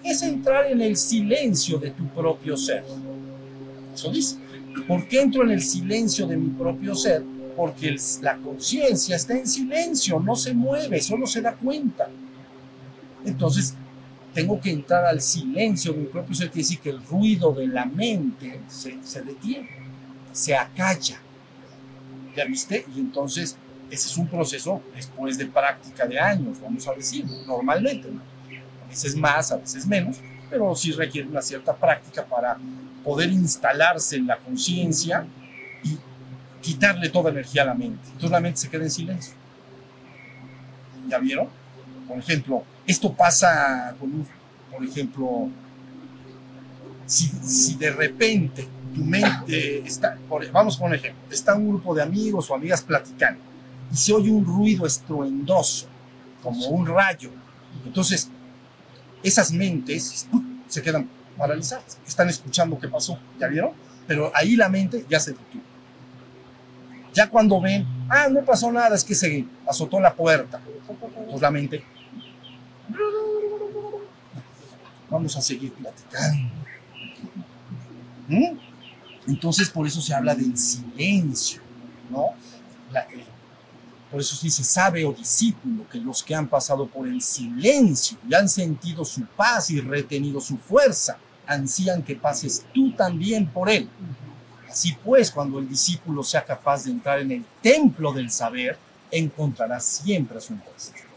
Es 0.02 0.22
entrar 0.22 0.66
en 0.66 0.80
el 0.80 0.96
silencio 0.96 1.78
de 1.78 1.90
tu 1.90 2.06
propio 2.08 2.56
ser. 2.56 2.84
Eso 3.94 4.10
dice. 4.10 4.36
¿Por 4.86 5.06
qué 5.08 5.20
entro 5.20 5.42
en 5.42 5.50
el 5.50 5.62
silencio 5.62 6.26
de 6.26 6.36
mi 6.36 6.48
propio 6.50 6.94
ser? 6.94 7.22
Porque 7.56 7.94
la 8.22 8.36
conciencia 8.38 9.16
está 9.16 9.36
en 9.36 9.46
silencio, 9.46 10.20
no 10.20 10.36
se 10.36 10.54
mueve, 10.54 11.00
solo 11.00 11.26
se 11.26 11.42
da 11.42 11.54
cuenta. 11.54 12.08
Entonces, 13.24 13.74
tengo 14.32 14.60
que 14.60 14.70
entrar 14.70 15.04
al 15.04 15.20
silencio 15.20 15.92
mi 15.92 16.06
propio 16.06 16.34
ser, 16.34 16.48
quiere 16.48 16.62
decir 16.62 16.80
que 16.80 16.90
el 16.90 17.04
ruido 17.04 17.52
de 17.52 17.66
la 17.66 17.84
mente 17.84 18.60
se, 18.68 19.22
detiene, 19.22 19.68
se 20.32 20.54
acalla. 20.54 21.20
¿Ya 22.36 22.44
viste? 22.44 22.86
Y 22.94 23.00
entonces 23.00 23.56
ese 23.90 24.08
es 24.08 24.16
un 24.16 24.28
proceso 24.28 24.82
después 24.94 25.36
de 25.36 25.46
práctica 25.46 26.06
de 26.06 26.18
años, 26.18 26.60
vamos 26.60 26.86
a 26.86 26.92
decir, 26.92 27.24
normalmente. 27.46 28.08
A 28.84 28.88
veces 28.88 29.16
más, 29.16 29.50
a 29.50 29.56
veces 29.56 29.86
menos, 29.86 30.18
pero 30.48 30.74
sí 30.74 30.92
requiere 30.92 31.28
una 31.28 31.42
cierta 31.42 31.74
práctica 31.74 32.24
para 32.24 32.56
poder 33.04 33.30
instalarse 33.30 34.16
en 34.16 34.26
la 34.26 34.36
conciencia 34.36 35.26
y 35.82 35.98
quitarle 36.60 37.08
toda 37.08 37.30
energía 37.30 37.62
a 37.62 37.66
la 37.66 37.74
mente. 37.74 38.06
Entonces 38.06 38.30
la 38.30 38.40
mente 38.40 38.60
se 38.60 38.68
queda 38.68 38.84
en 38.84 38.90
silencio. 38.90 39.34
¿Ya 41.08 41.18
vieron? 41.18 41.48
Por 42.06 42.18
ejemplo, 42.18 42.64
esto 42.90 43.12
pasa 43.12 43.94
con 43.98 44.26
por 44.70 44.84
ejemplo, 44.84 45.48
si, 47.06 47.74
de 47.74 47.90
repente 47.90 48.66
tu 48.94 49.04
mente 49.04 49.78
está, 49.80 50.16
vamos 50.52 50.76
con 50.76 50.88
un 50.88 50.94
ejemplo, 50.94 51.22
está 51.30 51.54
un 51.54 51.68
grupo 51.68 51.94
de 51.94 52.02
amigos 52.02 52.50
o 52.50 52.54
amigas 52.54 52.82
platicando 52.82 53.40
y 53.92 53.96
se 53.96 54.12
oye 54.12 54.30
un 54.30 54.44
ruido 54.44 54.86
estruendoso, 54.86 55.86
como 56.42 56.68
un 56.68 56.86
rayo. 56.86 57.30
Entonces, 57.84 58.30
esas 59.22 59.52
mentes 59.52 60.26
se 60.66 60.82
quedan 60.82 61.08
paralizadas, 61.36 61.98
están 62.06 62.28
escuchando 62.28 62.78
qué 62.78 62.88
pasó, 62.88 63.18
¿ya 63.38 63.48
vieron? 63.48 63.72
Pero 64.06 64.32
ahí 64.34 64.56
la 64.56 64.68
mente 64.68 65.04
ya 65.08 65.20
se 65.20 65.32
detuvo. 65.32 65.62
Ya 67.12 67.28
cuando 67.28 67.60
ven, 67.60 67.86
ah, 68.08 68.28
no 68.30 68.44
pasó 68.44 68.70
nada, 68.70 68.94
es 68.94 69.04
que 69.04 69.14
se 69.14 69.44
azotó 69.66 70.00
la 70.00 70.14
puerta. 70.14 70.60
Pues 71.28 71.42
la 71.42 71.50
mente 71.50 71.84
Vamos 75.10 75.36
a 75.36 75.40
seguir 75.40 75.72
platicando. 75.72 76.50
¿Mm? 78.28 78.58
Entonces, 79.26 79.68
por 79.68 79.86
eso 79.86 80.00
se 80.00 80.14
habla 80.14 80.34
del 80.34 80.56
silencio, 80.56 81.60
¿no? 82.10 82.30
Eh, 82.96 83.24
por 84.10 84.20
eso 84.20 84.34
se 84.34 84.46
dice 84.46 84.64
sabe 84.64 85.04
o 85.04 85.12
discípulo 85.12 85.88
que 85.88 85.98
los 85.98 86.22
que 86.22 86.34
han 86.34 86.48
pasado 86.48 86.86
por 86.86 87.06
el 87.06 87.22
silencio 87.22 88.18
y 88.28 88.34
han 88.34 88.48
sentido 88.48 89.04
su 89.04 89.24
paz 89.24 89.70
y 89.70 89.80
retenido 89.80 90.40
su 90.40 90.56
fuerza, 90.56 91.18
ansían 91.46 92.02
que 92.02 92.16
pases 92.16 92.64
tú 92.72 92.92
también 92.92 93.46
por 93.46 93.70
él. 93.70 93.88
Así 94.68 94.96
pues, 95.04 95.30
cuando 95.30 95.58
el 95.58 95.68
discípulo 95.68 96.22
sea 96.22 96.44
capaz 96.44 96.84
de 96.84 96.92
entrar 96.92 97.20
en 97.20 97.32
el 97.32 97.44
templo 97.60 98.12
del 98.12 98.30
saber, 98.30 98.78
encontrará 99.10 99.80
siempre 99.80 100.38
a 100.38 100.40
su 100.40 100.54
maestro. 100.54 101.09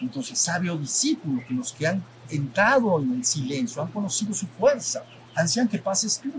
Entonces, 0.00 0.38
sabio 0.38 0.76
discípulo, 0.76 1.42
que 1.46 1.54
los 1.54 1.72
que 1.72 1.86
han 1.86 2.02
entrado 2.28 3.00
en 3.00 3.12
el 3.14 3.24
silencio 3.24 3.82
han 3.82 3.88
conocido 3.92 4.32
su 4.34 4.46
fuerza, 4.46 5.04
ansían 5.34 5.68
que 5.68 5.78
pases 5.78 6.18
tú. 6.18 6.30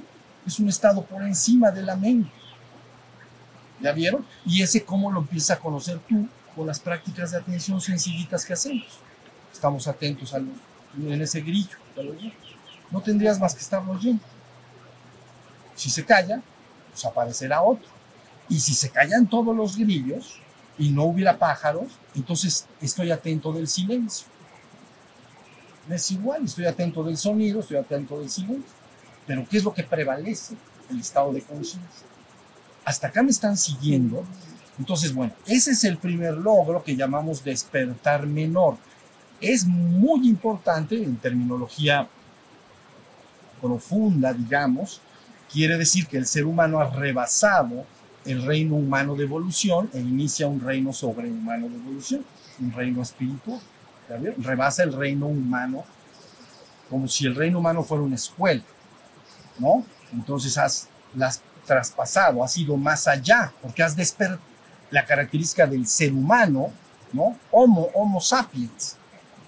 Es 0.46 0.60
un 0.60 0.70
estado 0.70 1.04
por 1.04 1.22
encima 1.24 1.70
de 1.70 1.84
la 1.84 1.96
mente. 1.96 2.32
¿Ya 3.80 3.92
vieron? 3.92 4.26
Y 4.46 4.62
ese 4.62 4.84
cómo 4.84 5.12
lo 5.12 5.20
empiezas 5.20 5.58
a 5.58 5.60
conocer 5.60 6.00
tú 6.08 6.28
con 6.56 6.68
las 6.68 6.80
prácticas 6.80 7.32
de 7.32 7.38
atención 7.38 7.80
sencillitas 7.82 8.46
que 8.46 8.54
hacemos. 8.54 8.86
Estamos 9.54 9.88
atentos 9.88 10.34
a 10.34 10.40
lo- 10.40 10.52
en 11.14 11.22
ese 11.22 11.42
grillo. 11.42 11.78
No 12.92 13.02
tendrías 13.02 13.40
más 13.40 13.54
que 13.56 13.62
estarlo 13.62 13.92
oyendo. 13.94 14.24
Si 15.76 15.90
se 15.90 16.06
calla, 16.06 16.42
pues 16.92 17.06
aparecerá 17.06 17.62
otro. 17.62 17.88
Y 18.50 18.60
si 18.60 18.74
se 18.74 18.90
callan 18.90 19.28
todos 19.28 19.56
los 19.56 19.78
grillos 19.78 20.40
y 20.78 20.90
no 20.90 21.04
hubiera 21.04 21.38
pájaros, 21.38 21.88
entonces 22.16 22.66
estoy 22.82 23.12
atento 23.12 23.54
del 23.54 23.68
silencio. 23.68 24.28
Es 25.90 26.12
igual, 26.12 26.46
estoy 26.46 26.66
atento 26.66 27.04
del 27.04 27.18
sonido, 27.18 27.60
estoy 27.60 27.78
atento 27.78 28.20
del 28.20 28.30
silencio. 28.30 28.72
Pero 29.26 29.48
¿qué 29.50 29.58
es 29.58 29.64
lo 29.64 29.74
que 29.74 29.84
prevalece? 29.84 30.56
El 30.90 31.00
estado 31.00 31.32
de 31.34 31.42
conciencia. 31.42 32.08
Hasta 32.86 33.08
acá 33.08 33.24
me 33.24 33.32
están 33.32 33.58
siguiendo. 33.58 34.24
Entonces, 34.78 35.14
bueno, 35.14 35.34
ese 35.46 35.72
es 35.72 35.84
el 35.84 35.98
primer 35.98 36.36
logro 36.36 36.84
que 36.84 36.96
llamamos 36.96 37.44
despertar 37.44 38.26
menor. 38.26 38.78
Es 39.40 39.66
muy 39.66 40.28
importante 40.28 41.02
en 41.02 41.18
terminología 41.18 42.08
profunda, 43.62 44.34
digamos, 44.34 45.02
quiere 45.52 45.78
decir 45.78 46.08
que 46.08 46.18
el 46.18 46.26
ser 46.26 46.46
humano 46.46 46.80
ha 46.80 46.90
rebasado 46.90 47.86
el 48.26 48.44
reino 48.44 48.76
humano 48.76 49.16
de 49.16 49.24
evolución 49.24 49.90
e 49.94 50.00
inicia 50.00 50.48
un 50.48 50.60
reino 50.60 50.94
sobrehumano 50.94 51.68
de 51.70 51.76
evolución, 51.76 52.26
un 52.60 52.72
reino 52.72 53.02
espiritual. 53.02 53.60
Rebasa 54.38 54.84
el 54.84 54.94
reino 54.94 55.28
humano 55.28 55.86
como 56.92 57.08
si 57.08 57.26
el 57.26 57.36
reino 57.36 57.60
humano 57.60 57.84
fuera 57.84 58.04
una 58.04 58.16
escuela, 58.16 58.62
¿no? 59.58 59.86
Entonces 60.12 60.58
has 60.58 60.90
las 61.16 61.42
traspasado, 61.66 62.44
has 62.44 62.58
ido 62.58 62.76
más 62.76 63.08
allá, 63.08 63.54
porque 63.62 63.82
has 63.82 63.96
despertado 63.96 64.42
la 64.90 65.06
característica 65.06 65.66
del 65.66 65.88
ser 65.88 66.12
humano, 66.12 66.72
¿no? 67.14 67.38
Homo, 67.50 67.88
homo 67.94 68.20
sapiens, 68.20 68.98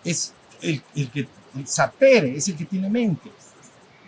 es 0.06 0.34
el, 0.62 0.82
el 0.96 1.12
que 1.12 1.28
el 1.56 1.68
sapere, 1.68 2.38
es 2.38 2.48
el 2.48 2.56
que 2.56 2.64
tiene 2.64 2.90
mente. 2.90 3.30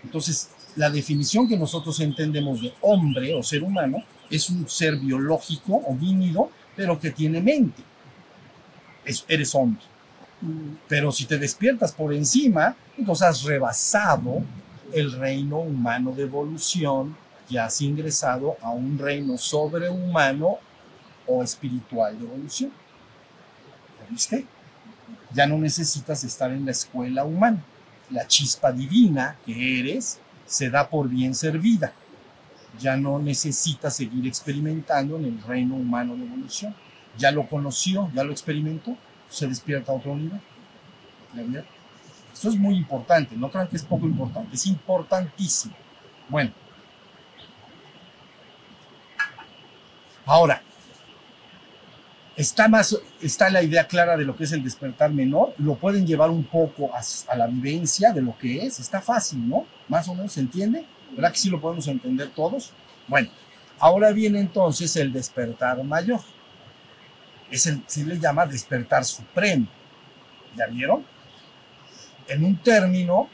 Entonces, 0.01 0.49
la 0.77 0.89
definición 0.89 1.47
que 1.47 1.57
nosotros 1.57 1.99
entendemos 1.99 2.61
de 2.61 2.73
hombre 2.81 3.35
o 3.35 3.43
ser 3.43 3.63
humano 3.63 3.97
es 4.29 4.49
un 4.49 4.67
ser 4.67 4.97
biológico, 4.97 5.75
homínido, 5.75 6.49
pero 6.75 6.99
que 6.99 7.11
tiene 7.11 7.41
mente. 7.41 7.83
Es- 9.03 9.25
eres 9.27 9.53
hombre. 9.55 9.81
Pero 10.87 11.11
si 11.11 11.25
te 11.25 11.37
despiertas 11.37 11.91
por 11.91 12.13
encima, 12.13 12.75
entonces 12.97 13.27
has 13.27 13.43
rebasado 13.43 14.43
el 14.93 15.11
reino 15.13 15.59
humano 15.59 16.11
de 16.11 16.23
evolución 16.23 17.15
y 17.49 17.57
has 17.57 17.81
ingresado 17.81 18.55
a 18.61 18.69
un 18.71 18.97
reino 18.97 19.37
sobrehumano 19.37 20.57
o 21.27 21.43
espiritual 21.43 22.17
de 22.19 22.25
evolución. 22.25 22.71
¿Ya 23.99 24.09
viste? 24.09 24.45
Ya 25.33 25.47
no 25.47 25.57
necesitas 25.57 26.23
estar 26.23 26.51
en 26.51 26.65
la 26.65 26.71
escuela 26.71 27.23
humana. 27.25 27.63
La 28.11 28.27
chispa 28.27 28.71
divina 28.71 29.37
que 29.45 29.79
eres 29.79 30.19
se 30.45 30.69
da 30.69 30.87
por 30.89 31.09
bien 31.09 31.33
servida. 31.33 31.93
Ya 32.79 32.97
no 32.97 33.19
necesitas 33.19 33.95
seguir 33.95 34.27
experimentando 34.27 35.17
en 35.17 35.25
el 35.25 35.41
reino 35.43 35.75
humano 35.75 36.15
de 36.15 36.25
evolución. 36.25 36.75
Ya 37.17 37.31
lo 37.31 37.47
conoció, 37.47 38.09
ya 38.13 38.23
lo 38.23 38.31
experimentó, 38.31 38.97
se 39.29 39.47
despierta 39.47 39.91
a 39.91 39.95
otro 39.95 40.15
nivel. 40.15 40.41
Esto 42.33 42.49
es 42.49 42.57
muy 42.57 42.75
importante, 42.75 43.35
no 43.35 43.49
crean 43.49 43.67
que 43.67 43.77
es 43.77 43.83
poco 43.83 44.05
importante, 44.05 44.55
es 44.55 44.65
importantísimo. 44.67 45.73
Bueno. 46.27 46.51
Ahora, 50.25 50.61
está, 52.35 52.67
más, 52.67 52.97
está 53.21 53.49
la 53.49 53.61
idea 53.63 53.87
clara 53.87 54.17
de 54.17 54.25
lo 54.25 54.35
que 54.35 54.45
es 54.45 54.51
el 54.51 54.63
despertar 54.63 55.11
menor, 55.11 55.53
lo 55.57 55.75
pueden 55.75 56.05
llevar 56.05 56.29
un 56.29 56.43
poco 56.43 56.89
a, 56.93 57.01
a 57.31 57.37
la 57.37 57.47
vivencia 57.47 58.11
de 58.11 58.21
lo 58.21 58.37
que 58.37 58.65
es, 58.65 58.79
está 58.79 59.01
fácil, 59.01 59.47
¿no? 59.47 59.65
Más 59.87 60.07
o 60.09 60.15
menos 60.15 60.33
se 60.33 60.41
entiende, 60.41 60.85
¿verdad 61.11 61.31
que 61.31 61.37
sí 61.37 61.49
lo 61.49 61.61
podemos 61.61 61.87
entender 61.87 62.29
todos? 62.29 62.71
Bueno, 63.07 63.29
ahora 63.79 64.11
viene 64.11 64.39
entonces 64.39 64.95
el 64.95 65.11
despertar 65.11 65.83
mayor. 65.83 66.21
Es 67.51 67.67
el, 67.67 67.83
se 67.85 68.03
le 68.03 68.19
llama 68.19 68.45
despertar 68.45 69.05
supremo. 69.05 69.67
¿Ya 70.55 70.67
vieron? 70.67 71.05
En 72.27 72.43
un 72.43 72.57
término, 72.57 73.29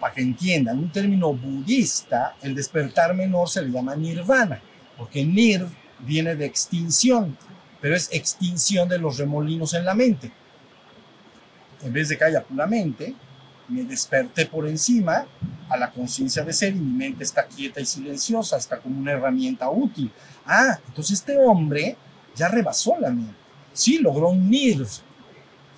para 0.00 0.14
que 0.14 0.22
entiendan, 0.22 0.78
un 0.78 0.90
término 0.90 1.34
budista, 1.34 2.36
el 2.42 2.54
despertar 2.54 3.14
menor 3.14 3.48
se 3.48 3.62
le 3.62 3.70
llama 3.70 3.94
nirvana, 3.94 4.60
porque 4.96 5.24
nir 5.24 5.66
viene 5.98 6.34
de 6.34 6.46
extinción, 6.46 7.36
pero 7.80 7.94
es 7.94 8.08
extinción 8.12 8.88
de 8.88 8.98
los 8.98 9.18
remolinos 9.18 9.74
en 9.74 9.84
la 9.84 9.94
mente. 9.94 10.32
En 11.82 11.92
vez 11.92 12.08
de 12.08 12.16
que 12.16 12.24
haya 12.24 12.44
me 13.72 13.84
desperté 13.84 14.46
por 14.46 14.68
encima 14.68 15.26
a 15.68 15.76
la 15.76 15.90
conciencia 15.90 16.44
de 16.44 16.52
ser 16.52 16.76
y 16.76 16.80
mi 16.80 16.92
mente 16.92 17.24
está 17.24 17.46
quieta 17.46 17.80
y 17.80 17.86
silenciosa, 17.86 18.58
está 18.58 18.78
como 18.78 18.98
una 19.00 19.12
herramienta 19.12 19.70
útil. 19.70 20.12
Ah, 20.46 20.78
entonces 20.86 21.18
este 21.18 21.36
hombre 21.38 21.96
ya 22.34 22.48
rebasó 22.48 22.98
la 23.00 23.10
mente. 23.10 23.34
Sí, 23.72 23.98
logró 23.98 24.28
un 24.28 24.50
nirv, 24.50 24.86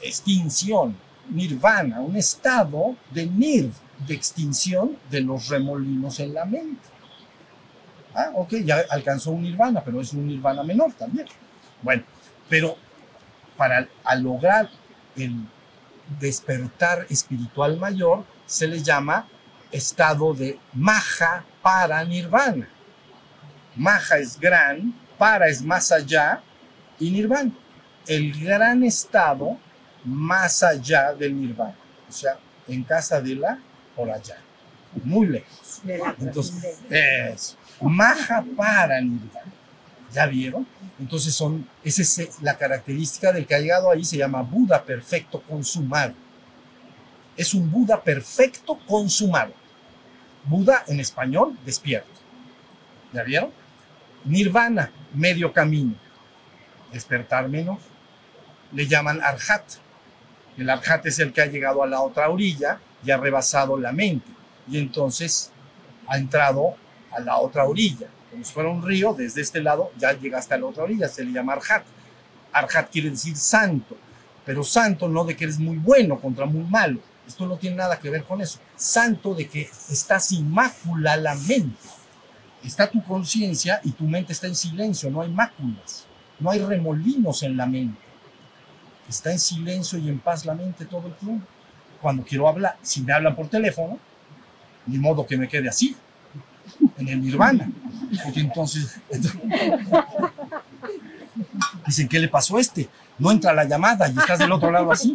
extinción, 0.03 0.97
nirvana, 1.30 2.01
un 2.01 2.16
estado 2.16 2.97
de 3.12 3.26
nirv, 3.26 3.72
de 4.07 4.14
extinción 4.14 4.99
de 5.11 5.20
los 5.20 5.49
remolinos 5.49 6.18
en 6.18 6.34
la 6.34 6.45
mente. 6.45 6.82
Ah, 8.14 8.30
ok, 8.34 8.55
ya 8.64 8.84
alcanzó 8.90 9.30
un 9.30 9.42
nirvana, 9.42 9.82
pero 9.84 10.01
es 10.01 10.12
un 10.12 10.26
nirvana 10.26 10.62
menor 10.62 10.92
también. 10.95 11.26
Bueno, 11.82 12.03
pero 12.49 12.76
para 13.57 13.88
lograr 14.16 14.68
el 15.16 15.47
despertar 16.20 17.07
espiritual 17.11 17.78
mayor 17.78 18.24
se 18.46 18.66
le 18.66 18.82
llama 18.82 19.26
estado 19.72 20.34
de 20.34 20.59
maha 20.72 21.44
para 21.62 22.05
nirvana. 22.05 22.68
Maha 23.76 24.18
es 24.18 24.38
gran, 24.38 24.94
para 25.18 25.48
es 25.48 25.62
más 25.62 25.90
allá 25.90 26.42
y 26.98 27.11
nirvana. 27.11 27.52
El 28.07 28.38
gran 28.38 28.84
estado 28.84 29.59
más 30.05 30.62
allá 30.62 31.12
del 31.14 31.40
nirvana. 31.40 31.74
O 32.09 32.12
sea, 32.12 32.38
en 32.68 32.84
casa 32.84 33.20
de 33.20 33.34
la 33.34 33.59
por 33.96 34.11
allá. 34.11 34.36
Muy 35.02 35.26
lejos. 35.26 35.80
Entonces, 36.20 36.78
es 36.88 37.57
maha 37.80 38.44
para 38.57 39.00
nirvana. 39.00 39.52
¿Ya 40.14 40.26
vieron? 40.26 40.64
Entonces 41.00 41.34
son, 41.34 41.68
esa 41.82 42.02
es 42.02 42.40
la 42.40 42.56
característica 42.56 43.32
del 43.32 43.46
que 43.46 43.56
ha 43.56 43.58
llegado 43.58 43.90
ahí, 43.90 44.04
se 44.04 44.16
llama 44.16 44.42
Buda 44.42 44.84
perfecto 44.84 45.42
consumado. 45.42 46.14
Es 47.36 47.52
un 47.52 47.68
Buda 47.68 48.00
perfecto 48.00 48.78
consumado. 48.86 49.52
Buda 50.44 50.84
en 50.86 51.00
español, 51.00 51.58
despierto. 51.66 52.20
¿Ya 53.12 53.24
vieron? 53.24 53.50
Nirvana, 54.24 54.92
medio 55.12 55.52
camino. 55.52 55.94
Despertar 56.92 57.48
menos. 57.48 57.80
Le 58.72 58.86
llaman 58.86 59.20
Arhat. 59.20 59.64
El 60.56 60.70
Arhat 60.70 61.06
es 61.06 61.18
el 61.18 61.32
que 61.32 61.42
ha 61.42 61.46
llegado 61.46 61.82
a 61.82 61.88
la 61.88 62.00
otra 62.00 62.30
orilla 62.30 62.78
y 63.04 63.10
ha 63.10 63.16
rebasado 63.16 63.76
la 63.76 63.90
mente. 63.90 64.30
Y 64.68 64.78
entonces 64.78 65.50
ha 66.06 66.16
entrado 66.18 66.76
a 67.10 67.18
la 67.18 67.38
otra 67.38 67.64
orilla. 67.64 68.06
Como 68.35 68.45
si 68.45 68.53
fuera 68.53 68.68
un 68.68 68.82
río, 68.82 69.14
desde 69.14 69.43
este 69.43 69.62
lado 69.62 69.93
ya 69.97 70.12
llega 70.12 70.39
hasta 70.39 70.59
la 70.59 70.66
otra 70.66 70.82
orilla, 70.82 71.07
se 71.07 71.22
le 71.22 71.30
llama 71.30 71.53
Arhat. 71.53 71.85
Arhat 72.53 72.91
quiere 72.91 73.11
decir 73.11 73.37
santo, 73.37 73.97
pero 74.45 74.64
santo 74.64 75.09
no 75.09 75.24
de 75.24 75.37
que 75.37 75.45
eres 75.45 75.61
muy 75.61 75.76
bueno 75.76 76.18
contra 76.18 76.45
muy 76.45 76.64
malo. 76.64 76.99
Esto 77.28 77.47
no 77.47 77.57
tiene 77.57 77.76
nada 77.76 77.97
que 77.97 78.11
ver 78.11 78.24
con 78.24 78.41
eso. 78.41 78.59
Santo 78.74 79.37
de 79.37 79.47
que 79.47 79.70
estás 79.89 80.32
inmácula 80.32 81.16
la 81.16 81.37
mente. 81.37 81.78
Está 82.64 82.91
tu 82.91 83.05
conciencia 83.05 83.80
y 83.85 83.93
tu 83.93 84.03
mente 84.03 84.32
está 84.32 84.49
en 84.49 84.57
silencio, 84.57 85.09
no 85.12 85.22
hay 85.22 85.30
máculas, 85.30 86.05
no 86.41 86.51
hay 86.51 86.59
remolinos 86.59 87.45
en 87.45 87.57
la 87.57 87.66
mente. 87.66 88.03
Está 89.09 89.30
en 89.30 89.39
silencio 89.39 89.97
y 89.97 90.09
en 90.09 90.18
paz 90.18 90.45
la 90.45 90.55
mente 90.55 90.87
todo 90.87 91.07
el 91.07 91.14
tiempo. 91.14 91.47
Cuando 92.01 92.24
quiero 92.24 92.49
hablar, 92.49 92.78
si 92.82 93.01
me 93.01 93.12
hablan 93.12 93.37
por 93.37 93.47
teléfono, 93.47 93.97
ni 94.87 94.99
modo 94.99 95.24
que 95.24 95.37
me 95.37 95.47
quede 95.47 95.68
así, 95.68 95.97
en 96.99 97.09
el 97.09 97.22
nirvana. 97.22 97.70
Porque 98.22 98.40
entonces, 98.40 99.00
dicen, 101.86 102.08
¿qué 102.08 102.18
le 102.18 102.28
pasó 102.28 102.56
a 102.56 102.60
este? 102.60 102.88
No 103.18 103.30
entra 103.30 103.52
la 103.52 103.64
llamada 103.64 104.08
y 104.08 104.18
estás 104.18 104.38
del 104.38 104.52
otro 104.52 104.70
lado 104.70 104.92
así. 104.92 105.14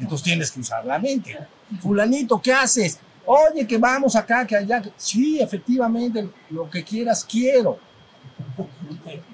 Entonces 0.00 0.24
tienes 0.24 0.50
que 0.50 0.60
usar 0.60 0.84
la 0.84 0.98
mente. 0.98 1.38
Fulanito, 1.80 2.40
¿qué 2.40 2.52
haces? 2.52 2.98
Oye, 3.24 3.66
que 3.66 3.78
vamos 3.78 4.16
acá, 4.16 4.46
que 4.46 4.56
allá. 4.56 4.82
Sí, 4.96 5.40
efectivamente, 5.40 6.28
lo 6.50 6.68
que 6.68 6.82
quieras, 6.82 7.24
quiero. 7.24 7.78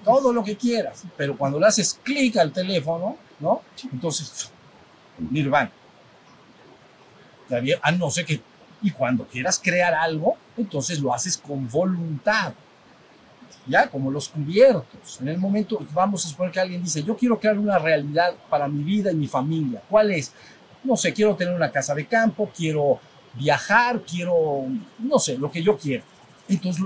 Todo 0.05 0.32
lo 0.32 0.45
que 0.45 0.57
quieras. 0.57 1.05
Pero 1.16 1.36
cuando 1.36 1.59
le 1.59 1.66
haces 1.66 1.99
clic 2.03 2.36
al 2.36 2.53
teléfono, 2.53 3.16
¿no? 3.41 3.62
Entonces, 3.93 4.51
nirvana. 5.18 5.70
No 7.97 8.11
ser 8.11 8.26
que 8.26 8.43
y 8.80 8.91
cuando 8.91 9.26
quieras 9.26 9.61
crear 9.62 9.95
algo, 9.95 10.36
entonces 10.59 11.01
lo 11.01 11.13
haces 11.15 11.37
con 11.39 11.69
voluntad. 11.69 12.53
ya 13.67 13.91
como 13.91 14.11
los 14.11 14.29
cubiertos. 14.31 15.21
En 15.21 15.29
el 15.29 15.37
momento, 15.39 15.79
vamos 15.93 16.25
a 16.25 16.29
suponer 16.29 16.53
que 16.53 16.61
alguien 16.61 16.83
dice, 16.83 17.03
yo 17.03 17.17
quiero 17.17 17.39
crear 17.39 17.59
una 17.59 17.79
realidad 17.79 18.35
para 18.49 18.67
mi 18.67 18.83
vida 18.83 19.13
y 19.13 19.15
mi 19.15 19.27
familia. 19.27 19.83
¿Cuál 19.91 20.11
es? 20.11 20.33
No 20.83 20.97
sé, 20.97 21.13
quiero 21.13 21.37
tener 21.37 21.55
una 21.55 21.71
casa 21.71 21.95
de 21.95 22.07
campo, 22.07 22.51
quiero 22.57 22.99
viajar, 23.35 24.03
quiero, 24.03 24.65
no 24.99 25.19
sé, 25.19 25.37
lo 25.37 25.51
que 25.51 25.63
yo 25.63 25.77
quiero. 25.77 26.03
Entonces 26.49 26.83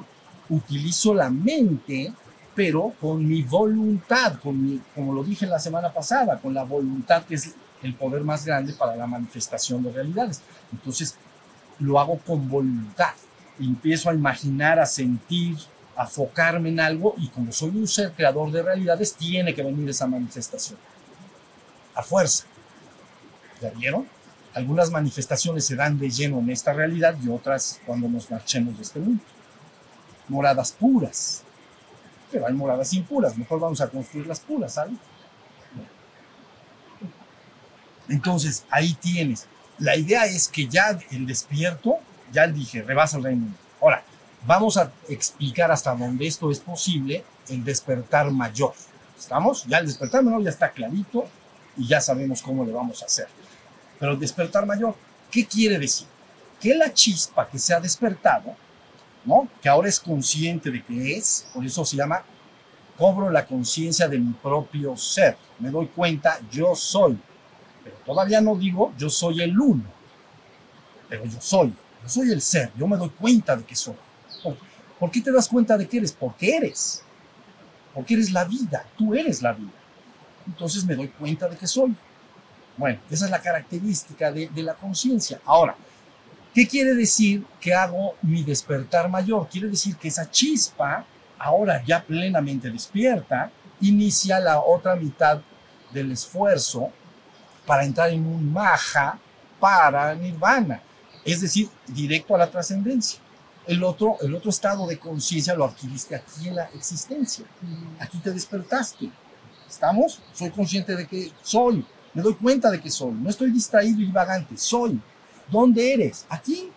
utilizo 0.48 1.14
la 1.14 1.30
mente, 1.30 2.12
pero 2.54 2.92
con 3.00 3.26
mi 3.26 3.42
voluntad, 3.42 4.40
con 4.40 4.60
mi, 4.62 4.80
como 4.94 5.14
lo 5.14 5.22
dije 5.22 5.46
la 5.46 5.58
semana 5.58 5.92
pasada, 5.92 6.38
con 6.38 6.52
la 6.52 6.64
voluntad 6.64 7.24
que 7.24 7.36
es 7.36 7.54
el 7.82 7.94
poder 7.94 8.22
más 8.22 8.44
grande 8.44 8.72
para 8.72 8.96
la 8.96 9.06
manifestación 9.06 9.82
de 9.82 9.92
realidades. 9.92 10.42
Entonces 10.72 11.16
lo 11.78 11.98
hago 11.98 12.18
con 12.18 12.48
voluntad. 12.48 13.14
Empiezo 13.60 14.10
a 14.10 14.14
imaginar, 14.14 14.78
a 14.78 14.86
sentir, 14.86 15.56
a 15.96 16.06
focarme 16.06 16.70
en 16.70 16.80
algo 16.80 17.14
y 17.18 17.28
como 17.28 17.52
soy 17.52 17.70
un 17.70 17.86
ser 17.86 18.12
creador 18.12 18.50
de 18.50 18.62
realidades, 18.62 19.14
tiene 19.14 19.54
que 19.54 19.62
venir 19.62 19.88
esa 19.88 20.06
manifestación. 20.06 20.78
A 21.94 22.02
fuerza. 22.02 22.44
¿Ya 23.60 23.70
vieron? 23.70 24.06
Algunas 24.54 24.90
manifestaciones 24.90 25.64
se 25.64 25.76
dan 25.76 25.98
de 25.98 26.10
lleno 26.10 26.38
en 26.38 26.50
esta 26.50 26.72
realidad 26.72 27.16
y 27.22 27.28
otras 27.28 27.80
cuando 27.86 28.08
nos 28.08 28.30
marchemos 28.30 28.76
de 28.76 28.82
este 28.82 29.00
mundo. 29.00 29.22
Moradas 30.28 30.72
puras. 30.72 31.42
Pero 32.30 32.46
hay 32.46 32.54
moradas 32.54 32.92
impuras. 32.94 33.36
Mejor 33.36 33.60
vamos 33.60 33.80
a 33.80 33.88
construir 33.88 34.26
las 34.26 34.40
puras, 34.40 34.74
¿sabes? 34.74 34.94
Entonces, 38.08 38.64
ahí 38.70 38.94
tienes. 38.94 39.46
La 39.78 39.96
idea 39.96 40.26
es 40.26 40.48
que 40.48 40.66
ya 40.66 40.98
el 41.10 41.26
despierto, 41.26 41.98
ya 42.32 42.46
dije, 42.46 42.82
rebasa 42.82 43.18
el 43.18 43.24
reino. 43.24 43.46
Ahora, 43.80 44.02
vamos 44.46 44.76
a 44.76 44.90
explicar 45.08 45.70
hasta 45.70 45.94
dónde 45.94 46.26
esto 46.26 46.50
es 46.50 46.60
posible, 46.60 47.24
el 47.48 47.64
despertar 47.64 48.30
mayor. 48.30 48.72
¿Estamos? 49.18 49.64
Ya 49.66 49.78
el 49.78 49.86
despertar 49.86 50.22
menor 50.22 50.42
ya 50.42 50.50
está 50.50 50.70
clarito 50.70 51.26
y 51.76 51.86
ya 51.86 52.00
sabemos 52.00 52.42
cómo 52.42 52.64
le 52.64 52.72
vamos 52.72 53.02
a 53.02 53.06
hacer. 53.06 53.28
Pero 53.98 54.12
el 54.12 54.18
despertar 54.18 54.66
mayor, 54.66 54.96
¿qué 55.30 55.46
quiere 55.46 55.78
decir? 55.78 56.06
Que 56.60 56.74
la 56.74 56.92
chispa 56.92 57.48
que 57.48 57.58
se 57.58 57.74
ha 57.74 57.80
despertado, 57.80 58.56
¿no? 59.24 59.48
Que 59.60 59.68
ahora 59.68 59.88
es 59.88 60.00
consciente 60.00 60.70
de 60.70 60.82
que 60.82 61.16
es, 61.16 61.46
por 61.54 61.64
eso 61.64 61.84
se 61.84 61.96
llama 61.96 62.24
cobro 62.96 63.30
la 63.30 63.46
conciencia 63.46 64.08
de 64.08 64.18
mi 64.18 64.32
propio 64.32 64.96
ser. 64.96 65.36
Me 65.58 65.70
doy 65.70 65.86
cuenta, 65.88 66.38
yo 66.50 66.74
soy. 66.74 67.18
Pero 67.82 67.96
todavía 68.04 68.40
no 68.40 68.54
digo, 68.54 68.92
yo 68.96 69.10
soy 69.10 69.42
el 69.42 69.58
uno. 69.58 69.84
Pero 71.08 71.24
yo 71.24 71.40
soy, 71.40 71.74
soy 72.08 72.30
el 72.30 72.40
ser, 72.40 72.72
yo 72.76 72.86
me 72.86 72.96
doy 72.96 73.10
cuenta 73.10 73.56
de 73.56 73.64
que 73.64 73.76
soy. 73.76 73.96
¿Por, 74.42 74.56
¿Por 74.98 75.10
qué 75.10 75.20
te 75.20 75.32
das 75.32 75.48
cuenta 75.48 75.76
de 75.76 75.86
que 75.86 75.98
eres? 75.98 76.12
Porque 76.12 76.56
eres. 76.56 77.02
Porque 77.94 78.14
eres 78.14 78.30
la 78.30 78.44
vida, 78.44 78.84
tú 78.96 79.14
eres 79.14 79.42
la 79.42 79.52
vida. 79.52 79.72
Entonces 80.46 80.84
me 80.84 80.94
doy 80.94 81.08
cuenta 81.08 81.48
de 81.48 81.56
que 81.56 81.66
soy. 81.66 81.94
Bueno, 82.76 83.00
esa 83.10 83.26
es 83.26 83.30
la 83.30 83.40
característica 83.40 84.32
de, 84.32 84.48
de 84.48 84.62
la 84.62 84.74
conciencia. 84.74 85.40
Ahora, 85.44 85.76
¿qué 86.54 86.66
quiere 86.66 86.94
decir 86.94 87.44
que 87.60 87.74
hago 87.74 88.16
mi 88.22 88.42
despertar 88.42 89.08
mayor? 89.08 89.48
Quiere 89.48 89.68
decir 89.68 89.96
que 89.96 90.08
esa 90.08 90.30
chispa, 90.30 91.04
ahora 91.38 91.82
ya 91.84 92.02
plenamente 92.02 92.70
despierta, 92.70 93.50
inicia 93.80 94.40
la 94.40 94.60
otra 94.60 94.96
mitad 94.96 95.40
del 95.92 96.12
esfuerzo 96.12 96.90
para 97.66 97.84
entrar 97.84 98.10
en 98.10 98.26
un 98.26 98.52
maja 98.52 99.18
para 99.60 100.14
nirvana, 100.14 100.80
es 101.24 101.40
decir, 101.40 101.68
directo 101.86 102.34
a 102.34 102.38
la 102.38 102.50
trascendencia. 102.50 103.20
El 103.66 103.84
otro, 103.84 104.16
el 104.20 104.34
otro 104.34 104.50
estado 104.50 104.86
de 104.86 104.98
conciencia 104.98 105.54
lo 105.54 105.64
adquiriste 105.64 106.16
aquí 106.16 106.48
en 106.48 106.56
la 106.56 106.64
existencia. 106.74 107.44
Aquí 108.00 108.18
te 108.18 108.32
despertaste. 108.32 109.10
¿Estamos? 109.68 110.20
Soy 110.32 110.50
consciente 110.50 110.96
de 110.96 111.06
que 111.06 111.32
soy. 111.42 111.84
Me 112.12 112.22
doy 112.22 112.34
cuenta 112.34 112.70
de 112.70 112.80
que 112.80 112.90
soy. 112.90 113.12
No 113.12 113.30
estoy 113.30 113.50
distraído 113.50 114.00
y 114.00 114.06
divagante. 114.06 114.56
Soy. 114.56 115.00
¿Dónde 115.50 115.94
eres? 115.94 116.26
Aquí. 116.28 116.70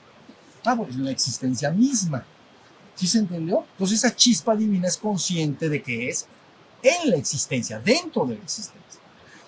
Ah, 0.64 0.76
pues 0.76 0.96
en 0.96 1.06
la 1.06 1.12
existencia 1.12 1.72
misma. 1.72 2.24
¿Sí 2.96 3.08
se 3.08 3.20
entendió? 3.20 3.66
Entonces 3.72 4.00
esa 4.00 4.16
chispa 4.16 4.56
divina 4.56 4.88
es 4.88 4.98
consciente 4.98 5.68
de 5.68 5.82
que 5.82 6.10
es 6.10 6.28
en 6.82 7.10
la 7.10 7.18
existencia, 7.18 7.80
dentro 7.80 8.26
de 8.26 8.36
la 8.36 8.44
existencia. 8.44 9.02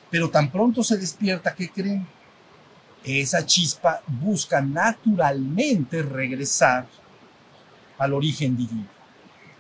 Pero 0.10 0.30
tan 0.30 0.52
pronto 0.52 0.84
se 0.84 0.98
despierta, 0.98 1.54
¿qué 1.54 1.70
creen? 1.70 2.08
Esa 3.08 3.46
chispa 3.46 4.02
busca 4.06 4.60
naturalmente 4.62 6.04
regresar 6.04 6.86
al 7.98 8.14
origen 8.14 8.58
divino. 8.58 8.88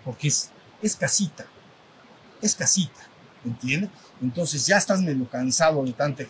Porque 0.04 0.28
es, 0.28 0.52
casita. 1.00 1.46
Es 2.42 2.54
casita. 2.56 3.08
¿Entiendes? 3.46 3.90
Entonces 4.22 4.66
ya 4.66 4.76
estás 4.76 5.02
medio 5.02 5.30
cansado 5.30 5.82
de 5.86 5.94
tanta 5.94 6.26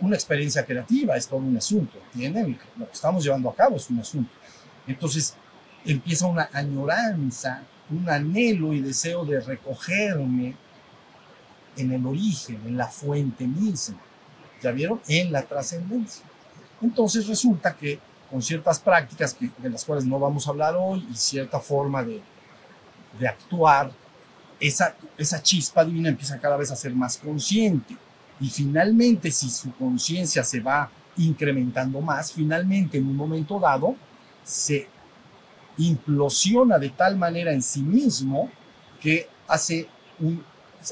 una 0.00 0.16
experiencia 0.16 0.64
creativa 0.64 1.14
es 1.14 1.28
todo 1.28 1.40
un 1.40 1.54
asunto, 1.58 1.98
¿entienden? 2.14 2.58
Lo 2.78 2.86
que 2.86 2.92
estamos 2.94 3.22
llevando 3.22 3.50
a 3.50 3.54
cabo 3.54 3.76
es 3.76 3.90
un 3.90 3.98
asunto. 3.98 4.32
Entonces 4.86 5.34
empieza 5.84 6.26
una 6.26 6.48
añoranza, 6.54 7.62
un 7.90 8.08
anhelo 8.08 8.72
y 8.72 8.80
deseo 8.80 9.26
de 9.26 9.40
recogerme 9.40 10.56
en 11.76 11.92
el 11.92 12.06
origen, 12.06 12.58
en 12.64 12.78
la 12.78 12.86
fuente 12.86 13.46
misma. 13.46 14.00
¿Ya 14.62 14.70
vieron? 14.70 15.02
En 15.06 15.30
la 15.30 15.42
trascendencia. 15.42 16.24
Entonces 16.84 17.26
resulta 17.26 17.74
que 17.74 17.98
con 18.30 18.42
ciertas 18.42 18.78
prácticas 18.78 19.32
que, 19.32 19.50
de 19.58 19.70
las 19.70 19.84
cuales 19.84 20.04
no 20.04 20.18
vamos 20.18 20.46
a 20.46 20.50
hablar 20.50 20.74
hoy 20.78 21.06
y 21.10 21.14
cierta 21.14 21.58
forma 21.58 22.02
de, 22.02 22.20
de 23.18 23.28
actuar, 23.28 23.90
esa, 24.60 24.94
esa 25.16 25.42
chispa 25.42 25.84
divina 25.84 26.10
empieza 26.10 26.38
cada 26.38 26.56
vez 26.56 26.70
a 26.70 26.76
ser 26.76 26.94
más 26.94 27.16
consciente. 27.16 27.96
Y 28.38 28.48
finalmente, 28.48 29.30
si 29.30 29.48
su 29.48 29.74
conciencia 29.74 30.44
se 30.44 30.60
va 30.60 30.90
incrementando 31.16 32.00
más, 32.00 32.32
finalmente 32.32 32.98
en 32.98 33.06
un 33.06 33.16
momento 33.16 33.58
dado 33.58 33.96
se 34.42 34.88
implosiona 35.78 36.78
de 36.78 36.90
tal 36.90 37.16
manera 37.16 37.52
en 37.52 37.62
sí 37.62 37.82
mismo 37.82 38.50
que 39.00 39.28
hace 39.48 39.88
un, 40.18 40.44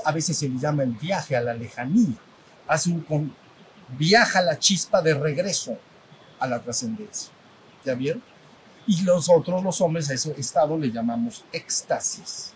a 0.04 0.12
veces 0.12 0.38
se 0.38 0.48
le 0.48 0.58
llama 0.58 0.84
el 0.84 0.92
viaje 0.92 1.36
a 1.36 1.42
la 1.42 1.54
lejanía, 1.54 2.16
hace 2.66 2.90
un, 2.90 3.34
viaja 3.98 4.42
la 4.42 4.58
chispa 4.58 5.02
de 5.02 5.14
regreso 5.14 5.78
a 6.38 6.46
la 6.46 6.60
trascendencia. 6.60 7.32
¿Ya 7.84 7.94
vieron? 7.94 8.22
Y 8.86 9.02
nosotros 9.02 9.62
los 9.62 9.80
hombres 9.80 10.10
a 10.10 10.14
ese 10.14 10.32
estado 10.38 10.76
le 10.76 10.90
llamamos 10.90 11.44
éxtasis. 11.52 12.52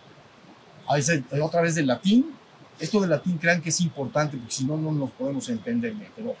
A 0.87 0.95
veces, 0.95 1.23
otra 1.41 1.61
vez 1.61 1.75
del 1.75 1.87
latín, 1.87 2.35
esto 2.79 2.99
del 2.99 3.09
latín 3.09 3.37
crean 3.37 3.61
que 3.61 3.69
es 3.69 3.81
importante 3.81 4.37
porque 4.37 4.53
si 4.53 4.65
no, 4.65 4.77
no 4.77 4.91
nos 4.91 5.11
podemos 5.11 5.47
entender 5.49 5.93
bien, 5.93 6.11
pero 6.15 6.35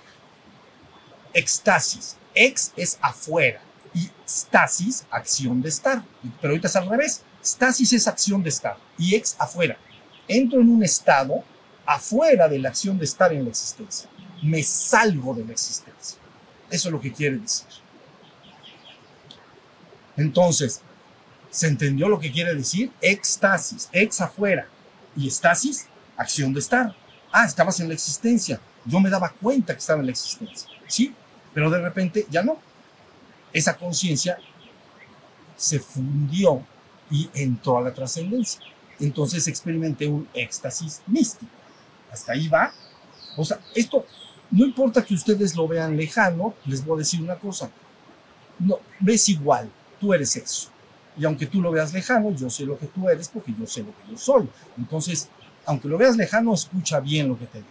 éxtasis, 1.33 2.17
ex 2.33 2.71
es 2.75 2.97
afuera 3.01 3.61
y 3.93 4.09
stasis, 4.27 5.05
acción 5.09 5.61
de 5.61 5.69
estar. 5.69 6.03
Pero 6.41 6.51
ahorita 6.51 6.67
es 6.67 6.75
al 6.75 6.89
revés, 6.89 7.23
stasis 7.43 7.93
es 7.93 8.07
acción 8.07 8.43
de 8.43 8.49
estar 8.49 8.77
y 8.97 9.15
ex 9.15 9.35
afuera. 9.39 9.77
Entro 10.27 10.61
en 10.61 10.69
un 10.69 10.83
estado 10.83 11.43
afuera 11.85 12.47
de 12.47 12.59
la 12.59 12.69
acción 12.69 12.97
de 12.97 13.05
estar 13.05 13.31
en 13.33 13.43
la 13.45 13.49
existencia. 13.49 14.09
Me 14.41 14.61
salgo 14.63 15.33
de 15.33 15.45
la 15.45 15.51
existencia. 15.51 16.19
Eso 16.69 16.89
es 16.89 16.91
lo 16.91 16.99
que 16.99 17.13
quiere 17.13 17.37
decir. 17.37 17.67
Entonces, 20.15 20.81
¿se 21.49 21.67
entendió 21.67 22.09
lo 22.09 22.19
que 22.19 22.31
quiere 22.31 22.53
decir? 22.55 22.91
Éxtasis, 23.01 23.89
ex 23.91 24.21
afuera 24.21 24.67
y 25.15 25.27
estasis, 25.27 25.87
acción 26.17 26.53
de 26.53 26.59
estar. 26.59 26.95
Ah, 27.31 27.45
estabas 27.45 27.79
en 27.79 27.87
la 27.87 27.93
existencia. 27.93 28.59
Yo 28.85 28.99
me 28.99 29.09
daba 29.09 29.29
cuenta 29.29 29.73
que 29.73 29.79
estaba 29.79 29.99
en 29.99 30.07
la 30.07 30.11
existencia. 30.11 30.67
Sí, 30.87 31.13
pero 31.53 31.69
de 31.69 31.81
repente 31.81 32.25
ya 32.29 32.43
no. 32.43 32.59
Esa 33.53 33.77
conciencia 33.77 34.37
se 35.55 35.79
fundió 35.79 36.65
y 37.09 37.29
entró 37.33 37.77
a 37.77 37.81
la 37.81 37.93
trascendencia. 37.93 38.61
Entonces 38.99 39.47
experimenté 39.47 40.07
un 40.07 40.27
éxtasis 40.33 41.01
místico. 41.07 41.51
Hasta 42.11 42.33
ahí 42.33 42.47
va. 42.47 42.73
O 43.37 43.45
sea, 43.45 43.59
esto 43.73 44.05
no 44.51 44.65
importa 44.65 45.03
que 45.03 45.13
ustedes 45.13 45.55
lo 45.55 45.67
vean 45.67 45.95
lejano, 45.95 46.53
les 46.65 46.83
voy 46.83 46.95
a 46.95 46.99
decir 46.99 47.21
una 47.21 47.35
cosa. 47.35 47.69
No, 48.59 48.79
ves 48.99 49.29
igual, 49.29 49.69
tú 49.99 50.13
eres 50.13 50.35
eso. 50.35 50.69
Y 51.17 51.25
aunque 51.25 51.45
tú 51.47 51.61
lo 51.61 51.71
veas 51.71 51.93
lejano, 51.93 52.31
yo 52.31 52.49
sé 52.49 52.65
lo 52.65 52.77
que 52.77 52.87
tú 52.87 53.09
eres 53.09 53.27
porque 53.29 53.53
yo 53.57 53.65
sé 53.65 53.81
lo 53.81 53.87
que 53.87 54.11
yo 54.11 54.17
soy. 54.17 54.47
Entonces, 54.77 55.29
aunque 55.65 55.87
lo 55.87 55.97
veas 55.97 56.15
lejano, 56.15 56.53
escucha 56.53 56.99
bien 56.99 57.27
lo 57.27 57.37
que 57.37 57.45
te 57.45 57.57
digo. 57.59 57.69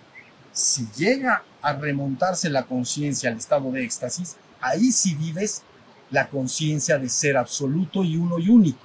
Si 0.53 0.87
llega 0.97 1.43
a 1.63 1.73
remontarse 1.73 2.49
la 2.49 2.65
conciencia 2.65 3.31
al 3.31 3.37
estado 3.37 3.71
de 3.71 3.85
éxtasis, 3.85 4.37
ahí 4.61 4.91
sí 4.91 5.15
vives 5.15 5.63
la 6.11 6.29
conciencia 6.29 6.99
de 6.99 7.09
ser 7.09 7.37
absoluto 7.37 8.05
y 8.05 8.17
uno 8.17 8.39
y 8.39 8.49
único. 8.49 8.81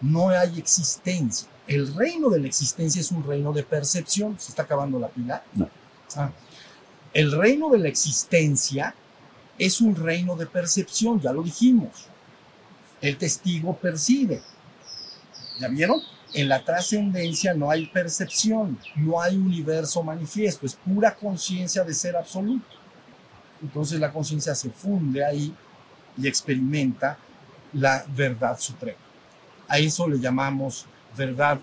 No 0.00 0.28
hay 0.28 0.58
existencia. 0.58 1.48
El 1.66 1.94
reino 1.94 2.28
de 2.28 2.40
la 2.40 2.46
existencia 2.46 3.00
es 3.00 3.10
un 3.10 3.24
reino 3.24 3.52
de 3.52 3.62
percepción. 3.62 4.38
¿Se 4.38 4.50
está 4.50 4.62
acabando 4.62 4.98
la 4.98 5.08
pila? 5.08 5.42
No. 5.54 5.68
Ah. 6.14 6.30
El 7.12 7.32
reino 7.32 7.70
de 7.70 7.78
la 7.78 7.88
existencia 7.88 8.94
es 9.58 9.80
un 9.80 9.96
reino 9.96 10.36
de 10.36 10.46
percepción, 10.46 11.20
ya 11.20 11.32
lo 11.32 11.42
dijimos. 11.42 12.08
El 13.00 13.16
testigo 13.16 13.76
percibe. 13.76 14.42
¿Ya 15.58 15.68
vieron? 15.68 16.00
En 16.34 16.48
la 16.48 16.62
trascendencia 16.62 17.54
no 17.54 17.70
hay 17.70 17.86
percepción, 17.86 18.78
no 18.96 19.20
hay 19.20 19.36
universo 19.36 20.02
manifiesto, 20.02 20.66
es 20.66 20.74
pura 20.74 21.14
conciencia 21.14 21.82
de 21.82 21.94
ser 21.94 22.16
absoluto. 22.16 22.66
Entonces 23.62 23.98
la 23.98 24.12
conciencia 24.12 24.54
se 24.54 24.70
funde 24.70 25.24
ahí 25.24 25.54
y 26.18 26.26
experimenta 26.26 27.16
la 27.72 28.04
verdad 28.14 28.58
suprema. 28.58 28.98
A 29.68 29.78
eso 29.78 30.08
le 30.08 30.18
llamamos 30.18 30.86
verdad, 31.16 31.58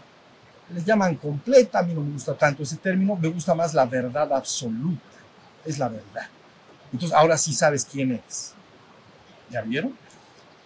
le 0.73 0.83
llaman 0.83 1.15
completa, 1.15 1.79
a 1.79 1.83
mí 1.83 1.93
no 1.93 2.01
me 2.01 2.13
gusta 2.13 2.35
tanto 2.35 2.63
ese 2.63 2.77
término, 2.77 3.15
me 3.15 3.27
gusta 3.27 3.53
más 3.53 3.73
la 3.73 3.85
verdad 3.85 4.33
absoluta, 4.33 5.01
es 5.65 5.77
la 5.77 5.89
verdad. 5.89 6.27
Entonces 6.91 7.15
ahora 7.15 7.37
sí 7.37 7.53
sabes 7.53 7.85
quién 7.85 8.11
eres. 8.11 8.53
¿Ya 9.49 9.61
vieron? 9.61 9.95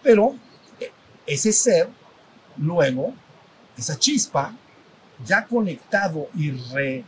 Pero 0.02 0.34
eh, 0.80 0.90
ese 1.26 1.52
ser, 1.52 1.88
luego, 2.56 3.12
esa 3.76 3.98
chispa, 3.98 4.54
ya 5.24 5.44
conectado 5.44 6.28
y 6.34 6.50
re, 6.50 7.04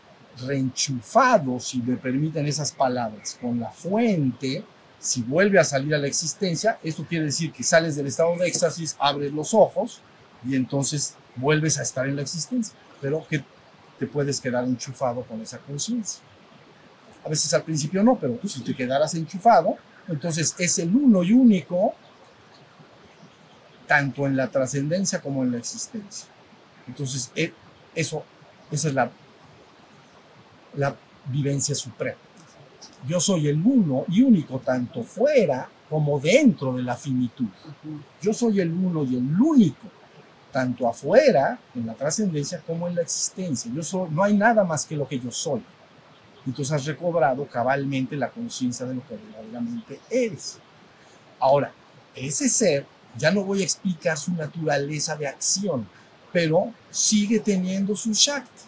reenchufado, 0.46 1.58
si 1.60 1.80
me 1.82 1.96
permiten 1.96 2.46
esas 2.46 2.72
palabras, 2.72 3.38
con 3.40 3.60
la 3.60 3.70
fuente, 3.70 4.64
si 4.98 5.22
vuelve 5.22 5.58
a 5.58 5.64
salir 5.64 5.94
a 5.94 5.98
la 5.98 6.06
existencia, 6.06 6.78
esto 6.82 7.04
quiere 7.08 7.26
decir 7.26 7.52
que 7.52 7.62
sales 7.62 7.96
del 7.96 8.06
estado 8.06 8.36
de 8.36 8.46
éxtasis, 8.46 8.96
abres 8.98 9.32
los 9.32 9.54
ojos 9.54 10.00
y 10.46 10.54
entonces 10.54 11.14
vuelves 11.36 11.78
a 11.78 11.82
estar 11.82 12.06
en 12.06 12.16
la 12.16 12.22
existencia, 12.22 12.74
pero 13.00 13.26
que 13.28 13.42
te 13.98 14.06
puedes 14.06 14.40
quedar 14.40 14.64
enchufado 14.64 15.22
con 15.22 15.40
esa 15.40 15.58
conciencia. 15.58 16.22
A 17.24 17.28
veces 17.28 17.52
al 17.52 17.62
principio 17.62 18.02
no, 18.02 18.16
pero 18.18 18.38
si 18.46 18.62
te 18.62 18.74
quedaras 18.74 19.14
enchufado, 19.14 19.76
entonces 20.08 20.54
es 20.58 20.78
el 20.78 20.94
uno 20.94 21.22
y 21.22 21.32
único, 21.32 21.94
tanto 23.86 24.26
en 24.26 24.36
la 24.36 24.48
trascendencia 24.48 25.20
como 25.20 25.42
en 25.42 25.52
la 25.52 25.58
existencia. 25.58 26.28
Entonces, 26.86 27.30
e, 27.34 27.52
eso, 27.94 28.24
esa 28.70 28.88
es 28.88 28.94
la, 28.94 29.10
la 30.74 30.96
vivencia 31.26 31.74
suprema. 31.74 32.18
Yo 33.06 33.20
soy 33.20 33.48
el 33.48 33.60
uno 33.64 34.04
y 34.08 34.22
único, 34.22 34.58
tanto 34.58 35.02
fuera 35.02 35.68
como 35.88 36.20
dentro 36.20 36.72
de 36.74 36.82
la 36.82 36.96
finitud. 36.96 37.48
Yo 38.22 38.32
soy 38.32 38.60
el 38.60 38.72
uno 38.72 39.04
y 39.04 39.16
el 39.16 39.40
único, 39.40 39.88
tanto 40.52 40.88
afuera, 40.88 41.58
en 41.74 41.86
la 41.86 41.94
trascendencia, 41.94 42.62
como 42.66 42.88
en 42.88 42.94
la 42.94 43.02
existencia. 43.02 43.70
Yo 43.74 43.82
soy, 43.82 44.10
no 44.10 44.22
hay 44.22 44.34
nada 44.34 44.64
más 44.64 44.84
que 44.84 44.96
lo 44.96 45.06
que 45.06 45.18
yo 45.18 45.30
soy. 45.30 45.62
Entonces 46.46 46.72
has 46.72 46.86
recobrado 46.86 47.46
cabalmente 47.46 48.16
la 48.16 48.30
conciencia 48.30 48.86
de 48.86 48.94
lo 48.94 49.06
que 49.06 49.16
verdaderamente 49.16 50.00
eres. 50.10 50.58
Ahora, 51.38 51.72
ese 52.14 52.48
ser, 52.48 52.86
ya 53.16 53.30
no 53.30 53.44
voy 53.44 53.60
a 53.60 53.64
explicar 53.64 54.16
su 54.16 54.32
naturaleza 54.32 55.16
de 55.16 55.26
acción, 55.26 55.86
pero 56.32 56.72
sigue 56.90 57.40
teniendo 57.40 57.94
su 57.94 58.12
Shakti. 58.12 58.62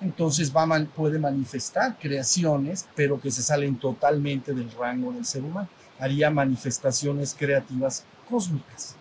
Entonces 0.00 0.54
va, 0.54 0.66
puede 0.94 1.18
manifestar 1.18 1.98
creaciones, 1.98 2.86
pero 2.94 3.20
que 3.20 3.30
se 3.30 3.42
salen 3.42 3.76
totalmente 3.78 4.52
del 4.52 4.70
rango 4.72 5.12
del 5.12 5.24
ser 5.24 5.42
humano. 5.42 5.68
Haría 5.98 6.30
manifestaciones 6.30 7.34
creativas 7.34 8.04
cósmicas. 8.28 8.94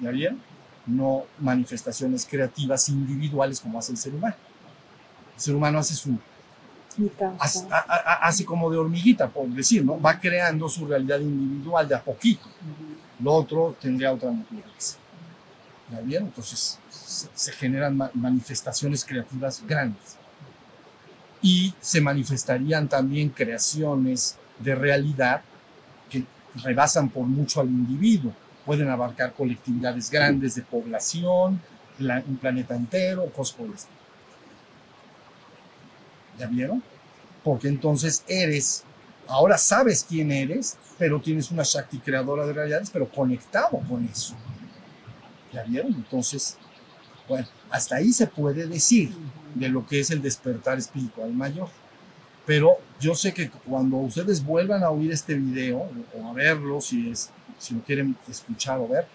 ¿Ya 0.00 0.10
vieron? 0.10 0.47
No 0.88 1.24
manifestaciones 1.38 2.26
creativas 2.26 2.88
individuales 2.88 3.60
como 3.60 3.78
hace 3.78 3.92
el 3.92 3.98
ser 3.98 4.14
humano. 4.14 4.36
El 5.36 5.40
ser 5.40 5.54
humano 5.54 5.78
hace 5.78 5.94
su 5.94 6.18
Hace, 7.38 7.64
hace, 7.70 8.44
como 8.44 8.70
de 8.70 8.76
hormiguita, 8.76 9.28
por 9.28 9.46
decir, 9.48 9.84
¿no? 9.84 10.00
Va 10.00 10.18
creando 10.18 10.68
su 10.68 10.84
realidad 10.84 11.20
individual 11.20 11.86
de 11.86 11.94
a 11.94 12.02
poquito. 12.02 12.48
Lo 13.20 13.34
otro 13.34 13.76
tendría 13.80 14.12
otra 14.12 14.32
naturaleza. 14.32 14.96
¿Ya 15.92 16.00
bien? 16.00 16.24
Entonces 16.24 16.78
se, 16.90 17.52
generan 17.52 17.96
manifestaciones 18.14 19.04
creativas 19.04 19.62
grandes. 19.66 20.16
Y 21.40 21.72
se 21.80 22.00
manifestarían 22.00 22.88
también 22.88 23.28
creaciones 23.28 24.36
de 24.58 24.74
realidad 24.74 25.42
que 26.10 26.24
rebasan 26.64 27.08
por 27.08 27.26
mucho 27.26 27.60
al 27.60 27.68
individuo. 27.68 28.32
Pueden 28.68 28.90
abarcar 28.90 29.32
colectividades 29.32 30.10
grandes 30.10 30.54
de 30.54 30.60
población, 30.60 31.58
un 31.98 32.36
planeta 32.36 32.76
entero, 32.76 33.24
cosas 33.32 33.56
por. 33.56 33.68
¿Ya 36.38 36.46
vieron? 36.48 36.82
Porque 37.42 37.68
entonces 37.68 38.22
eres, 38.28 38.84
ahora 39.26 39.56
sabes 39.56 40.04
quién 40.06 40.30
eres, 40.30 40.76
pero 40.98 41.18
tienes 41.18 41.50
una 41.50 41.62
Shakti 41.62 41.98
creadora 42.00 42.44
de 42.44 42.52
realidades, 42.52 42.90
pero 42.90 43.08
conectado 43.08 43.80
con 43.88 44.04
eso. 44.04 44.34
¿Ya 45.50 45.62
vieron? 45.62 45.94
Entonces, 45.94 46.58
bueno, 47.26 47.48
hasta 47.70 47.96
ahí 47.96 48.12
se 48.12 48.26
puede 48.26 48.66
decir 48.66 49.14
de 49.54 49.70
lo 49.70 49.86
que 49.86 50.00
es 50.00 50.10
el 50.10 50.20
despertar 50.20 50.76
espiritual 50.76 51.32
mayor. 51.32 51.70
Pero 52.44 52.76
yo 53.00 53.14
sé 53.14 53.32
que 53.32 53.48
cuando 53.48 53.96
ustedes 53.96 54.44
vuelvan 54.44 54.84
a 54.84 54.90
oír 54.90 55.10
este 55.10 55.36
video 55.36 55.88
o 56.14 56.28
a 56.28 56.34
verlo, 56.34 56.82
si, 56.82 57.10
es, 57.10 57.30
si 57.58 57.74
lo 57.74 57.82
quieren 57.82 58.16
escuchar 58.28 58.78
o 58.78 58.88
ver, 58.88 59.06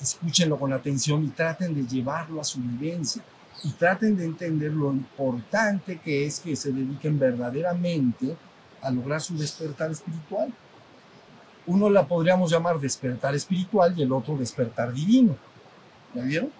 escúchenlo 0.00 0.58
con 0.58 0.72
atención 0.72 1.24
y 1.24 1.28
traten 1.28 1.74
de 1.74 1.86
llevarlo 1.86 2.40
a 2.40 2.44
su 2.44 2.60
vivencia 2.60 3.22
y 3.64 3.70
traten 3.70 4.16
de 4.16 4.24
entender 4.24 4.72
lo 4.72 4.92
importante 4.92 5.98
que 5.98 6.26
es 6.26 6.40
que 6.40 6.56
se 6.56 6.72
dediquen 6.72 7.18
verdaderamente 7.18 8.36
a 8.80 8.90
lograr 8.90 9.20
su 9.20 9.36
despertar 9.36 9.90
espiritual. 9.90 10.52
Uno 11.66 11.90
la 11.90 12.06
podríamos 12.06 12.50
llamar 12.50 12.80
despertar 12.80 13.34
espiritual 13.34 13.94
y 13.96 14.02
el 14.02 14.12
otro 14.12 14.36
despertar 14.36 14.92
divino. 14.92 15.36
¿Ya 16.14 16.22
vieron? 16.22 16.50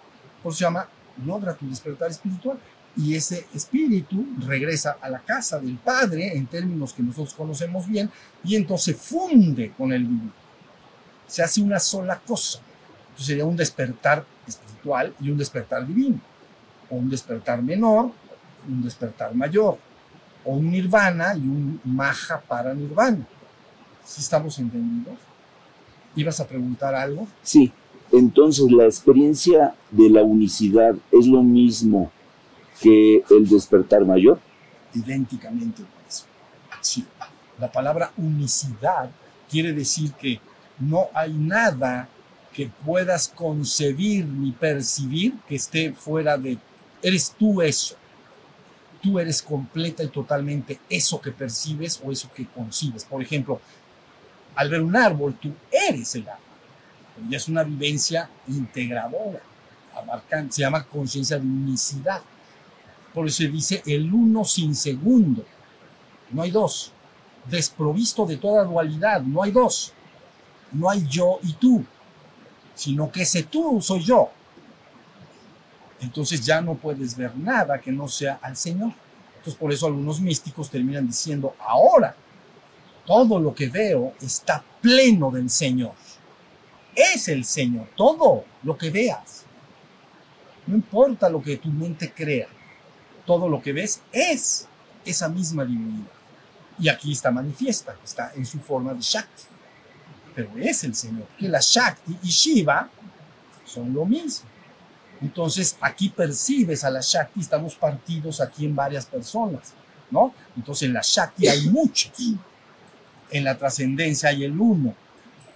Por 0.42 0.54
se 0.54 0.64
llama 0.64 0.86
logra 1.24 1.54
tu 1.54 1.68
despertar 1.68 2.10
espiritual. 2.10 2.58
Y 2.96 3.14
ese 3.14 3.46
espíritu 3.54 4.26
regresa 4.46 4.98
a 5.00 5.08
la 5.08 5.20
casa 5.20 5.58
del 5.58 5.76
Padre 5.78 6.36
en 6.36 6.46
términos 6.46 6.92
que 6.92 7.02
nosotros 7.02 7.34
conocemos 7.34 7.86
bien 7.86 8.10
y 8.44 8.56
entonces 8.56 8.96
funde 8.96 9.72
con 9.76 9.92
el 9.92 10.02
divino. 10.02 10.39
Se 11.30 11.44
hace 11.44 11.62
una 11.62 11.78
sola 11.78 12.18
cosa. 12.18 12.58
Entonces 13.02 13.26
sería 13.26 13.44
un 13.44 13.56
despertar 13.56 14.24
espiritual 14.48 15.14
y 15.20 15.30
un 15.30 15.38
despertar 15.38 15.86
divino 15.86 16.20
o 16.90 16.96
un 16.96 17.08
despertar 17.08 17.62
menor, 17.62 18.10
un 18.68 18.82
despertar 18.82 19.32
mayor, 19.32 19.78
o 20.44 20.54
un 20.54 20.72
nirvana 20.72 21.36
y 21.36 21.42
un 21.42 21.80
maha 21.84 22.42
para 22.48 22.74
nirvana. 22.74 23.24
¿Sí 24.04 24.20
estamos 24.20 24.58
entendidos? 24.58 25.14
¿Ibas 26.16 26.40
a 26.40 26.48
preguntar 26.48 26.96
algo? 26.96 27.28
Sí, 27.44 27.72
entonces 28.10 28.72
la 28.72 28.86
experiencia 28.86 29.72
de 29.92 30.10
la 30.10 30.24
unicidad 30.24 30.96
es 31.12 31.28
lo 31.28 31.44
mismo 31.44 32.10
que 32.80 33.22
el 33.30 33.48
despertar 33.48 34.04
mayor. 34.04 34.40
Idénticamente 34.94 35.84
eso. 36.08 36.24
Sí, 36.80 37.06
la 37.60 37.70
palabra 37.70 38.10
unicidad 38.16 39.10
quiere 39.48 39.72
decir 39.72 40.12
que 40.14 40.40
no 40.80 41.08
hay 41.14 41.32
nada 41.32 42.08
que 42.52 42.70
puedas 42.84 43.28
concebir 43.28 44.26
ni 44.26 44.50
percibir 44.52 45.34
que 45.46 45.54
esté 45.54 45.92
fuera 45.92 46.36
de 46.36 46.58
Eres 47.02 47.34
tú 47.38 47.62
eso. 47.62 47.96
Tú 49.02 49.18
eres 49.18 49.40
completa 49.40 50.02
y 50.02 50.08
totalmente 50.08 50.78
eso 50.88 51.20
que 51.20 51.30
percibes 51.30 52.00
o 52.04 52.12
eso 52.12 52.30
que 52.34 52.46
concibes. 52.46 53.04
Por 53.04 53.22
ejemplo, 53.22 53.60
al 54.54 54.68
ver 54.68 54.82
un 54.82 54.94
árbol, 54.94 55.38
tú 55.40 55.52
eres 55.70 56.14
el 56.16 56.28
árbol. 56.28 56.44
Ya 57.30 57.38
es 57.38 57.48
una 57.48 57.62
vivencia 57.62 58.28
integradora. 58.48 59.40
se 60.50 60.60
llama 60.60 60.84
conciencia 60.84 61.38
de 61.38 61.46
unicidad. 61.46 62.20
Por 63.14 63.26
eso 63.26 63.38
se 63.38 63.48
dice 63.48 63.82
el 63.86 64.12
uno 64.12 64.44
sin 64.44 64.74
segundo. 64.74 65.44
No 66.30 66.42
hay 66.42 66.50
dos. 66.50 66.92
Desprovisto 67.46 68.26
de 68.26 68.36
toda 68.36 68.64
dualidad. 68.64 69.22
No 69.22 69.42
hay 69.42 69.50
dos. 69.50 69.94
No 70.72 70.90
hay 70.90 71.06
yo 71.06 71.38
y 71.42 71.52
tú. 71.54 71.84
Sino 72.74 73.10
que 73.10 73.22
ese 73.22 73.42
tú 73.44 73.80
soy 73.80 74.02
yo 74.02 74.30
entonces 76.00 76.44
ya 76.44 76.60
no 76.60 76.74
puedes 76.74 77.16
ver 77.16 77.36
nada 77.36 77.80
que 77.80 77.92
no 77.92 78.08
sea 78.08 78.38
al 78.42 78.56
Señor. 78.56 78.92
Entonces 79.36 79.54
por 79.54 79.72
eso 79.72 79.86
algunos 79.86 80.20
místicos 80.20 80.70
terminan 80.70 81.06
diciendo, 81.06 81.54
ahora 81.60 82.14
todo 83.06 83.38
lo 83.38 83.54
que 83.54 83.68
veo 83.68 84.14
está 84.20 84.64
pleno 84.80 85.30
del 85.30 85.50
Señor. 85.50 85.92
Es 86.94 87.28
el 87.28 87.44
Señor, 87.44 87.88
todo 87.96 88.44
lo 88.62 88.76
que 88.76 88.90
veas. 88.90 89.44
No 90.66 90.74
importa 90.74 91.28
lo 91.28 91.42
que 91.42 91.56
tu 91.56 91.68
mente 91.68 92.12
crea, 92.12 92.48
todo 93.26 93.48
lo 93.48 93.60
que 93.60 93.72
ves 93.72 94.02
es 94.12 94.68
esa 95.04 95.28
misma 95.28 95.64
divinidad. 95.64 96.10
Y 96.78 96.88
aquí 96.88 97.12
está 97.12 97.30
manifiesta, 97.30 97.96
está 98.02 98.32
en 98.34 98.46
su 98.46 98.58
forma 98.58 98.94
de 98.94 99.00
Shakti. 99.00 99.44
Pero 100.34 100.50
es 100.58 100.84
el 100.84 100.94
Señor, 100.94 101.26
que 101.38 101.48
la 101.48 101.60
Shakti 101.60 102.16
y 102.22 102.28
Shiva 102.28 102.88
son 103.64 103.92
lo 103.92 104.04
mismo. 104.04 104.48
Entonces 105.20 105.76
aquí 105.80 106.08
percibes 106.08 106.84
a 106.84 106.90
la 106.90 107.00
Shakti, 107.02 107.40
estamos 107.40 107.74
partidos 107.74 108.40
aquí 108.40 108.64
en 108.64 108.74
varias 108.74 109.06
personas, 109.06 109.74
¿no? 110.10 110.32
Entonces 110.56 110.88
en 110.88 110.94
la 110.94 111.02
Shakti 111.02 111.48
hay 111.48 111.68
muchos, 111.68 112.12
en 113.30 113.44
la 113.44 113.56
trascendencia 113.56 114.30
hay 114.30 114.44
el 114.44 114.58
uno, 114.58 114.94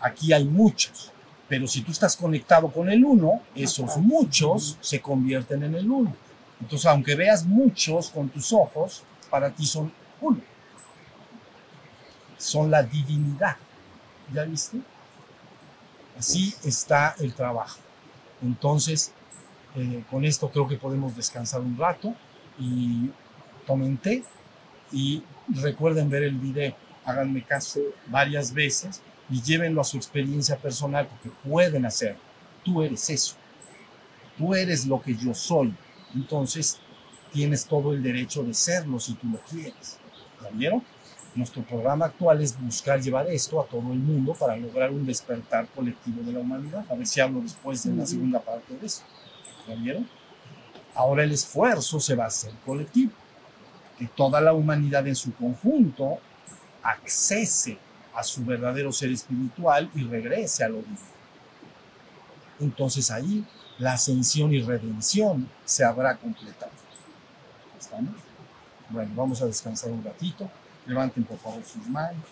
aquí 0.01 0.33
hay 0.33 0.45
muchos. 0.45 1.13
Pero 1.49 1.67
si 1.67 1.83
tú 1.83 1.93
estás 1.93 2.17
conectado 2.17 2.71
con 2.71 2.89
el 2.91 3.05
uno, 3.05 3.43
esos 3.55 3.97
muchos 3.99 4.79
se 4.81 5.01
convierten 5.01 5.63
en 5.63 5.75
el 5.75 5.91
uno. 5.91 6.15
Entonces, 6.61 6.87
aunque 6.87 7.15
veas 7.15 7.45
muchos 7.45 8.11
con 8.11 8.29
tus 8.29 8.53
ojos, 8.53 9.03
para 9.31 9.51
ti 9.51 9.67
son 9.67 9.93
uno. 10.21 10.41
Son 12.39 12.71
la 12.71 12.83
divinidad. 12.83 13.57
¿Ya 14.33 14.45
viste? 14.45 14.81
Así 16.19 16.55
está 16.65 17.15
el 17.19 17.35
trabajo. 17.35 17.79
Entonces, 18.43 19.13
eh, 19.75 20.05
con 20.11 20.25
esto 20.25 20.51
creo 20.51 20.69
que 20.69 20.77
podemos 20.77 21.17
descansar 21.17 21.61
un 21.61 21.77
rato 21.77 22.15
y 22.59 23.11
tomen 23.67 23.97
té 23.97 24.23
y 24.93 25.23
recuerden 25.49 26.09
ver 26.09 26.25
el 26.25 26.37
video. 26.37 26.77
Háganme 27.05 27.43
caso 27.43 27.81
varias 28.07 28.53
veces 28.53 29.03
y 29.29 29.43
llévenlo 29.43 29.81
a 29.81 29.85
su 29.85 29.97
experiencia 29.97 30.57
personal 30.57 31.09
porque 31.09 31.31
pueden 31.47 31.85
hacer. 31.85 32.17
Tú 32.65 32.83
eres 32.83 33.11
eso. 33.11 33.35
Tú 34.39 34.55
eres 34.55 34.87
lo 34.87 35.01
que 35.01 35.15
yo 35.15 35.35
soy. 35.35 35.75
Entonces, 36.15 36.79
tienes 37.33 37.67
todo 37.67 37.93
el 37.93 38.03
derecho 38.03 38.43
de 38.43 38.55
serlo 38.55 39.01
si 39.01 39.15
tú 39.15 39.27
lo 39.27 39.39
quieres. 39.41 39.99
¿Ya 40.43 40.51
vieron? 40.51 40.83
Nuestro 41.35 41.63
programa 41.63 42.07
actual 42.07 42.41
es 42.43 42.61
buscar 42.61 43.01
llevar 43.01 43.29
esto 43.29 43.61
a 43.61 43.67
todo 43.67 43.93
el 43.93 43.99
mundo 43.99 44.35
para 44.35 44.57
lograr 44.57 44.91
un 44.91 45.05
despertar 45.05 45.67
colectivo 45.69 46.23
de 46.23 46.33
la 46.33 46.39
humanidad. 46.39 46.85
A 46.89 46.95
ver 46.95 47.07
si 47.07 47.21
hablo 47.21 47.41
después 47.41 47.83
de 47.83 47.93
la 47.93 48.07
segunda 48.07 48.39
parte 48.39 48.77
de 48.77 48.87
esto. 48.87 49.05
¿Ya 49.67 49.75
vieron? 49.75 50.09
Ahora 50.95 51.25
el 51.25 51.33
esfuerzo 51.33 51.99
se 51.99 52.15
va 52.15 52.25
a 52.25 52.29
hacer 52.29 52.53
colectivo. 52.65 53.13
Que 53.99 54.07
toda 54.07 54.41
la 54.41 54.53
humanidad 54.53 55.07
en 55.09 55.17
su 55.17 55.35
conjunto 55.35 56.19
accese 56.83 57.79
a 58.15 58.23
su 58.23 58.45
verdadero 58.45 58.93
ser 58.93 59.11
espiritual 59.11 59.91
y 59.95 60.05
regrese 60.05 60.63
a 60.63 60.69
lo 60.69 60.77
divino. 60.77 60.99
Entonces 62.61 63.11
ahí 63.11 63.45
la 63.79 63.95
ascensión 63.95 64.55
y 64.55 64.61
redención 64.61 65.49
se 65.65 65.85
habrá 65.85 66.17
completado. 66.17 66.71
¿Estamos? 67.77 68.15
Bueno, 68.89 69.11
vamos 69.17 69.43
a 69.43 69.47
descansar 69.47 69.91
un 69.91 70.05
ratito. 70.05 70.49
Levanten 70.87 71.25
por 71.25 71.39
favor 71.39 71.65
sus 71.65 71.87
manos. 71.89 72.23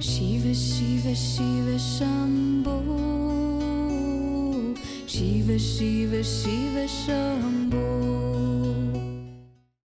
Shiva 0.00 0.52
Shiva 0.52 1.14
Shiva 1.14 1.78
Shambho 1.78 2.82
Shiva 5.06 5.58
Shiva 5.58 6.22
Shiva 6.22 6.86
Shambho 6.86 7.33